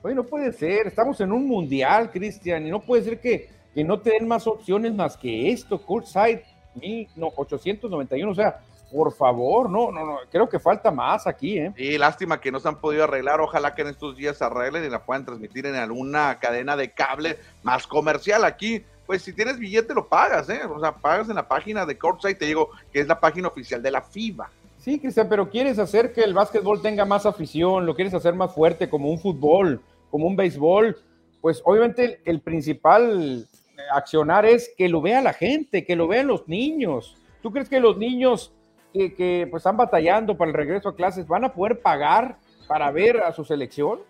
Bueno, 0.00 0.22
no 0.22 0.28
puede 0.28 0.54
ser, 0.54 0.86
estamos 0.86 1.20
en 1.20 1.32
un 1.32 1.46
mundial, 1.46 2.10
Cristian, 2.10 2.66
y 2.66 2.70
no 2.70 2.80
puede 2.80 3.02
ser 3.04 3.20
que, 3.20 3.50
que 3.74 3.84
no 3.84 4.00
te 4.00 4.12
den 4.12 4.26
más 4.26 4.46
opciones 4.46 4.94
más 4.94 5.18
que 5.18 5.50
esto, 5.50 5.78
Courtside 5.82 6.44
1891, 6.76 8.32
o 8.32 8.34
sea, 8.34 8.60
por 8.90 9.12
favor, 9.12 9.68
no, 9.68 9.92
no, 9.92 10.06
no, 10.06 10.18
creo 10.30 10.48
que 10.48 10.58
falta 10.58 10.90
más 10.90 11.26
aquí, 11.26 11.58
¿eh? 11.58 11.74
Sí, 11.76 11.98
lástima 11.98 12.40
que 12.40 12.50
no 12.50 12.58
se 12.58 12.68
han 12.68 12.80
podido 12.80 13.04
arreglar, 13.04 13.42
ojalá 13.42 13.74
que 13.74 13.82
en 13.82 13.88
estos 13.88 14.16
días 14.16 14.38
se 14.38 14.44
arreglen 14.44 14.82
y 14.82 14.88
la 14.88 15.04
puedan 15.04 15.26
transmitir 15.26 15.66
en 15.66 15.74
alguna 15.74 16.38
cadena 16.38 16.74
de 16.74 16.92
cable 16.92 17.36
más 17.62 17.86
comercial 17.86 18.46
aquí 18.46 18.82
pues 19.06 19.22
si 19.22 19.32
tienes 19.32 19.58
billete 19.58 19.94
lo 19.94 20.08
pagas, 20.08 20.48
¿eh? 20.48 20.60
O 20.64 20.80
sea, 20.80 20.92
pagas 20.92 21.28
en 21.28 21.36
la 21.36 21.46
página 21.46 21.86
de 21.86 21.96
Courtside, 21.96 22.34
te 22.34 22.46
digo 22.46 22.70
que 22.92 23.00
es 23.00 23.06
la 23.06 23.20
página 23.20 23.48
oficial 23.48 23.82
de 23.82 23.90
la 23.90 24.02
FIBA. 24.02 24.50
Sí, 24.78 24.98
Cristian, 24.98 25.28
pero 25.28 25.48
quieres 25.48 25.78
hacer 25.78 26.12
que 26.12 26.22
el 26.22 26.34
básquetbol 26.34 26.82
tenga 26.82 27.04
más 27.04 27.26
afición, 27.26 27.86
lo 27.86 27.94
quieres 27.94 28.14
hacer 28.14 28.34
más 28.34 28.54
fuerte 28.54 28.88
como 28.88 29.10
un 29.10 29.18
fútbol, 29.18 29.80
como 30.10 30.26
un 30.26 30.36
béisbol, 30.36 30.96
pues 31.40 31.62
obviamente 31.64 32.20
el, 32.24 32.40
principal 32.40 33.48
accionar 33.92 34.44
es 34.46 34.70
que 34.76 34.88
lo 34.88 35.00
vea 35.00 35.20
la 35.22 35.32
gente, 35.32 35.84
que 35.84 35.96
lo 35.96 36.08
vean 36.08 36.28
los 36.28 36.48
niños. 36.48 37.16
¿Tú 37.42 37.52
crees 37.52 37.68
que 37.68 37.80
los 37.80 37.96
niños 37.96 38.52
que, 38.92 39.14
que 39.14 39.46
pues 39.50 39.60
están 39.60 39.76
batallando 39.76 40.36
para 40.36 40.50
el 40.50 40.56
regreso 40.56 40.88
a 40.88 40.96
clases 40.96 41.26
van 41.26 41.44
a 41.44 41.52
poder 41.52 41.80
pagar 41.80 42.36
para 42.66 42.90
ver 42.90 43.18
a 43.18 43.32
su 43.32 43.44
selección? 43.44 44.00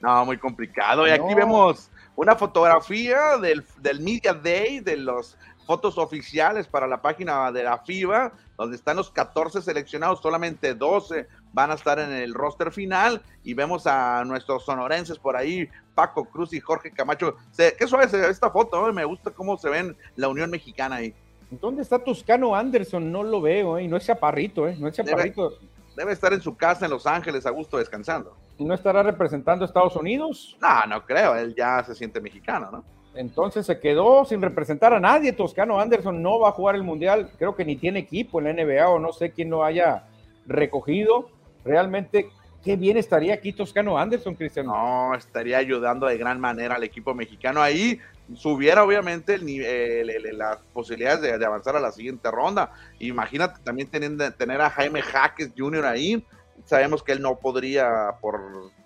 No, 0.00 0.24
muy 0.24 0.36
complicado. 0.38 1.06
Y 1.06 1.10
aquí 1.10 1.34
vemos 1.34 1.91
una 2.16 2.36
fotografía 2.36 3.38
del, 3.38 3.64
del 3.78 4.00
Media 4.00 4.34
Day, 4.34 4.80
de 4.80 4.96
las 4.96 5.36
fotos 5.66 5.96
oficiales 5.96 6.66
para 6.66 6.86
la 6.86 7.00
página 7.00 7.50
de 7.52 7.62
la 7.62 7.78
FIBA, 7.78 8.32
donde 8.56 8.76
están 8.76 8.96
los 8.96 9.10
14 9.10 9.62
seleccionados, 9.62 10.20
solamente 10.20 10.74
12 10.74 11.26
van 11.52 11.70
a 11.70 11.74
estar 11.74 11.98
en 11.98 12.10
el 12.10 12.34
roster 12.34 12.72
final 12.72 13.22
y 13.44 13.54
vemos 13.54 13.86
a 13.86 14.24
nuestros 14.24 14.64
sonorenses 14.64 15.18
por 15.18 15.36
ahí, 15.36 15.68
Paco 15.94 16.24
Cruz 16.24 16.52
y 16.52 16.60
Jorge 16.60 16.90
Camacho. 16.90 17.36
Qué 17.56 17.86
suave 17.86 18.06
esta 18.28 18.50
foto, 18.50 18.92
me 18.92 19.04
gusta 19.04 19.30
cómo 19.30 19.56
se 19.56 19.68
ven 19.68 19.96
la 20.16 20.28
Unión 20.28 20.50
Mexicana 20.50 20.96
ahí. 20.96 21.14
¿Dónde 21.50 21.82
está 21.82 21.98
Toscano 21.98 22.56
Anderson? 22.56 23.12
No 23.12 23.22
lo 23.22 23.42
veo, 23.42 23.76
¿eh? 23.76 23.86
no 23.86 23.98
es 23.98 24.06
chaparrito, 24.06 24.66
¿eh? 24.66 24.76
no 24.78 24.88
es 24.88 24.94
chaparrito. 24.94 25.58
Debe, 25.94 26.12
estar 26.12 26.32
en 26.32 26.40
su 26.40 26.56
casa 26.56 26.86
en 26.86 26.90
Los 26.90 27.06
Ángeles 27.06 27.44
a 27.44 27.50
gusto 27.50 27.76
descansando. 27.76 28.34
¿No 28.66 28.74
estará 28.74 29.02
representando 29.02 29.64
a 29.64 29.66
Estados 29.66 29.96
Unidos? 29.96 30.56
No, 30.60 30.86
no 30.86 31.04
creo, 31.04 31.34
él 31.36 31.54
ya 31.54 31.82
se 31.84 31.94
siente 31.94 32.20
mexicano, 32.20 32.70
¿no? 32.70 32.84
Entonces 33.14 33.66
se 33.66 33.78
quedó 33.78 34.24
sin 34.24 34.40
representar 34.40 34.94
a 34.94 35.00
nadie. 35.00 35.32
Toscano 35.32 35.78
Anderson 35.78 36.22
no 36.22 36.38
va 36.40 36.48
a 36.48 36.52
jugar 36.52 36.74
el 36.74 36.82
Mundial, 36.82 37.30
creo 37.38 37.54
que 37.54 37.64
ni 37.64 37.76
tiene 37.76 38.00
equipo 38.00 38.40
en 38.40 38.44
la 38.44 38.64
NBA 38.64 38.88
o 38.88 38.98
no 38.98 39.12
sé 39.12 39.32
quién 39.32 39.50
lo 39.50 39.64
haya 39.64 40.04
recogido. 40.46 41.28
Realmente, 41.64 42.30
qué 42.64 42.76
bien 42.76 42.96
estaría 42.96 43.34
aquí 43.34 43.52
Toscano 43.52 43.98
Anderson, 43.98 44.34
Cristian. 44.34 44.66
No, 44.66 45.14
estaría 45.14 45.58
ayudando 45.58 46.06
de 46.06 46.16
gran 46.16 46.40
manera 46.40 46.76
al 46.76 46.84
equipo 46.84 47.14
mexicano. 47.14 47.60
Ahí 47.60 48.00
subiera 48.34 48.82
obviamente 48.82 49.34
el, 49.34 50.38
las 50.38 50.58
posibilidades 50.72 51.38
de, 51.38 51.44
avanzar 51.44 51.76
a 51.76 51.80
la 51.80 51.92
siguiente 51.92 52.30
ronda. 52.30 52.72
Imagínate 52.98 53.60
también 53.62 53.88
teniendo, 53.88 54.30
tener 54.32 54.60
a 54.60 54.70
Jaime 54.70 55.02
Jaques 55.02 55.52
Jr. 55.56 55.84
ahí. 55.84 56.24
Sabemos 56.64 57.02
que 57.02 57.12
él 57.12 57.22
no 57.22 57.36
podría 57.36 58.16
por 58.20 58.40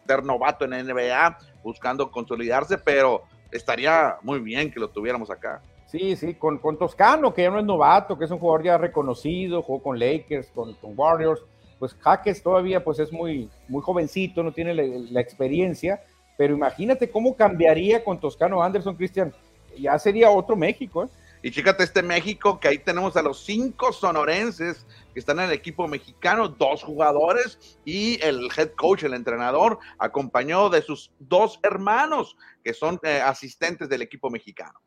ser 0.06 0.24
novato 0.24 0.64
en 0.64 0.86
NBA, 0.86 1.38
buscando 1.62 2.10
consolidarse, 2.10 2.78
pero 2.78 3.22
estaría 3.50 4.16
muy 4.22 4.40
bien 4.40 4.70
que 4.70 4.80
lo 4.80 4.88
tuviéramos 4.88 5.30
acá. 5.30 5.62
Sí, 5.86 6.16
sí, 6.16 6.34
con, 6.34 6.58
con 6.58 6.76
Toscano, 6.76 7.32
que 7.32 7.42
ya 7.42 7.50
no 7.50 7.60
es 7.60 7.64
novato, 7.64 8.18
que 8.18 8.24
es 8.24 8.30
un 8.30 8.38
jugador 8.38 8.64
ya 8.64 8.78
reconocido, 8.78 9.62
jugó 9.62 9.82
con 9.82 9.98
Lakers, 9.98 10.48
con, 10.48 10.76
Warriors, 10.82 11.42
pues 11.78 11.94
Jaques 11.94 12.42
todavía 12.42 12.82
pues 12.82 12.98
es 12.98 13.12
muy, 13.12 13.48
muy 13.68 13.82
jovencito, 13.82 14.42
no 14.42 14.52
tiene 14.52 14.74
la, 14.74 15.20
experiencia, 15.20 16.02
pero 16.36 16.54
imagínate 16.54 17.08
cómo 17.08 17.36
cambiaría 17.36 18.02
con 18.02 18.18
Toscano 18.18 18.62
Anderson, 18.62 18.96
Cristian, 18.96 19.32
ya 19.78 19.98
sería 19.98 20.30
otro 20.30 20.56
México. 20.56 21.04
¿eh? 21.04 21.08
Y 21.46 21.52
fíjate 21.52 21.84
este 21.84 22.02
México, 22.02 22.58
que 22.58 22.66
ahí 22.66 22.78
tenemos 22.78 23.16
a 23.16 23.22
los 23.22 23.38
cinco 23.38 23.92
sonorenses 23.92 24.84
que 25.14 25.20
están 25.20 25.38
en 25.38 25.44
el 25.44 25.52
equipo 25.52 25.86
mexicano, 25.86 26.48
dos 26.48 26.82
jugadores 26.82 27.78
y 27.84 28.20
el 28.20 28.48
head 28.56 28.70
coach, 28.70 29.04
el 29.04 29.14
entrenador, 29.14 29.78
acompañado 29.96 30.70
de 30.70 30.82
sus 30.82 31.12
dos 31.20 31.60
hermanos, 31.62 32.36
que 32.64 32.74
son 32.74 32.98
eh, 33.04 33.20
asistentes 33.20 33.88
del 33.88 34.02
equipo 34.02 34.28
mexicano. 34.28 34.80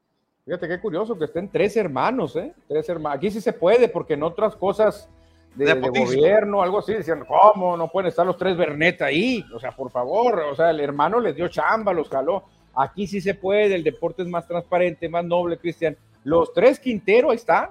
Fíjate 0.43 0.68
qué 0.68 0.82
curioso 0.82 1.18
que 1.18 1.24
estén 1.24 1.49
tres 1.49 1.78
hermanos, 1.78 2.36
¿eh? 2.36 2.53
Tres 2.68 2.89
hermanos. 2.89 3.20
Aquí 3.20 3.32
sí 3.32 3.39
se 3.39 3.53
puede, 3.53 3.88
porque 3.88 4.16
en 4.16 4.24
otras 4.24 4.57
cosas 4.57 5.07
de, 5.55 5.74
gobierno, 5.76 6.62
algo 6.62 6.80
así, 6.80 6.91
decían, 6.91 7.24
¿cómo? 7.26 7.78
No 7.78 7.88
pueden 7.89 8.10
estar 8.10 8.26
los 8.26 8.36
tres 8.36 8.57
Bernet 8.57 9.01
ahí. 9.01 9.45
O 9.53 9.62
sea, 9.62 9.72
por 9.72 9.91
favor, 9.91 10.38
o 10.39 10.55
sea, 10.57 10.72
el 10.72 10.82
hermano 10.82 11.22
les 11.22 11.38
dio 11.38 11.47
chamba, 11.47 11.93
los 11.93 12.10
jaló. 12.10 12.43
Aquí 12.76 13.07
sí 13.07 13.22
se 13.22 13.34
puede, 13.34 13.76
el 13.76 13.84
deporte 13.86 14.24
es 14.24 14.28
más 14.28 14.45
transparente, 14.45 15.07
más 15.07 15.24
noble, 15.24 15.57
Cristian. 15.57 15.95
Los 16.24 16.53
tres 16.53 16.80
Quintero, 16.80 17.32
ahí 17.32 17.38
están. 17.38 17.70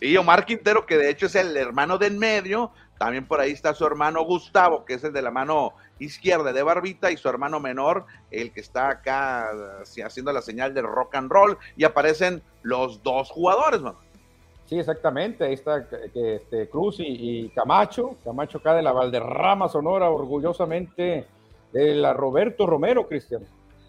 Sí, 0.00 0.16
Omar 0.16 0.44
Quintero, 0.44 0.84
que 0.84 0.98
de 0.98 1.10
hecho 1.10 1.26
es 1.26 1.34
el 1.34 1.56
hermano 1.56 1.96
del 1.96 2.16
medio, 2.16 2.70
también 2.98 3.26
por 3.26 3.40
ahí 3.40 3.52
está 3.52 3.72
su 3.74 3.86
hermano 3.86 4.24
Gustavo, 4.24 4.84
que 4.84 4.94
es 4.94 5.04
el 5.04 5.12
de 5.12 5.22
la 5.22 5.30
mano 5.30 5.72
izquierda 5.98 6.52
de 6.52 6.62
Barbita, 6.62 7.10
y 7.10 7.16
su 7.16 7.28
hermano 7.28 7.60
menor, 7.60 8.04
el 8.30 8.52
que 8.52 8.60
está 8.60 8.90
acá 8.90 9.50
haciendo 10.04 10.32
la 10.32 10.42
señal 10.42 10.74
de 10.74 10.82
rock 10.82 11.14
and 11.14 11.30
roll, 11.30 11.56
y 11.76 11.84
aparecen 11.84 12.42
los 12.62 13.02
dos 13.02 13.30
jugadores, 13.30 13.80
¿no? 13.80 13.96
Sí, 14.66 14.78
exactamente. 14.78 15.44
Ahí 15.44 15.54
está 15.54 15.86
este, 16.14 16.68
Cruz 16.68 16.96
y, 16.98 17.48
Camacho. 17.54 18.16
Camacho 18.24 18.58
acá 18.58 18.74
de 18.74 18.82
la 18.82 18.92
Valderrama 18.92 19.68
Sonora, 19.68 20.10
orgullosamente 20.10 21.24
de 21.72 21.94
la 21.94 22.12
Roberto 22.12 22.66
Romero, 22.66 23.06
Cristian. 23.06 23.42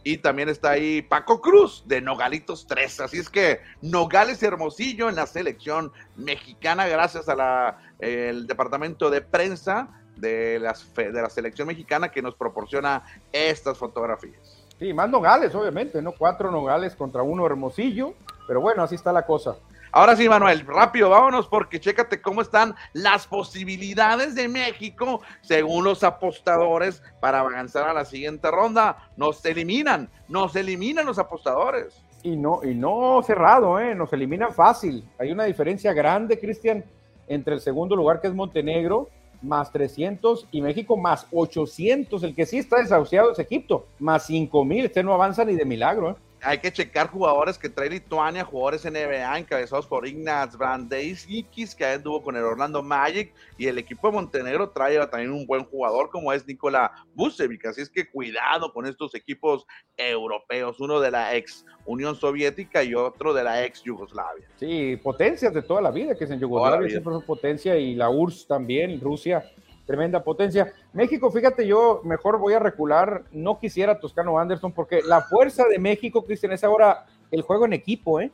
Y 0.07 0.19
también 0.19 0.47
está 0.47 0.69
ahí 0.69 1.01
Paco 1.01 1.41
Cruz 1.41 1.83
de 1.85 1.99
Nogalitos 1.99 2.65
3. 2.65 3.01
Así 3.01 3.17
es 3.17 3.29
que 3.29 3.59
Nogales 3.81 4.41
Hermosillo 4.41 5.09
en 5.09 5.15
la 5.15 5.27
selección 5.27 5.91
mexicana, 6.15 6.87
gracias 6.87 7.27
a 7.27 7.35
la 7.35 7.77
el 7.99 8.47
departamento 8.47 9.09
de 9.09 9.19
prensa 9.19 9.89
de, 10.15 10.59
las, 10.59 10.95
de 10.95 11.11
la 11.11 11.29
selección 11.29 11.67
mexicana 11.67 12.09
que 12.09 12.21
nos 12.21 12.35
proporciona 12.35 13.03
estas 13.33 13.77
fotografías. 13.77 14.63
Sí, 14.79 14.93
más 14.93 15.09
Nogales, 15.09 15.53
obviamente, 15.53 16.01
¿no? 16.01 16.13
Cuatro 16.13 16.51
Nogales 16.51 16.95
contra 16.95 17.21
uno 17.21 17.45
Hermosillo, 17.45 18.13
pero 18.47 18.61
bueno, 18.61 18.83
así 18.83 18.95
está 18.95 19.11
la 19.11 19.25
cosa. 19.25 19.57
Ahora 19.91 20.15
sí, 20.15 20.27
Manuel, 20.27 20.65
rápido, 20.65 21.09
vámonos 21.09 21.47
porque 21.47 21.79
chécate 21.79 22.21
cómo 22.21 22.41
están 22.41 22.75
las 22.93 23.25
posibilidades 23.25 24.35
de 24.35 24.47
México 24.47 25.21
según 25.41 25.83
los 25.85 26.03
apostadores 26.03 27.01
para 27.21 27.39
avanzar 27.39 27.87
a 27.87 27.93
la 27.93 28.05
siguiente 28.05 28.51
ronda. 28.51 29.09
Nos 29.15 29.43
eliminan, 29.45 30.09
nos 30.27 30.55
eliminan 30.55 31.05
los 31.05 31.19
apostadores. 31.19 32.03
Y 32.23 32.35
no, 32.35 32.61
y 32.63 32.75
no 32.75 33.21
cerrado, 33.23 33.79
¿eh? 33.79 33.95
nos 33.95 34.11
eliminan 34.11 34.53
fácil. 34.53 35.07
Hay 35.19 35.31
una 35.31 35.45
diferencia 35.45 35.93
grande, 35.93 36.39
Cristian, 36.39 36.83
entre 37.27 37.53
el 37.53 37.61
segundo 37.61 37.95
lugar 37.95 38.19
que 38.19 38.27
es 38.27 38.33
Montenegro, 38.33 39.09
más 39.41 39.71
300, 39.71 40.47
y 40.51 40.61
México 40.61 40.97
más 40.97 41.27
800. 41.31 42.23
El 42.23 42.35
que 42.35 42.45
sí 42.45 42.57
está 42.57 42.77
desahuciado 42.79 43.31
es 43.31 43.39
Egipto, 43.39 43.85
más 43.99 44.25
5 44.25 44.65
mil. 44.65 44.85
Este 44.85 45.03
no 45.03 45.13
avanza 45.13 45.45
ni 45.45 45.55
de 45.55 45.63
milagro. 45.63 46.11
¿eh? 46.11 46.15
Hay 46.41 46.59
que 46.59 46.71
checar 46.71 47.09
jugadores 47.09 47.57
que 47.57 47.67
trae 47.67 47.89
Lituania, 47.89 48.45
jugadores 48.45 48.85
NBA 48.85 49.39
encabezados 49.39 49.87
por 49.87 50.07
Ignaz 50.07 50.55
Brandeiskis, 50.57 51.73
que 51.73 51.85
anduvo 51.85 52.21
con 52.21 52.35
el 52.35 52.43
Orlando 52.43 52.83
Magic, 52.83 53.33
y 53.57 53.67
el 53.67 53.77
equipo 53.77 54.07
de 54.07 54.13
Montenegro 54.13 54.69
trae 54.69 54.97
también 55.07 55.31
un 55.31 55.45
buen 55.47 55.63
jugador 55.65 56.09
como 56.09 56.31
es 56.31 56.45
Nikola 56.47 56.91
Vucevic. 57.15 57.65
Así 57.65 57.81
es 57.81 57.89
que 57.89 58.09
cuidado 58.09 58.71
con 58.71 58.85
estos 58.85 59.15
equipos 59.15 59.65
europeos, 59.97 60.79
uno 60.79 60.99
de 60.99 61.11
la 61.11 61.35
ex 61.35 61.65
Unión 61.85 62.15
Soviética 62.15 62.83
y 62.83 62.93
otro 62.93 63.33
de 63.33 63.43
la 63.43 63.65
ex 63.65 63.81
Yugoslavia. 63.83 64.47
Sí, 64.57 64.97
potencias 65.01 65.53
de 65.53 65.61
toda 65.61 65.81
la 65.81 65.91
vida, 65.91 66.15
que 66.15 66.25
es 66.25 66.31
en 66.31 66.39
Yugoslavia 66.39 66.89
siempre 66.89 67.13
son 67.13 67.23
potencia, 67.23 67.77
y 67.77 67.95
la 67.95 68.09
URSS 68.09 68.47
también, 68.47 68.99
Rusia 69.01 69.43
tremenda 69.87 70.23
potencia. 70.23 70.71
México, 70.93 71.31
fíjate, 71.31 71.65
yo 71.65 72.01
mejor 72.03 72.37
voy 72.37 72.53
a 72.53 72.59
recular, 72.59 73.23
no 73.31 73.57
quisiera 73.57 73.99
Toscano 73.99 74.37
Anderson, 74.37 74.71
porque 74.73 75.01
la 75.01 75.21
fuerza 75.21 75.65
de 75.65 75.79
México, 75.79 76.23
Cristian, 76.23 76.51
es 76.51 76.63
ahora 76.63 77.05
el 77.31 77.41
juego 77.41 77.65
en 77.65 77.73
equipo, 77.73 78.19
¿eh? 78.19 78.29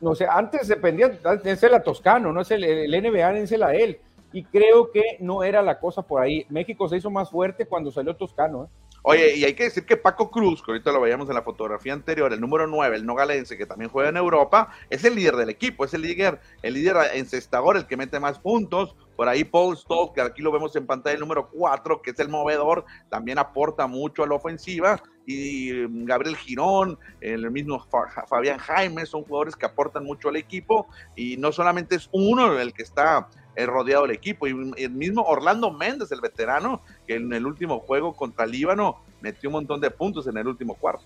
No 0.00 0.14
sé, 0.14 0.26
antes 0.30 0.68
dependía, 0.68 1.08
de 1.08 1.68
la 1.68 1.82
Toscano, 1.82 2.32
no 2.32 2.40
es 2.40 2.50
el, 2.52 2.62
el 2.62 3.02
NBA, 3.02 3.38
es 3.40 3.50
la 3.58 3.74
él. 3.74 3.98
Y 4.32 4.44
creo 4.44 4.92
que 4.92 5.02
no 5.18 5.42
era 5.42 5.60
la 5.60 5.80
cosa 5.80 6.02
por 6.02 6.22
ahí. 6.22 6.46
México 6.48 6.88
se 6.88 6.98
hizo 6.98 7.10
más 7.10 7.30
fuerte 7.30 7.66
cuando 7.66 7.90
salió 7.90 8.14
Toscano, 8.14 8.64
¿eh? 8.64 8.68
Oye, 9.02 9.36
y 9.36 9.44
hay 9.44 9.54
que 9.54 9.64
decir 9.64 9.86
que 9.86 9.96
Paco 9.96 10.30
Cruz, 10.30 10.62
que 10.62 10.72
ahorita 10.72 10.92
lo 10.92 11.00
veíamos 11.00 11.28
en 11.28 11.34
la 11.34 11.42
fotografía 11.42 11.92
anterior, 11.94 12.32
el 12.32 12.40
número 12.40 12.66
9, 12.66 12.96
el 12.96 13.06
nogalense, 13.06 13.56
que 13.56 13.64
también 13.64 13.90
juega 13.90 14.10
en 14.10 14.16
Europa, 14.18 14.70
es 14.90 15.04
el 15.04 15.14
líder 15.14 15.36
del 15.36 15.48
equipo, 15.48 15.84
es 15.84 15.94
el 15.94 16.02
líder, 16.02 16.40
el 16.62 16.74
líder 16.74 16.96
encestador, 17.14 17.76
el 17.76 17.86
que 17.86 17.96
mete 17.96 18.20
más 18.20 18.38
puntos. 18.38 18.94
Por 19.16 19.28
ahí 19.28 19.44
Paul 19.44 19.76
Stoll, 19.76 20.12
que 20.14 20.20
aquí 20.20 20.42
lo 20.42 20.52
vemos 20.52 20.74
en 20.76 20.86
pantalla, 20.86 21.14
el 21.14 21.20
número 21.20 21.48
4, 21.50 22.02
que 22.02 22.10
es 22.10 22.18
el 22.20 22.28
movedor, 22.28 22.84
también 23.08 23.38
aporta 23.38 23.86
mucho 23.86 24.22
a 24.22 24.26
la 24.26 24.34
ofensiva. 24.34 25.02
Y 25.26 25.86
Gabriel 26.06 26.36
Girón, 26.36 26.98
el 27.20 27.50
mismo 27.50 27.86
Fabián 28.28 28.58
Jaime, 28.58 29.04
son 29.06 29.22
jugadores 29.24 29.56
que 29.56 29.66
aportan 29.66 30.04
mucho 30.04 30.30
al 30.30 30.36
equipo. 30.36 30.88
Y 31.16 31.36
no 31.36 31.52
solamente 31.52 31.96
es 31.96 32.08
uno 32.12 32.58
el 32.58 32.72
que 32.72 32.82
está 32.82 33.28
rodeado 33.56 34.04
el 34.04 34.12
equipo. 34.12 34.46
Y 34.46 34.50
el 34.76 34.90
mismo 34.90 35.22
Orlando 35.22 35.70
Méndez, 35.70 36.10
el 36.12 36.20
veterano, 36.20 36.80
que 37.06 37.14
en 37.16 37.32
el 37.32 37.46
último 37.46 37.80
juego 37.80 38.14
contra 38.14 38.46
Líbano 38.46 38.98
metió 39.20 39.48
un 39.48 39.54
montón 39.54 39.80
de 39.80 39.90
puntos 39.90 40.26
en 40.26 40.36
el 40.36 40.46
último 40.46 40.74
cuarto. 40.74 41.04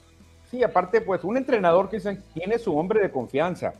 Sí, 0.50 0.62
aparte, 0.62 1.00
pues 1.00 1.24
un 1.24 1.36
entrenador 1.36 1.88
que 1.88 2.00
tiene 2.32 2.58
su 2.58 2.76
hombre 2.76 3.00
de 3.00 3.10
confianza. 3.10 3.74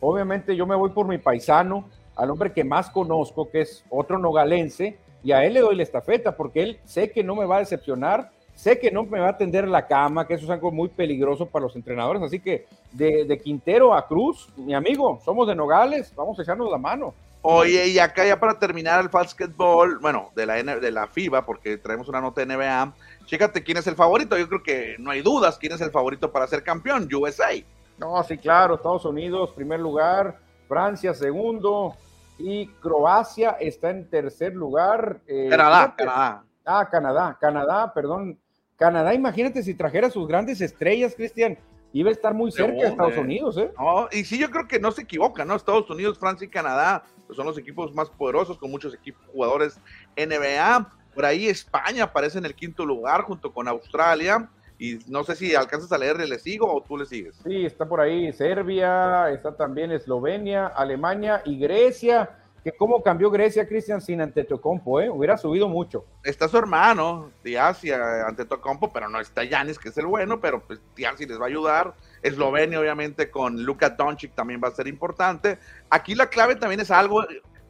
Obviamente 0.00 0.54
yo 0.54 0.66
me 0.66 0.76
voy 0.76 0.90
por 0.90 1.06
mi 1.06 1.18
paisano, 1.18 1.88
al 2.16 2.30
hombre 2.30 2.52
que 2.52 2.64
más 2.64 2.90
conozco, 2.90 3.50
que 3.50 3.62
es 3.62 3.84
otro 3.88 4.18
nogalense, 4.18 4.98
y 5.22 5.32
a 5.32 5.44
él 5.44 5.54
le 5.54 5.60
doy 5.60 5.76
la 5.76 5.82
estafeta 5.82 6.36
porque 6.36 6.62
él 6.62 6.80
sé 6.84 7.10
que 7.10 7.24
no 7.24 7.34
me 7.34 7.46
va 7.46 7.56
a 7.56 7.60
decepcionar, 7.60 8.30
sé 8.54 8.78
que 8.78 8.90
no 8.90 9.04
me 9.04 9.20
va 9.20 9.30
a 9.30 9.36
tender 9.36 9.68
la 9.68 9.86
cama, 9.86 10.26
que 10.26 10.34
eso 10.34 10.44
es 10.44 10.50
algo 10.50 10.70
muy 10.70 10.88
peligroso 10.88 11.46
para 11.46 11.64
los 11.64 11.76
entrenadores. 11.76 12.22
Así 12.22 12.40
que 12.40 12.66
de, 12.92 13.24
de 13.24 13.38
Quintero 13.38 13.94
a 13.94 14.06
Cruz, 14.06 14.48
mi 14.56 14.74
amigo, 14.74 15.20
somos 15.24 15.46
de 15.46 15.54
Nogales, 15.54 16.12
vamos 16.14 16.38
a 16.38 16.42
echarnos 16.42 16.70
la 16.70 16.78
mano. 16.78 17.14
Oye, 17.42 17.88
y 17.88 17.98
acá 17.98 18.26
ya 18.26 18.38
para 18.40 18.58
terminar 18.58 19.00
el 19.00 19.08
basketball, 19.08 19.98
bueno, 20.00 20.30
de 20.34 20.44
la, 20.44 20.54
de 20.62 20.90
la 20.90 21.06
FIBA, 21.06 21.44
porque 21.46 21.78
traemos 21.78 22.08
una 22.08 22.20
nota 22.20 22.44
de 22.44 22.54
NBA, 22.54 22.92
chécate 23.26 23.62
quién 23.62 23.78
es 23.78 23.86
el 23.86 23.94
favorito. 23.94 24.36
Yo 24.36 24.48
creo 24.48 24.62
que 24.62 24.96
no 24.98 25.10
hay 25.10 25.22
dudas 25.22 25.56
quién 25.58 25.72
es 25.72 25.80
el 25.80 25.90
favorito 25.90 26.32
para 26.32 26.46
ser 26.48 26.64
campeón, 26.64 27.08
USA. 27.12 27.50
No, 27.98 28.22
sí, 28.24 28.38
claro, 28.38 28.74
Estados 28.74 29.04
Unidos, 29.04 29.52
primer 29.52 29.78
lugar, 29.80 30.38
Francia, 30.66 31.14
segundo, 31.14 31.94
y 32.38 32.66
Croacia 32.66 33.56
está 33.60 33.90
en 33.90 34.08
tercer 34.08 34.54
lugar. 34.54 35.20
Eh, 35.26 35.48
Canadá, 35.48 35.94
Canadá. 35.96 36.44
Ah, 36.64 36.88
Canadá, 36.90 37.38
Canadá, 37.40 37.92
perdón. 37.94 38.38
Canadá, 38.76 39.14
imagínate 39.14 39.62
si 39.62 39.74
trajera 39.74 40.10
sus 40.10 40.28
grandes 40.28 40.60
estrellas, 40.60 41.14
Cristian 41.16 41.58
iba 41.92 42.10
a 42.10 42.12
estar 42.12 42.34
muy 42.34 42.52
cerca 42.52 42.82
de 42.82 42.88
Estados 42.88 43.16
Unidos, 43.16 43.56
¿eh? 43.58 43.72
y 44.12 44.24
sí, 44.24 44.38
yo 44.38 44.50
creo 44.50 44.68
que 44.68 44.78
no 44.78 44.92
se 44.92 45.02
equivoca, 45.02 45.44
¿no? 45.44 45.56
Estados 45.56 45.88
Unidos, 45.90 46.18
Francia 46.18 46.44
y 46.44 46.48
Canadá 46.48 47.02
pues 47.28 47.36
son 47.36 47.46
los 47.46 47.56
equipos 47.58 47.94
más 47.94 48.10
poderosos 48.10 48.58
con 48.58 48.70
muchos 48.70 48.92
equipos 48.94 49.22
jugadores 49.32 49.78
NBA. 50.16 50.90
Por 51.14 51.24
ahí 51.24 51.46
España 51.46 52.04
aparece 52.04 52.38
en 52.38 52.46
el 52.46 52.54
quinto 52.54 52.84
lugar 52.84 53.22
junto 53.22 53.52
con 53.52 53.68
Australia. 53.68 54.50
Y 54.80 54.98
no 55.08 55.24
sé 55.24 55.36
si 55.36 55.54
alcanzas 55.54 55.92
a 55.92 55.98
leerle, 55.98 56.26
¿le 56.26 56.38
sigo 56.38 56.72
o 56.72 56.80
tú 56.82 56.96
le 56.96 57.04
sigues? 57.04 57.36
Sí, 57.44 57.66
está 57.66 57.88
por 57.88 58.00
ahí 58.00 58.32
Serbia, 58.32 59.28
está 59.30 59.56
también 59.56 59.90
Eslovenia, 59.92 60.68
Alemania 60.68 61.42
y 61.44 61.58
Grecia 61.58 62.30
que 62.64 62.72
cómo 62.72 63.02
cambió 63.02 63.30
Grecia, 63.30 63.68
Cristian, 63.68 64.00
sin 64.00 64.20
Antetokounmpo, 64.20 65.00
¿eh? 65.00 65.10
Hubiera 65.10 65.36
subido 65.36 65.68
mucho. 65.68 66.04
Está 66.24 66.48
su 66.48 66.58
hermano, 66.58 67.30
Diaz, 67.44 67.82
Antetokounmpo, 68.26 68.92
pero 68.92 69.08
no 69.08 69.20
está 69.20 69.44
Yanis, 69.44 69.78
que 69.78 69.90
es 69.90 69.98
el 69.98 70.06
bueno, 70.06 70.40
pero 70.40 70.60
pues 70.60 70.80
les 70.96 71.40
va 71.40 71.44
a 71.44 71.48
ayudar. 71.48 71.94
Eslovenia, 72.22 72.80
obviamente, 72.80 73.30
con 73.30 73.62
Luka 73.62 73.90
Doncic 73.90 74.34
también 74.34 74.60
va 74.62 74.68
a 74.68 74.72
ser 74.72 74.88
importante. 74.88 75.58
Aquí 75.90 76.14
la 76.14 76.28
clave 76.28 76.56
también 76.56 76.80
es 76.80 76.90
algo 76.90 77.24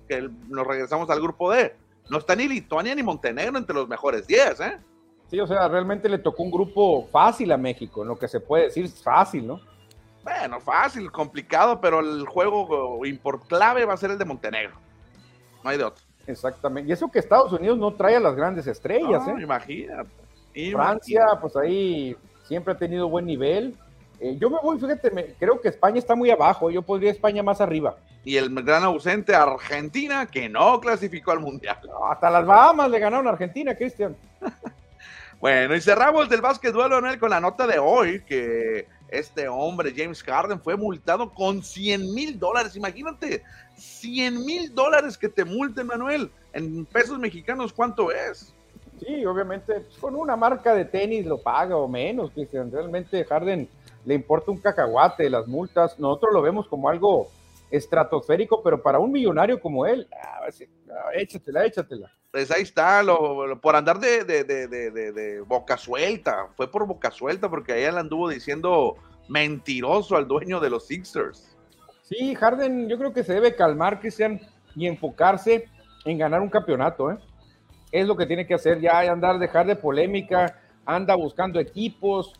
que 0.09 0.28
nos 0.49 0.66
regresamos 0.66 1.11
al 1.11 1.20
grupo 1.20 1.51
D. 1.51 1.74
No 2.11 2.18
está 2.18 2.34
ni 2.34 2.49
Lituania 2.49 2.94
ni 2.94 3.03
Montenegro 3.03 3.59
entre 3.59 3.74
los 3.74 3.88
mejores 3.88 4.26
10, 4.26 4.61
¿eh? 4.61 4.78
Sí, 5.30 5.38
o 5.40 5.46
sea, 5.46 5.68
realmente 5.68 6.09
le 6.09 6.18
tocó 6.18 6.42
un 6.42 6.51
grupo 6.51 7.07
fácil 7.12 7.53
a 7.53 7.59
México, 7.59 8.03
en 8.03 8.09
lo 8.09 8.18
que 8.18 8.28
se 8.28 8.40
puede 8.40 8.64
decir 8.64 8.88
fácil, 8.88 9.46
¿no? 9.46 9.61
Bueno, 10.24 10.59
fácil, 10.61 11.12
complicado, 11.12 11.80
pero 11.80 12.01
el 12.01 12.26
juego 12.26 12.99
clave 13.46 13.84
va 13.84 13.94
a 13.94 13.99
ser 13.99 14.11
el 14.11 14.18
de 14.18 14.24
Montenegro. 14.24 14.76
No 15.62 15.70
hay 15.70 15.76
de 15.76 15.84
otro. 15.84 16.05
Exactamente. 16.26 16.88
Y 16.88 16.92
eso 16.92 17.11
que 17.11 17.18
Estados 17.18 17.53
Unidos 17.53 17.78
no 17.78 17.94
trae 17.94 18.16
a 18.16 18.20
las 18.20 18.34
grandes 18.34 18.66
estrellas, 18.66 19.26
¿eh? 19.28 19.34
Imagínate. 19.42 20.11
Francia, 20.72 21.26
pues 21.40 21.57
ahí 21.57 22.16
siempre 22.44 22.72
ha 22.72 22.76
tenido 22.76 23.09
buen 23.09 23.26
nivel. 23.26 23.76
Eh, 24.21 24.37
yo 24.39 24.51
me 24.51 24.59
voy, 24.62 24.79
fíjate, 24.79 25.37
creo 25.39 25.61
que 25.61 25.69
España 25.69 25.99
está 25.99 26.14
muy 26.14 26.31
abajo. 26.31 26.71
Yo 26.71 26.83
podría 26.83 27.11
España 27.11 27.43
más 27.43 27.61
arriba. 27.61 27.97
Y 28.25 28.37
el 28.37 28.53
gran 28.62 28.83
ausente, 28.85 29.35
Argentina, 29.35 30.27
que 30.27 30.49
no 30.49 30.81
clasificó 30.81 31.31
al 31.31 31.41
Mundial. 31.41 31.79
hasta 32.11 32.31
las 32.31 32.45
Bahamas 32.45 32.91
le 32.91 32.99
ganaron 32.99 33.27
a 33.27 33.31
Argentina, 33.31 33.75
Cristian. 33.75 34.16
bueno, 35.41 35.75
y 35.75 35.81
cerramos 35.81 36.29
del 36.29 36.41
básquet 36.41 36.73
duelo, 36.73 37.01
con 37.19 37.31
la 37.31 37.41
nota 37.41 37.66
de 37.66 37.79
hoy, 37.79 38.23
que 38.23 38.87
este 39.09 39.49
hombre, 39.49 39.95
James 39.97 40.23
Harden, 40.23 40.61
fue 40.61 40.77
multado 40.77 41.33
con 41.33 41.62
100 41.62 42.12
mil 42.12 42.39
dólares. 42.39 42.77
Imagínate, 42.77 43.43
100 43.77 44.45
mil 44.45 44.75
dólares 44.75 45.16
que 45.16 45.29
te 45.29 45.45
multen, 45.45 45.87
Manuel. 45.87 46.31
En 46.53 46.85
pesos 46.87 47.19
mexicanos, 47.19 47.73
¿cuánto 47.73 48.11
es? 48.11 48.53
Sí, 48.99 49.25
obviamente, 49.25 49.87
con 50.01 50.16
una 50.16 50.37
marca 50.37 50.75
de 50.75 50.85
tenis 50.85 51.25
lo 51.25 51.41
paga 51.41 51.77
o 51.77 51.87
menos, 51.87 52.33
Cristian. 52.33 52.71
Realmente 52.71 53.25
Harden 53.25 53.69
le 54.09 54.15
importa 54.15 54.51
un 54.51 54.57
cacahuate 54.57 55.29
las 55.29 55.47
multas. 55.47 55.99
Nosotros 55.99 56.33
lo 56.33 56.41
vemos 56.41 56.67
como 56.67 56.89
algo 56.89 57.29
estratosférico, 57.71 58.63
pero 58.63 58.83
para 58.83 58.99
un 58.99 59.13
millonario 59.13 59.61
como 59.61 59.85
él, 59.85 60.09
ah, 60.11 60.49
échatela, 61.13 61.67
échatela. 61.67 62.11
Pues 62.31 62.51
ahí 62.51 62.63
está, 62.63 63.03
lo, 63.03 63.61
por 63.61 63.77
andar 63.77 64.01
de, 64.01 64.25
de, 64.25 64.45
de, 64.45 64.67
de, 64.67 65.41
boca 65.43 65.77
suelta, 65.77 66.49
fue 66.57 66.71
por 66.71 66.87
boca 66.87 67.11
suelta, 67.11 67.51
porque 67.51 67.73
ahí 67.73 67.83
él 67.83 67.99
anduvo 67.99 68.31
diciendo 68.31 68.97
mentiroso 69.29 70.17
al 70.17 70.27
dueño 70.27 70.59
de 70.59 70.71
los 70.71 70.87
Sixers. 70.87 71.55
Sí, 72.01 72.35
Harden, 72.35 72.89
yo 72.89 72.97
creo 72.97 73.13
que 73.13 73.25
se 73.25 73.35
debe 73.35 73.57
calmar, 73.57 74.01
Cristian, 74.01 74.41
y 74.75 74.87
enfocarse 74.87 75.69
en 76.07 76.17
ganar 76.17 76.41
un 76.41 76.49
campeonato, 76.49 77.11
¿eh? 77.11 77.19
Es 77.93 78.07
lo 78.07 78.17
que 78.17 78.25
tiene 78.25 78.47
que 78.47 78.55
hacer 78.55 78.81
ya, 78.81 79.01
andar, 79.01 79.39
dejar 79.39 79.67
de 79.67 79.77
polémica, 79.77 80.59
anda 80.87 81.15
buscando 81.15 81.61
equipos, 81.61 82.33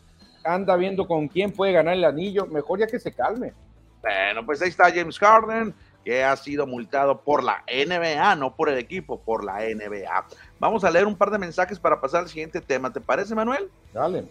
anda 0.43 0.75
viendo 0.75 1.07
con 1.07 1.27
quién 1.27 1.51
puede 1.51 1.73
ganar 1.73 1.93
el 1.93 2.05
anillo, 2.05 2.45
mejor 2.47 2.79
ya 2.79 2.87
que 2.87 2.99
se 2.99 3.13
calme. 3.13 3.53
Bueno, 4.01 4.45
pues 4.45 4.61
ahí 4.61 4.69
está 4.69 4.91
James 4.91 5.19
Harden, 5.19 5.73
que 6.03 6.23
ha 6.23 6.35
sido 6.35 6.65
multado 6.65 7.21
por 7.21 7.43
la 7.43 7.63
NBA, 7.67 8.35
no 8.35 8.55
por 8.55 8.69
el 8.69 8.77
equipo, 8.77 9.19
por 9.19 9.43
la 9.43 9.59
NBA. 9.59 10.27
Vamos 10.59 10.83
a 10.83 10.91
leer 10.91 11.05
un 11.05 11.15
par 11.15 11.31
de 11.31 11.37
mensajes 11.37 11.79
para 11.79 11.99
pasar 11.99 12.21
al 12.21 12.29
siguiente 12.29 12.61
tema. 12.61 12.91
¿Te 12.91 13.01
parece, 13.01 13.35
Manuel? 13.35 13.69
Dale. 13.93 14.25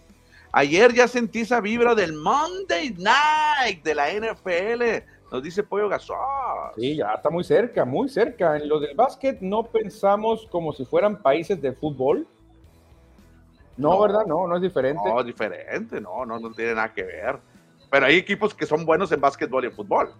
Ayer 0.51 0.93
ya 0.93 1.07
sentí 1.07 1.41
esa 1.41 1.61
vibra 1.61 1.93
del 1.93 2.13
Monday 2.13 2.95
Night 2.97 3.83
de 3.83 3.93
la 3.93 4.09
NFL. 4.11 5.05
Nos 5.31 5.43
dice 5.43 5.61
Pollo 5.61 5.87
Gasol. 5.87 6.17
Sí, 6.75 6.95
ya 6.97 7.13
está 7.13 7.29
muy 7.29 7.43
cerca, 7.43 7.85
muy 7.85 8.09
cerca. 8.09 8.57
En 8.57 8.67
lo 8.67 8.79
del 8.79 8.95
básquet 8.95 9.39
no 9.41 9.63
pensamos 9.63 10.47
como 10.49 10.73
si 10.73 10.85
fueran 10.85 11.21
países 11.21 11.61
de 11.61 11.71
fútbol. 11.73 12.27
No, 13.79 13.99
¿verdad? 13.99 14.25
No, 14.25 14.45
no 14.45 14.57
es 14.57 14.61
diferente. 14.61 15.01
No, 15.05 15.21
es 15.21 15.25
diferente, 15.25 16.01
no, 16.01 16.25
no, 16.25 16.37
no 16.37 16.51
tiene 16.51 16.75
nada 16.75 16.93
que 16.93 17.03
ver. 17.03 17.39
Pero 17.89 18.05
hay 18.05 18.17
equipos 18.17 18.53
que 18.53 18.65
son 18.65 18.85
buenos 18.85 19.11
en 19.11 19.21
básquetbol 19.21 19.63
y 19.63 19.67
en 19.67 19.73
fútbol. 19.73 20.13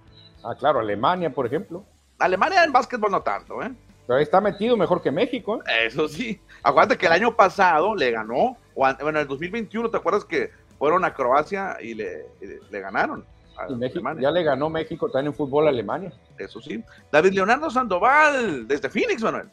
Ah, 0.43 0.55
claro, 0.57 0.80
Alemania, 0.80 1.30
por 1.30 1.45
ejemplo. 1.45 1.84
Alemania 2.18 2.64
en 2.64 2.72
básquetbol 2.72 3.12
no 3.12 3.22
tanto, 3.22 3.62
¿eh? 3.62 3.72
Pero 4.07 4.18
ahí 4.18 4.24
está 4.24 4.39
metido 4.39 4.78
mejor 4.78 5.01
que 5.01 5.12
México. 5.12 5.62
¿eh? 5.68 5.88
Eso 5.88 6.07
sí. 6.07 6.41
Acuérdate 6.64 6.97
que 6.97 7.05
el 7.05 7.12
año 7.12 7.36
pasado 7.36 7.95
le 7.95 8.12
ganó, 8.12 8.57
bueno, 8.76 9.10
en 9.10 9.18
el 9.18 9.28
2021, 9.28 9.89
¿te 9.89 9.97
acuerdas 9.97 10.24
que 10.24 10.51
fueron 10.80 11.03
a 11.03 11.14
Croacia 11.14 11.78
y 11.82 11.93
le, 11.93 12.28
le 12.72 12.80
ganaron? 12.80 13.26
Y 13.68 13.76
México, 13.76 14.01
ya 14.20 14.32
le 14.32 14.43
ganó 14.43 14.70
México 14.70 15.10
también 15.10 15.28
en 15.28 15.34
fútbol 15.34 15.68
a 15.68 15.70
Alemania. 15.70 16.14
Eso 16.38 16.62
sí. 16.62 16.82
David 17.12 17.34
Leonardo 17.34 17.70
Sandoval, 17.70 18.68
desde 18.68 18.89
Phoenix, 18.89 19.22
Manuel. 19.22 19.49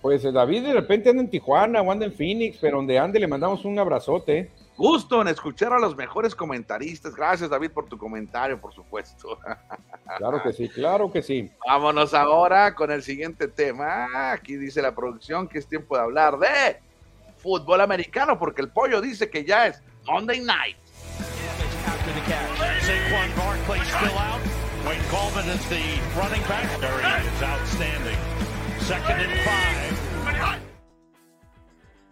Pues 0.00 0.24
eh, 0.24 0.32
David 0.32 0.62
de 0.62 0.72
repente 0.72 1.10
anda 1.10 1.22
en 1.22 1.30
Tijuana 1.30 1.80
o 1.82 1.90
anda 1.90 2.06
en 2.06 2.12
Phoenix, 2.12 2.58
pero 2.60 2.76
donde 2.76 2.98
ande 2.98 3.18
le 3.18 3.26
mandamos 3.26 3.64
un 3.64 3.78
abrazote. 3.78 4.50
Gusto 4.76 5.20
en 5.20 5.28
escuchar 5.28 5.72
a 5.72 5.78
los 5.80 5.96
mejores 5.96 6.36
comentaristas. 6.36 7.16
Gracias, 7.16 7.50
David, 7.50 7.72
por 7.72 7.86
tu 7.88 7.98
comentario, 7.98 8.60
por 8.60 8.72
supuesto. 8.72 9.38
Claro 10.16 10.42
que 10.42 10.54
sí, 10.54 10.70
claro 10.70 11.12
que 11.12 11.22
sí. 11.22 11.50
Vámonos 11.66 12.14
ahora 12.14 12.74
con 12.74 12.90
el 12.90 13.02
siguiente 13.02 13.46
tema. 13.46 14.32
Aquí 14.32 14.56
dice 14.56 14.80
la 14.80 14.94
producción 14.94 15.46
que 15.46 15.58
es 15.58 15.66
tiempo 15.66 15.96
de 15.96 16.02
hablar 16.02 16.38
de 16.38 16.80
fútbol 17.36 17.82
americano, 17.82 18.38
porque 18.38 18.62
el 18.62 18.70
pollo 18.70 19.02
dice 19.02 19.28
que 19.28 19.44
ya 19.44 19.66
es 19.66 19.82
Monday 20.06 20.40
Night. 20.40 20.78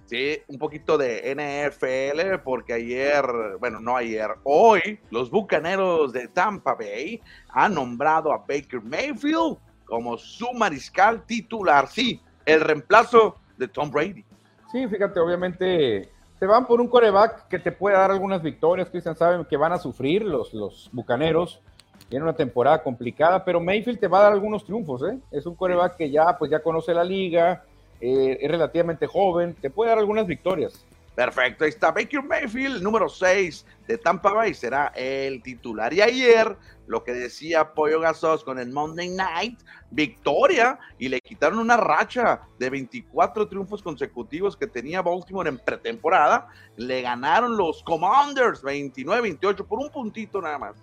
Sí, 0.05 0.39
un 0.47 0.59
poquito 0.59 0.99
de 0.99 1.35
NFL, 1.35 2.43
porque 2.45 2.75
ayer, 2.75 3.25
bueno, 3.59 3.81
no 3.81 3.97
ayer, 3.97 4.29
hoy, 4.45 5.01
los 5.11 5.31
bucaneros 5.31 6.13
de 6.13 6.29
Tampa 6.29 6.75
Bay 6.75 7.21
han 7.49 7.75
nombrado 7.75 8.33
a 8.33 8.39
Baker 8.39 8.83
Mayfield 8.83 9.57
como 9.85 10.19
su 10.19 10.53
mariscal 10.53 11.25
titular. 11.25 11.89
Sí, 11.89 12.21
el 12.45 12.61
reemplazo 12.61 13.37
de 13.57 13.69
Tom 13.69 13.91
Brady. 13.91 14.25
Sí, 14.71 14.87
fíjate, 14.87 15.19
obviamente 15.19 16.11
se 16.39 16.47
van 16.47 16.67
por 16.67 16.81
un 16.81 16.89
coreback 16.89 17.49
que 17.49 17.59
te 17.59 17.73
puede 17.73 17.97
dar 17.97 18.11
algunas 18.11 18.43
victorias. 18.43 18.91
Cristian 18.91 19.17
saben 19.17 19.45
que 19.47 19.57
van 19.57 19.73
a 19.73 19.79
sufrir 19.79 20.23
los, 20.23 20.53
los 20.53 20.91
bucaneros. 20.93 21.63
Tiene 22.09 22.25
una 22.25 22.37
temporada 22.37 22.83
complicada, 22.83 23.45
pero 23.45 23.61
Mayfield 23.61 23.99
te 23.99 24.09
va 24.09 24.21
a 24.21 24.23
dar 24.25 24.33
algunos 24.33 24.65
triunfos. 24.65 25.03
¿eh? 25.03 25.19
Es 25.31 25.47
un 25.47 25.55
coreback 25.57 25.97
que 25.97 26.11
ya, 26.11 26.37
pues, 26.39 26.51
ya 26.51 26.61
conoce 26.61 26.95
la 26.95 27.05
liga 27.05 27.65
eh, 28.01 28.39
es 28.41 28.51
relativamente 28.51 29.07
joven, 29.07 29.55
te 29.55 29.71
puede 29.71 29.91
dar 29.91 29.99
algunas 29.99 30.27
victorias. 30.27 30.85
Perfecto, 31.15 31.65
ahí 31.65 31.71
está 31.71 31.93
Baker 31.93 32.23
Mayfield, 32.23 32.83
número 32.83 33.09
6 33.09 33.65
de 33.89 33.97
Tampa 33.97 34.35
Bay, 34.35 34.53
será 34.53 34.93
el 34.95 35.43
titular. 35.43 35.91
Y 35.95 36.03
ayer, 36.03 36.55
lo 36.87 37.03
que 37.05 37.15
decía 37.15 37.73
Pollo 37.73 38.01
Gasos 38.01 38.45
con 38.45 38.59
el 38.59 38.71
Monday 38.71 39.09
Night, 39.09 39.59
victoria, 39.91 40.79
y 40.99 41.09
le 41.09 41.23
quitaron 41.23 41.59
una 41.59 41.79
racha 41.79 42.43
de 42.59 42.69
24 42.69 43.49
triunfos 43.49 43.83
consecutivos 43.83 44.59
que 44.59 44.67
tenía 44.67 45.01
Baltimore 45.01 45.49
en 45.49 45.57
pretemporada. 45.57 46.49
Le 46.77 47.01
ganaron 47.01 47.57
los 47.57 47.83
Commanders 47.83 48.63
29-28 48.63 49.67
por 49.67 49.79
un 49.79 49.89
puntito 49.89 50.43
nada 50.43 50.59
más. 50.59 50.77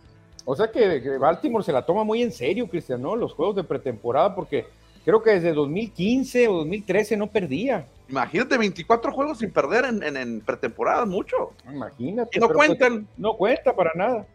O 0.45 0.55
sea 0.55 0.71
que, 0.71 1.17
Baltimore 1.17 1.63
se 1.63 1.71
la 1.71 1.85
toma 1.85 2.03
muy 2.03 2.21
en 2.21 2.31
serio, 2.31 2.67
Cristian, 2.67 3.01
¿no? 3.01 3.15
Los 3.15 3.33
juegos 3.33 3.55
de 3.55 3.63
pretemporada, 3.63 4.35
porque 4.35 4.67
creo 5.05 5.21
que 5.23 5.31
desde 5.31 5.53
2015 5.53 6.47
o 6.47 6.57
2013 6.57 7.17
no 7.17 7.27
perdía. 7.27 7.87
Imagínate, 8.09 8.57
24 8.57 9.11
juegos 9.13 9.39
sin 9.39 9.51
perder 9.51 9.85
en, 9.85 10.17
en, 10.17 10.41
pretemporada, 10.41 11.05
mucho. 11.05 11.51
Imagínate. 11.71 12.37
Y 12.37 12.39
no 12.39 12.47
pues, 12.47 12.57
cuentan. 12.57 13.07
no 13.17 13.35
cuenta 13.35 13.73
para 13.73 13.91
nada. 13.95 14.25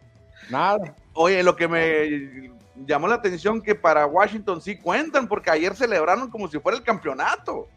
Nada. 0.51 0.95
Oye, 1.13 1.43
lo 1.43 1.55
que 1.55 1.69
me 1.69 2.51
llamó 2.87 3.09
la 3.09 3.17
atención 3.17 3.61
que 3.61 3.75
para 3.75 4.07
Washington 4.07 4.63
sí 4.63 4.79
cuentan, 4.79 5.29
porque 5.29 5.51
ayer 5.51 5.75
celebraron 5.75 6.31
como 6.31 6.49
si 6.49 6.59
fuera 6.59 6.79
el 6.79 6.85
campeonato. 6.85 7.69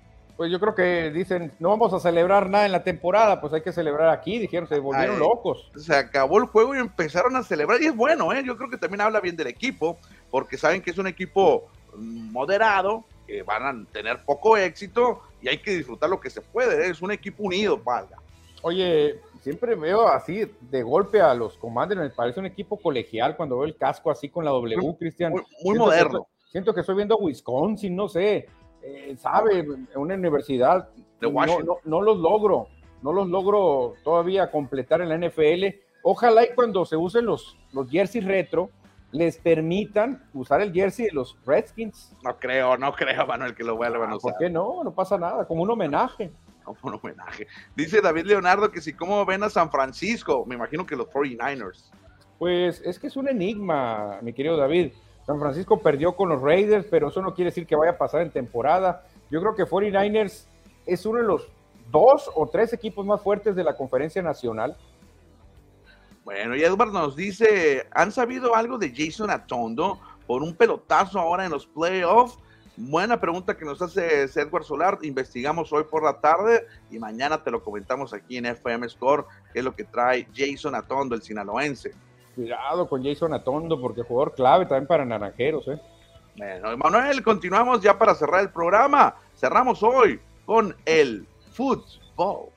Pues 0.42 0.52
yo 0.52 0.60
creo 0.60 0.74
que 0.74 1.12
dicen, 1.12 1.52
no 1.60 1.70
vamos 1.70 1.94
a 1.94 2.00
celebrar 2.00 2.50
nada 2.50 2.66
en 2.66 2.72
la 2.72 2.84
temporada, 2.84 3.40
pues 3.40 3.54
hay 3.54 3.62
que 3.62 3.72
celebrar 3.72 4.10
aquí, 4.10 4.40
dijeron, 4.40 4.68
se 4.68 4.80
volvieron 4.80 5.20
locos. 5.20 5.70
Se 5.78 5.94
acabó 5.96 6.40
el 6.40 6.46
juego 6.46 6.74
y 6.74 6.80
empezaron 6.80 7.36
a 7.36 7.44
celebrar, 7.44 7.80
y 7.80 7.86
es 7.86 7.96
bueno, 7.96 8.34
¿eh? 8.34 8.42
yo 8.44 8.58
creo 8.58 8.68
que 8.68 8.78
también 8.78 9.02
habla 9.02 9.20
bien 9.20 9.36
del 9.36 9.46
equipo, 9.46 10.00
porque 10.32 10.58
saben 10.58 10.82
que 10.82 10.90
es 10.90 10.98
un 10.98 11.06
equipo 11.06 11.68
moderado, 11.96 13.04
que 13.28 13.44
van 13.44 13.66
a 13.68 13.86
tener 13.92 14.26
poco 14.26 14.58
éxito 14.58 15.22
y 15.44 15.48
hay 15.48 15.60
que 15.60 15.76
disfrutar 15.76 16.10
lo 16.10 16.20
que 16.20 16.32
se 16.32 16.42
puede. 16.42 16.90
Es 16.90 17.04
un 17.04 17.12
equipo 17.12 17.44
unido, 17.44 17.78
valga. 17.78 18.18
Oye, 18.64 19.20
siempre 19.42 19.76
veo 19.76 20.08
así 20.08 20.52
de 20.60 20.82
golpe 20.82 21.22
a 21.22 21.36
los 21.36 21.56
Commanders, 21.56 22.02
me 22.02 22.10
parece 22.10 22.40
un 22.40 22.48
equipo 22.48 22.78
colegial 22.78 23.38
cuando 23.38 23.60
veo 23.60 23.66
el 23.66 23.78
casco 23.78 24.10
así 24.10 24.28
con 24.28 24.44
la 24.44 24.50
W, 24.50 24.96
Cristian. 24.98 25.34
Muy, 25.64 25.78
moderno. 25.78 26.26
siento 26.52 26.74
que 26.74 26.80
estoy 26.80 26.96
viendo 26.96 27.16
Wisconsin, 27.18 27.96
no 27.96 28.10
sé, 28.10 28.48
eh, 28.84 29.16
sabe, 29.18 29.66
una 29.96 30.16
universidad. 30.16 30.90
De 31.20 31.28
Washington. 31.28 31.78
No, 31.86 32.02
los 32.02 32.18
logro, 32.18 32.68
no 33.04 33.14
los 33.14 33.28
logro 33.28 33.94
todavía 34.04 34.50
completar 34.50 35.02
en 35.02 35.10
la 35.10 35.18
NFL. 35.18 35.66
Ojalá 36.04 36.44
y 36.44 36.56
cuando 36.56 36.84
se 36.84 36.98
usen 36.98 37.26
los, 37.26 37.58
los 37.74 37.90
jerseys 37.90 38.26
retro, 38.26 38.72
les 39.12 39.38
permitan 39.38 40.24
usar 40.34 40.62
el 40.62 40.74
jersey 40.74 41.06
de 41.06 41.12
los 41.12 41.38
Redskins. 41.46 42.16
No 42.24 42.38
creo, 42.40 42.78
no 42.78 42.92
creo, 42.94 43.28
Manuel, 43.28 43.54
que 43.54 43.64
lo 43.64 43.76
vuelvan 43.76 44.12
a 44.12 44.16
usar. 44.16 44.34
¿Por 44.34 44.40
qué 44.40 44.50
no? 44.50 44.84
No 44.84 44.92
pasa 44.94 45.18
nada, 45.18 45.46
como 45.46 45.64
un 45.64 45.70
homenaje. 45.70 46.32
Como 46.64 46.78
un 46.84 47.00
homenaje. 47.02 47.48
Dice 47.76 48.02
David 48.02 48.26
Leonardo 48.26 48.72
que 48.72 48.82
si 48.82 48.94
cómo 48.94 49.26
ven 49.26 49.44
a 49.44 49.50
San 49.50 49.70
Francisco, 49.70 50.46
me 50.46 50.56
imagino 50.56 50.86
que 50.86 50.96
los 50.96 51.08
49ers. 51.08 51.92
Pues 52.40 52.82
es 52.84 52.98
que 52.98 53.08
es 53.08 53.18
un 53.18 53.28
enigma, 53.28 54.20
mi 54.22 54.34
querido 54.34 54.58
David. 54.58 54.94
San 55.32 55.40
Francisco 55.40 55.80
perdió 55.80 56.16
con 56.16 56.30
los 56.30 56.42
Raiders, 56.42 56.86
pero 56.90 57.10
eso 57.10 57.22
no 57.22 57.34
quiere 57.34 57.52
decir 57.52 57.66
que 57.66 57.76
vaya 57.76 57.92
a 57.92 57.98
pasar 57.98 58.22
en 58.22 58.32
temporada. 58.32 59.06
Yo 59.30 59.40
creo 59.40 59.56
que 59.56 59.66
49ers 59.66 60.46
es 60.86 61.06
uno 61.06 61.20
de 61.20 61.26
los 61.26 61.48
dos 61.90 62.30
o 62.36 62.48
tres 62.48 62.74
equipos 62.74 63.06
más 63.06 63.22
fuertes 63.22 63.56
de 63.56 63.64
la 63.64 63.76
conferencia 63.76 64.22
nacional 64.22 64.78
bueno, 66.24 66.56
y 66.56 66.64
Edward 66.64 66.92
nos 66.92 67.16
dice, 67.16 67.88
¿han 67.92 68.12
sabido 68.12 68.56
algo 68.56 68.78
de 68.78 68.94
Jason 68.96 69.32
Atondo 69.32 70.00
por 70.28 70.44
un 70.44 70.56
pelotazo 70.56 71.20
ahora 71.20 71.46
en 71.46 71.52
los 71.52 71.66
playoffs? 71.66 72.38
Buena 72.78 73.20
pregunta 73.20 73.58
que 73.58 73.66
nos 73.66 73.82
hace 73.82 74.24
Edward 74.24 74.64
Solar. 74.64 75.00
Investigamos 75.02 75.74
hoy 75.74 75.84
por 75.86 76.04
la 76.04 76.22
tarde 76.22 76.68
y 76.92 77.00
mañana 77.00 77.44
te 77.44 77.50
lo 77.50 77.64
comentamos 77.64 78.14
aquí 78.14 78.38
en 78.38 78.46
FM 78.46 78.88
Score, 78.88 79.26
qué 79.52 79.60
es 79.60 79.66
lo 79.66 79.76
que 79.76 79.84
trae 79.84 80.28
Jason 80.34 80.76
Atondo, 80.76 81.16
el 81.16 81.24
sinaloense. 81.24 81.92
Cuidado 82.36 82.88
con 82.88 83.04
Jason 83.04 83.34
Atondo, 83.34 83.80
porque 83.80 84.04
jugador 84.04 84.34
clave 84.34 84.66
también 84.66 84.88
para 84.88 85.06
Naranjeros, 85.06 85.68
¿eh? 85.68 85.80
Bueno, 86.38 86.78
Manuel, 86.78 87.22
continuamos 87.24 87.82
ya 87.82 87.98
para 87.98 88.16
cerrar 88.16 88.42
el 88.42 88.50
programa. 88.50 89.16
Cerramos 89.36 89.84
hoy 89.84 90.20
con 90.46 90.76
el 90.86 91.28
fútbol. 91.52 92.50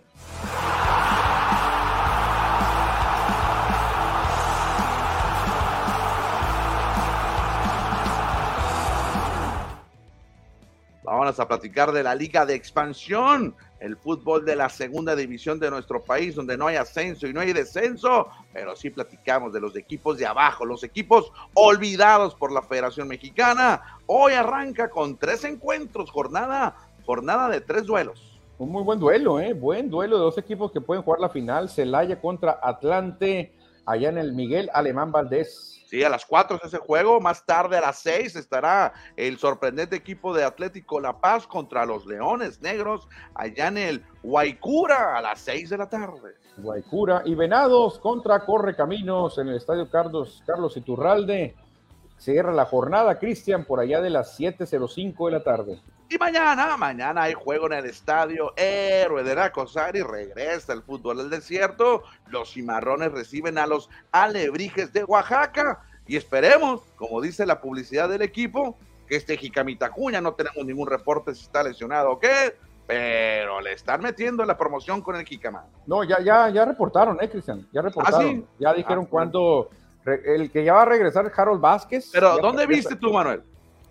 Vámonos 11.02 11.38
a 11.38 11.46
platicar 11.46 11.92
de 11.92 12.02
la 12.02 12.14
Liga 12.14 12.46
de 12.46 12.54
Expansión 12.54 13.54
el 13.84 13.98
fútbol 13.98 14.46
de 14.46 14.56
la 14.56 14.70
segunda 14.70 15.14
división 15.14 15.60
de 15.60 15.70
nuestro 15.70 16.02
país, 16.02 16.34
donde 16.34 16.56
no 16.56 16.66
hay 16.66 16.76
ascenso 16.76 17.26
y 17.26 17.34
no 17.34 17.40
hay 17.40 17.52
descenso, 17.52 18.28
pero 18.50 18.74
sí 18.74 18.88
platicamos 18.88 19.52
de 19.52 19.60
los 19.60 19.76
equipos 19.76 20.16
de 20.16 20.24
abajo, 20.24 20.64
los 20.64 20.82
equipos 20.84 21.30
olvidados 21.52 22.34
por 22.34 22.50
la 22.50 22.62
Federación 22.62 23.08
Mexicana. 23.08 23.82
Hoy 24.06 24.32
arranca 24.32 24.88
con 24.88 25.18
tres 25.18 25.44
encuentros, 25.44 26.10
jornada, 26.10 26.74
jornada 27.04 27.50
de 27.50 27.60
tres 27.60 27.84
duelos. 27.84 28.40
Un 28.56 28.70
muy 28.70 28.82
buen 28.82 28.98
duelo, 28.98 29.38
¿eh? 29.38 29.52
Buen 29.52 29.90
duelo 29.90 30.16
de 30.16 30.22
dos 30.22 30.38
equipos 30.38 30.72
que 30.72 30.80
pueden 30.80 31.02
jugar 31.02 31.20
la 31.20 31.28
final. 31.28 31.68
Celaya 31.68 32.18
contra 32.20 32.58
Atlante, 32.62 33.52
allá 33.84 34.08
en 34.08 34.16
el 34.16 34.32
Miguel 34.32 34.70
Alemán 34.72 35.12
Valdés. 35.12 35.73
Sí, 35.84 36.02
a 36.02 36.08
las 36.08 36.24
4 36.24 36.56
es 36.56 36.64
ese 36.64 36.78
juego. 36.78 37.20
Más 37.20 37.44
tarde 37.44 37.76
a 37.76 37.80
las 37.80 37.98
6 37.98 38.36
estará 38.36 38.92
el 39.16 39.38
sorprendente 39.38 39.96
equipo 39.96 40.34
de 40.34 40.44
Atlético 40.44 41.00
La 41.00 41.20
Paz 41.20 41.46
contra 41.46 41.84
los 41.84 42.06
Leones 42.06 42.60
Negros 42.60 43.08
allá 43.34 43.68
en 43.68 43.78
el 43.78 44.04
Guaycura 44.22 45.16
a 45.16 45.20
las 45.20 45.40
6 45.40 45.70
de 45.70 45.78
la 45.78 45.88
tarde. 45.88 46.34
Guaycura 46.56 47.22
y 47.24 47.34
Venados 47.34 47.98
contra 47.98 48.44
Correcaminos 48.44 49.38
en 49.38 49.48
el 49.48 49.56
estadio 49.56 49.90
Carlos, 49.90 50.42
Carlos 50.46 50.76
Iturralde. 50.76 51.54
Cierra 52.16 52.52
la 52.52 52.64
jornada, 52.64 53.18
Cristian, 53.18 53.64
por 53.64 53.80
allá 53.80 54.00
de 54.00 54.10
las 54.10 54.38
7.05 54.38 55.26
de 55.26 55.32
la 55.32 55.42
tarde. 55.42 55.80
Y 56.08 56.18
mañana, 56.18 56.76
mañana 56.76 57.22
hay 57.22 57.34
juego 57.34 57.66
en 57.66 57.72
el 57.72 57.86
estadio 57.86 58.52
Héroe 58.56 59.24
de 59.24 59.34
la 59.34 59.52
y 59.94 60.02
regresa 60.02 60.72
el 60.72 60.82
fútbol 60.82 61.16
del 61.18 61.30
desierto. 61.30 62.02
Los 62.28 62.52
cimarrones 62.52 63.12
reciben 63.12 63.58
a 63.58 63.66
los 63.66 63.88
alebrijes 64.12 64.92
de 64.92 65.04
Oaxaca. 65.04 65.82
Y 66.06 66.16
esperemos, 66.16 66.82
como 66.96 67.20
dice 67.20 67.46
la 67.46 67.60
publicidad 67.60 68.08
del 68.08 68.22
equipo, 68.22 68.76
que 69.06 69.16
este 69.16 69.36
Jicamitacuña 69.36 70.20
no 70.20 70.34
tenemos 70.34 70.64
ningún 70.64 70.86
reporte 70.86 71.34
si 71.34 71.42
está 71.42 71.62
lesionado 71.62 72.12
o 72.12 72.18
qué, 72.18 72.56
pero 72.86 73.60
le 73.60 73.72
están 73.72 74.02
metiendo 74.02 74.44
la 74.44 74.56
promoción 74.56 75.00
con 75.00 75.16
el 75.16 75.24
Jicamán. 75.24 75.64
No, 75.86 76.04
ya, 76.04 76.20
ya, 76.20 76.50
ya 76.50 76.64
reportaron, 76.64 77.18
¿eh, 77.20 77.30
Cristian? 77.30 77.66
Ya 77.72 77.80
reportaron. 77.80 78.46
¿Ah, 78.46 78.54
ya 78.58 78.74
dijeron 78.74 79.04
ah, 79.06 79.10
cuándo. 79.10 79.70
El 80.06 80.50
que 80.50 80.64
ya 80.64 80.74
va 80.74 80.82
a 80.82 80.86
regresar 80.86 81.30
Harold 81.34 81.60
Vázquez. 81.60 82.10
Pero, 82.12 82.38
¿dónde 82.38 82.66
viste 82.66 82.96
tú, 82.96 83.12
Manuel? 83.12 83.42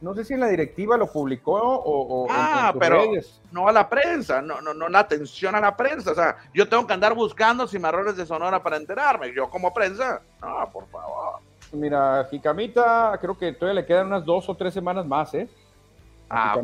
no 0.03 0.13
sé 0.13 0.25
si 0.25 0.33
en 0.33 0.41
la 0.41 0.47
directiva 0.47 0.97
lo 0.97 1.07
publicó 1.07 1.53
o, 1.55 2.27
ah, 2.29 2.73
pero 2.77 3.05
no 3.53 3.69
a 3.69 3.71
la 3.71 3.89
prensa, 3.89 4.41
no, 4.41 4.59
no, 4.59 4.73
no 4.73 4.89
la 4.89 4.99
atención 4.99 5.55
a 5.55 5.61
la 5.61 5.77
prensa. 5.77 6.11
O 6.11 6.15
sea, 6.15 6.35
yo 6.53 6.67
tengo 6.67 6.85
que 6.85 6.91
andar 6.91 7.13
buscando 7.13 7.65
cimarrones 7.67 8.17
de 8.17 8.25
Sonora 8.25 8.61
para 8.61 8.75
enterarme. 8.75 9.33
Yo 9.33 9.49
como 9.49 9.73
prensa, 9.73 10.21
no, 10.41 10.69
por 10.73 10.87
favor. 10.89 11.39
Mira, 11.71 12.27
Jicamita, 12.29 13.17
creo 13.19 13.37
que 13.37 13.53
todavía 13.53 13.81
le 13.81 13.87
quedan 13.87 14.07
unas 14.07 14.25
dos 14.25 14.47
o 14.49 14.55
tres 14.55 14.73
semanas 14.73 15.05
más, 15.05 15.33
¿eh? 15.35 15.47
ah, 16.29 16.57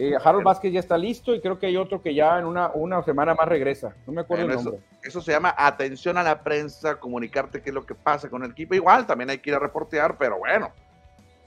eh, 0.00 0.14
Harold 0.22 0.44
Vázquez 0.44 0.72
ya 0.72 0.78
está 0.78 0.96
listo 0.96 1.34
y 1.34 1.40
creo 1.40 1.58
que 1.58 1.66
hay 1.66 1.76
otro 1.76 2.00
que 2.00 2.14
ya 2.14 2.38
en 2.38 2.44
una, 2.44 2.68
una 2.68 3.02
semana 3.02 3.34
más 3.34 3.48
regresa. 3.48 3.96
No 4.06 4.12
me 4.12 4.20
acuerdo 4.20 4.44
el 4.44 4.54
nombre. 4.54 4.76
Eso, 4.76 4.98
eso, 5.02 5.20
se 5.20 5.32
llama 5.32 5.52
atención 5.58 6.16
a 6.16 6.22
la 6.22 6.40
prensa, 6.44 7.00
comunicarte 7.00 7.60
qué 7.60 7.70
es 7.70 7.74
lo 7.74 7.84
que 7.84 7.96
pasa 7.96 8.30
con 8.30 8.44
el 8.44 8.52
equipo. 8.52 8.76
Igual 8.76 9.08
también 9.08 9.30
hay 9.30 9.38
que 9.38 9.50
ir 9.50 9.56
a 9.56 9.58
reportear, 9.58 10.16
pero 10.16 10.38
bueno, 10.38 10.70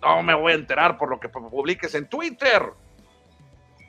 no 0.02 0.22
me 0.22 0.36
voy 0.36 0.52
a 0.52 0.56
enterar 0.56 0.98
por 0.98 1.10
lo 1.10 1.18
que 1.18 1.30
publiques 1.30 1.96
en 1.96 2.08
Twitter. 2.08 2.62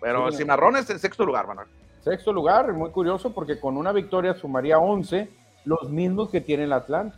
Pero 0.01 0.31
sí, 0.31 0.39
Cimarrones 0.39 0.89
en 0.91 1.01
sexto 1.01 1.27
lugar, 1.27 1.49
Manuel. 1.49 1.67
Sexto 2.05 2.33
lugar, 2.33 2.73
muy 2.73 2.91
curioso 2.91 3.33
porque 3.33 3.59
con 3.59 3.77
una 3.77 3.91
victoria 3.91 4.35
sumaría 4.35 4.79
11, 4.79 5.29
los 5.65 5.91
mismos 5.91 6.31
que 6.31 6.41
tiene 6.41 6.65
el 6.65 6.73
Atlante. 6.73 7.17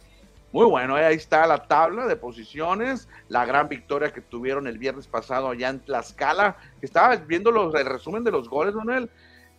Muy 0.54 0.66
bueno, 0.66 0.96
eh, 0.96 1.04
ahí 1.04 1.16
está 1.16 1.48
la 1.48 1.66
tabla 1.66 2.06
de 2.06 2.14
posiciones, 2.14 3.08
la 3.26 3.44
gran 3.44 3.68
victoria 3.68 4.12
que 4.12 4.20
tuvieron 4.20 4.68
el 4.68 4.78
viernes 4.78 5.08
pasado 5.08 5.48
allá 5.48 5.68
en 5.68 5.80
Tlaxcala. 5.80 6.56
Estaba 6.80 7.16
viendo 7.16 7.50
los, 7.50 7.74
el 7.74 7.86
resumen 7.86 8.22
de 8.22 8.30
los 8.30 8.48
goles, 8.48 8.72
Manuel. 8.72 9.10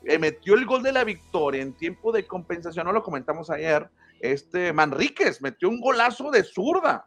Eh, 0.06 0.18
metió 0.18 0.54
el 0.54 0.66
gol 0.66 0.84
de 0.84 0.94
la 0.94 1.04
victoria 1.04 1.62
en 1.62 1.74
tiempo 1.74 2.14
de 2.14 2.26
compensación, 2.26 2.86
no 2.86 2.94
lo 2.94 3.04
comentamos 3.04 3.50
ayer. 3.50 3.90
Este 4.22 4.72
Manríquez 4.72 5.42
metió 5.42 5.68
un 5.68 5.82
golazo 5.82 6.32
de 6.32 6.46
zurda. 6.46 7.06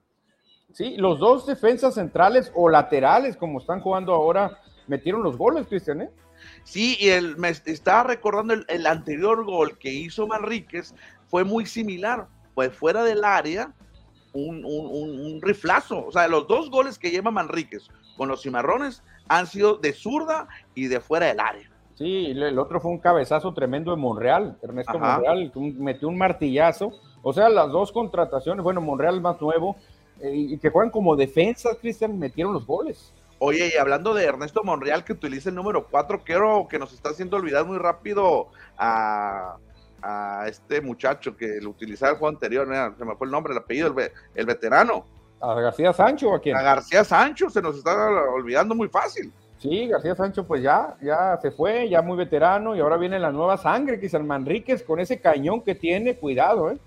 Sí, 0.75 0.99
los 0.99 1.19
dos 1.19 1.47
defensas 1.47 1.95
centrales 1.95 2.53
o 2.55 2.69
laterales, 2.69 3.39
como 3.39 3.59
están 3.59 3.81
jugando 3.81 4.13
ahora, 4.13 4.61
metieron 4.87 5.23
los 5.23 5.39
goles, 5.39 5.67
Cristian, 5.67 6.03
¿eh? 6.03 6.11
Sí, 6.63 6.99
y 7.01 7.09
el, 7.09 7.39
me 7.39 7.49
estaba 7.49 8.03
recordando 8.03 8.53
el, 8.53 8.87
anterior 8.87 9.47
gol 9.47 9.79
que 9.79 9.91
hizo 9.91 10.27
Manríquez, 10.27 10.95
fue 11.29 11.43
muy 11.43 11.65
similar, 11.65 12.29
pues 12.59 12.75
fuera 12.75 13.05
del 13.05 13.23
área, 13.23 13.73
un, 14.33 14.65
un, 14.65 15.41
riflazo. 15.41 16.05
O 16.07 16.11
sea, 16.11 16.27
los 16.27 16.49
dos 16.49 16.73
goles 16.73 16.99
que 16.99 17.13
lleva 17.13 17.31
Manríquez 17.31 17.87
con 18.17 18.29
los 18.29 18.43
cimarrones 18.43 19.05
han 19.29 19.47
sido 19.47 19.77
de 19.77 19.93
zurda 19.93 20.49
y 20.75 20.89
de 20.89 20.99
fuera 20.99 21.27
del 21.27 21.39
área. 21.39 21.71
Sí, 21.95 22.33
el 22.33 22.59
otro 22.59 22.81
fue 22.81 22.91
un 22.91 22.99
cabezazo 22.99 23.55
tremendo 23.55 23.93
de 23.93 23.97
Monreal, 23.97 24.59
Ernesto 24.61 24.99
Monreal, 24.99 25.53
metió 25.79 26.09
un 26.09 26.19
martillazo. 26.19 26.91
O 27.23 27.33
sea, 27.33 27.49
las 27.49 27.71
dos 27.71 27.93
contrataciones, 27.93 28.65
bueno, 28.65 28.81
Monreal 28.81 29.21
más 29.21 29.41
nuevo, 29.41 29.77
eh, 30.21 30.33
y 30.35 30.59
que 30.59 30.71
juegan 30.71 30.91
como 30.91 31.15
defensa, 31.15 31.77
Cristian, 31.81 32.19
metieron 32.19 32.55
los 32.55 32.67
goles. 32.67 33.15
Oye, 33.39 33.71
y 33.73 33.79
hablando 33.79 34.15
de 34.15 34.25
Ernesto 34.25 34.65
Monreal, 34.65 35.05
que 35.05 35.13
utiliza 35.13 35.51
el 35.51 35.55
número 35.55 35.87
4, 35.87 36.25
quiero 36.25 36.67
que 36.69 36.81
nos 36.81 36.93
está 36.93 37.11
haciendo 37.11 37.37
olvidar 37.37 37.65
muy 37.65 37.79
rápido 37.79 38.49
a, 38.77 39.59
este 40.47 40.81
muchacho 40.81 41.37
que 41.37 41.61
lo 41.61 41.71
utilizaba 41.71 42.13
el 42.13 42.19
juego 42.19 42.35
anterior, 42.35 42.67
se 42.97 43.05
me 43.05 43.17
fue 43.17 43.27
el 43.27 43.31
nombre, 43.31 43.53
el 43.53 43.59
apellido, 43.59 43.95
el, 44.35 44.47
veterano. 44.47 45.05
¿A 45.41 45.55
García 45.55 45.93
Sancho 45.93 46.31
o 46.31 46.35
a 46.35 46.41
quién? 46.41 46.57
A 46.57 46.63
García 46.63 47.05
Sancho, 47.05 47.49
se 47.51 47.63
nos 47.63 47.77
está 47.77 47.95
olvidando 48.33 48.75
muy 48.75 48.89
fácil. 48.89 49.33
Sí, 49.59 49.89
García 49.89 50.15
Sancho 50.15 50.47
pues 50.47 50.63
ya, 50.63 50.97
ya 51.03 51.39
se 51.43 51.51
fue, 51.51 51.89
ya 51.89 52.01
muy 52.01 52.17
veterano 52.17 52.77
y 52.77 52.81
ahora 52.81 52.97
viene 52.97 53.19
la 53.19 53.33
nueva 53.33 53.57
sangre, 53.57 54.01
quizás 54.01 54.23
Manríquez 54.23 54.85
con 54.85 55.01
ese 55.01 55.21
cañón 55.21 55.63
que 55.63 55.75
tiene, 55.75 56.17
cuidado, 56.17 56.71
¿eh? 56.71 56.79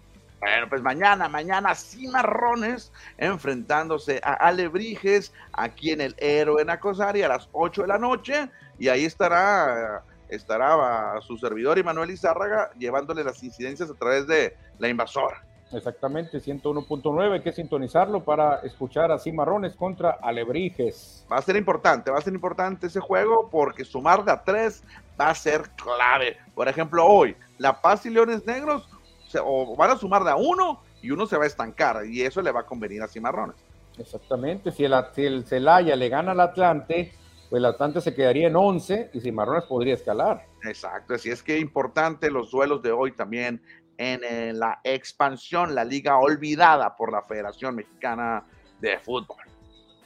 Bueno, 0.42 0.68
pues 0.70 0.82
mañana, 0.82 1.30
mañana 1.30 1.76
Cimarrones 1.76 2.92
enfrentándose 3.20 4.20
a 4.24 4.34
Alebrijes 4.34 5.32
aquí 5.54 5.92
en 5.92 6.02
el 6.02 6.16
Héroe 6.18 6.66
Nacosari 6.66 7.22
a 7.22 7.28
las 7.28 7.48
8 7.52 7.84
de 7.84 7.88
la 7.88 8.00
noche 8.00 8.50
y 8.80 8.88
ahí 8.88 9.06
estará 9.06 10.02
estará 10.32 11.20
su 11.22 11.38
servidor 11.38 11.84
Manuel 11.84 12.12
Izárraga 12.12 12.72
llevándole 12.78 13.24
las 13.24 13.44
incidencias 13.44 13.90
a 13.90 13.94
través 13.94 14.28
de 14.28 14.56
la 14.80 14.88
invasora. 14.88 15.44
Exactamente, 15.74 16.40
101.9, 16.40 17.32
hay 17.32 17.42
que 17.42 17.54
sintonizarlo 17.54 18.24
para 18.24 18.56
escuchar 18.58 19.10
a 19.12 19.18
Cimarrones 19.18 19.76
contra 19.76 20.12
Alebrijes. 20.22 21.26
Va 21.32 21.38
a 21.38 21.42
ser 21.42 21.56
importante, 21.56 22.12
va 22.12 22.18
a 22.18 22.22
ser 22.22 22.34
importante 22.34 22.88
ese 22.88 23.00
juego 23.00 23.50
porque 23.50 23.86
sumar 23.86 24.26
de 24.26 24.34
a 24.34 24.44
tres 24.44 24.84
va 25.20 25.30
a 25.30 25.36
ser 25.36 25.70
clave. 25.82 26.38
Por 26.54 26.68
ejemplo, 26.68 27.06
hoy, 27.06 27.38
La 27.58 27.82
Paz 27.82 28.06
y 28.06 28.10
Leones 28.10 28.46
Negros 28.46 28.90
o 29.42 29.76
van 29.78 29.92
a 29.92 29.96
sumar 29.96 30.26
de 30.26 30.32
a 30.32 30.36
uno 30.36 30.82
y 31.02 31.12
uno 31.12 31.26
se 31.26 31.38
va 31.38 31.46
a 31.46 31.48
estancar 31.48 32.06
y 32.06 32.22
eso 32.22 32.42
le 32.42 32.52
va 32.52 32.62
a 32.62 32.66
convenir 32.66 33.02
a 33.02 33.08
Cimarrones. 33.08 33.56
Exactamente, 33.98 34.72
si 34.72 34.84
el, 34.84 34.94
si 35.14 35.26
el 35.26 35.46
Celaya 35.46 35.96
le 35.96 36.10
gana 36.10 36.32
al 36.32 36.40
Atlante, 36.42 37.14
pues 37.52 37.60
el 37.60 37.66
Atlante 37.66 38.00
se 38.00 38.16
quedaría 38.16 38.48
en 38.48 38.56
11 38.56 39.10
y 39.12 39.20
Cimarrones 39.20 39.66
podría 39.66 39.96
escalar. 39.96 40.46
Exacto, 40.64 41.16
así 41.16 41.30
es 41.30 41.44
que 41.44 41.60
importante 41.60 42.32
los 42.32 42.50
duelos 42.50 42.82
de 42.82 42.94
hoy 42.94 43.12
también 43.12 43.62
en, 43.98 44.58
la 44.58 44.80
expansión, 44.86 45.76
la 45.76 45.84
liga 45.84 46.18
olvidada 46.18 46.96
por 46.96 47.12
la 47.12 47.24
Federación 47.24 47.76
Mexicana 47.76 48.46
de 48.80 48.98
Fútbol. 49.00 49.36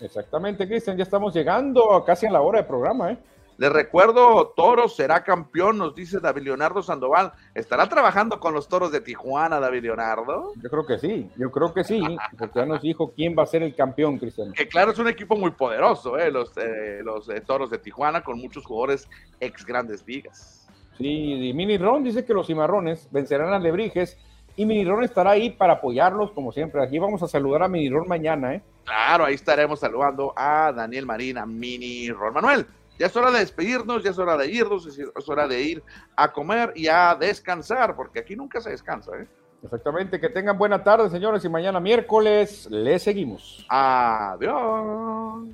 Exactamente, 0.01 0.67
Cristian, 0.67 0.97
ya 0.97 1.03
estamos 1.03 1.35
llegando 1.35 2.03
casi 2.03 2.25
a 2.25 2.31
la 2.31 2.41
hora 2.41 2.61
de 2.61 2.67
programa, 2.67 3.11
¿eh? 3.11 3.19
Les 3.57 3.71
recuerdo, 3.71 4.53
Toros 4.55 4.97
será 4.97 5.23
campeón, 5.23 5.77
nos 5.77 5.95
dice 5.95 6.19
David 6.19 6.43
Leonardo 6.43 6.83
Sandoval. 6.83 7.31
¿Estará 7.53 7.87
trabajando 7.87 8.39
con 8.39 8.53
los 8.53 8.67
Toros 8.67 8.91
de 8.91 8.99
Tijuana, 8.99 9.61
David 9.61 9.83
Leonardo? 9.83 10.51
Yo 10.61 10.69
creo 10.69 10.85
que 10.85 10.97
sí, 10.97 11.29
yo 11.37 11.49
creo 11.51 11.73
que 11.73 11.85
sí, 11.85 12.01
porque 12.37 12.59
ya 12.59 12.65
nos 12.65 12.81
dijo 12.81 13.13
quién 13.15 13.33
va 13.37 13.43
a 13.43 13.47
ser 13.47 13.63
el 13.63 13.73
campeón, 13.73 14.17
Cristian. 14.17 14.51
Que 14.51 14.67
claro, 14.67 14.91
es 14.91 14.99
un 14.99 15.07
equipo 15.07 15.37
muy 15.37 15.51
poderoso, 15.51 16.17
¿eh? 16.17 16.31
los, 16.31 16.51
eh, 16.57 17.01
los 17.01 17.29
eh, 17.29 17.41
Toros 17.41 17.69
de 17.69 17.77
Tijuana, 17.77 18.23
con 18.23 18.39
muchos 18.39 18.65
jugadores 18.65 19.07
ex 19.39 19.65
grandes 19.65 20.05
ligas. 20.05 20.67
Sí, 20.97 21.49
y 21.49 21.53
Mini 21.53 21.77
Ron 21.77 22.03
dice 22.03 22.25
que 22.25 22.33
los 22.33 22.47
cimarrones 22.47 23.07
vencerán 23.11 23.53
a 23.53 23.59
Lebrijes 23.59 24.17
y 24.57 24.65
Mini 24.65 24.85
Ron 24.85 25.03
estará 25.03 25.31
ahí 25.31 25.49
para 25.49 25.73
apoyarlos, 25.73 26.31
como 26.31 26.51
siempre. 26.51 26.83
Aquí 26.83 26.99
vamos 26.99 27.23
a 27.23 27.27
saludar 27.27 27.63
a 27.63 27.67
Mini 27.67 27.89
Ron 27.89 28.07
mañana, 28.07 28.55
¿eh? 28.55 28.61
Claro, 28.85 29.25
ahí 29.25 29.33
estaremos 29.33 29.79
saludando 29.79 30.33
a 30.35 30.71
Daniel 30.73 31.05
Marina, 31.05 31.45
Mini 31.45 32.09
Ron 32.09 32.33
Manuel. 32.33 32.65
Ya 32.97 33.07
es 33.07 33.15
hora 33.15 33.31
de 33.31 33.39
despedirnos, 33.39 34.03
ya 34.03 34.11
es 34.11 34.17
hora 34.17 34.37
de 34.37 34.47
irnos, 34.47 34.87
es 34.87 35.29
hora 35.29 35.47
de 35.47 35.61
ir 35.61 35.83
a 36.15 36.31
comer 36.31 36.71
y 36.75 36.87
a 36.87 37.15
descansar, 37.15 37.95
porque 37.95 38.19
aquí 38.19 38.35
nunca 38.35 38.61
se 38.61 38.69
descansa. 38.69 39.11
¿eh? 39.17 39.27
Exactamente, 39.63 40.19
que 40.19 40.29
tengan 40.29 40.57
buena 40.57 40.83
tarde, 40.83 41.09
señores, 41.09 41.43
y 41.43 41.49
mañana 41.49 41.79
miércoles 41.79 42.67
le 42.69 42.99
seguimos. 42.99 43.65
Adiós. 43.69 45.49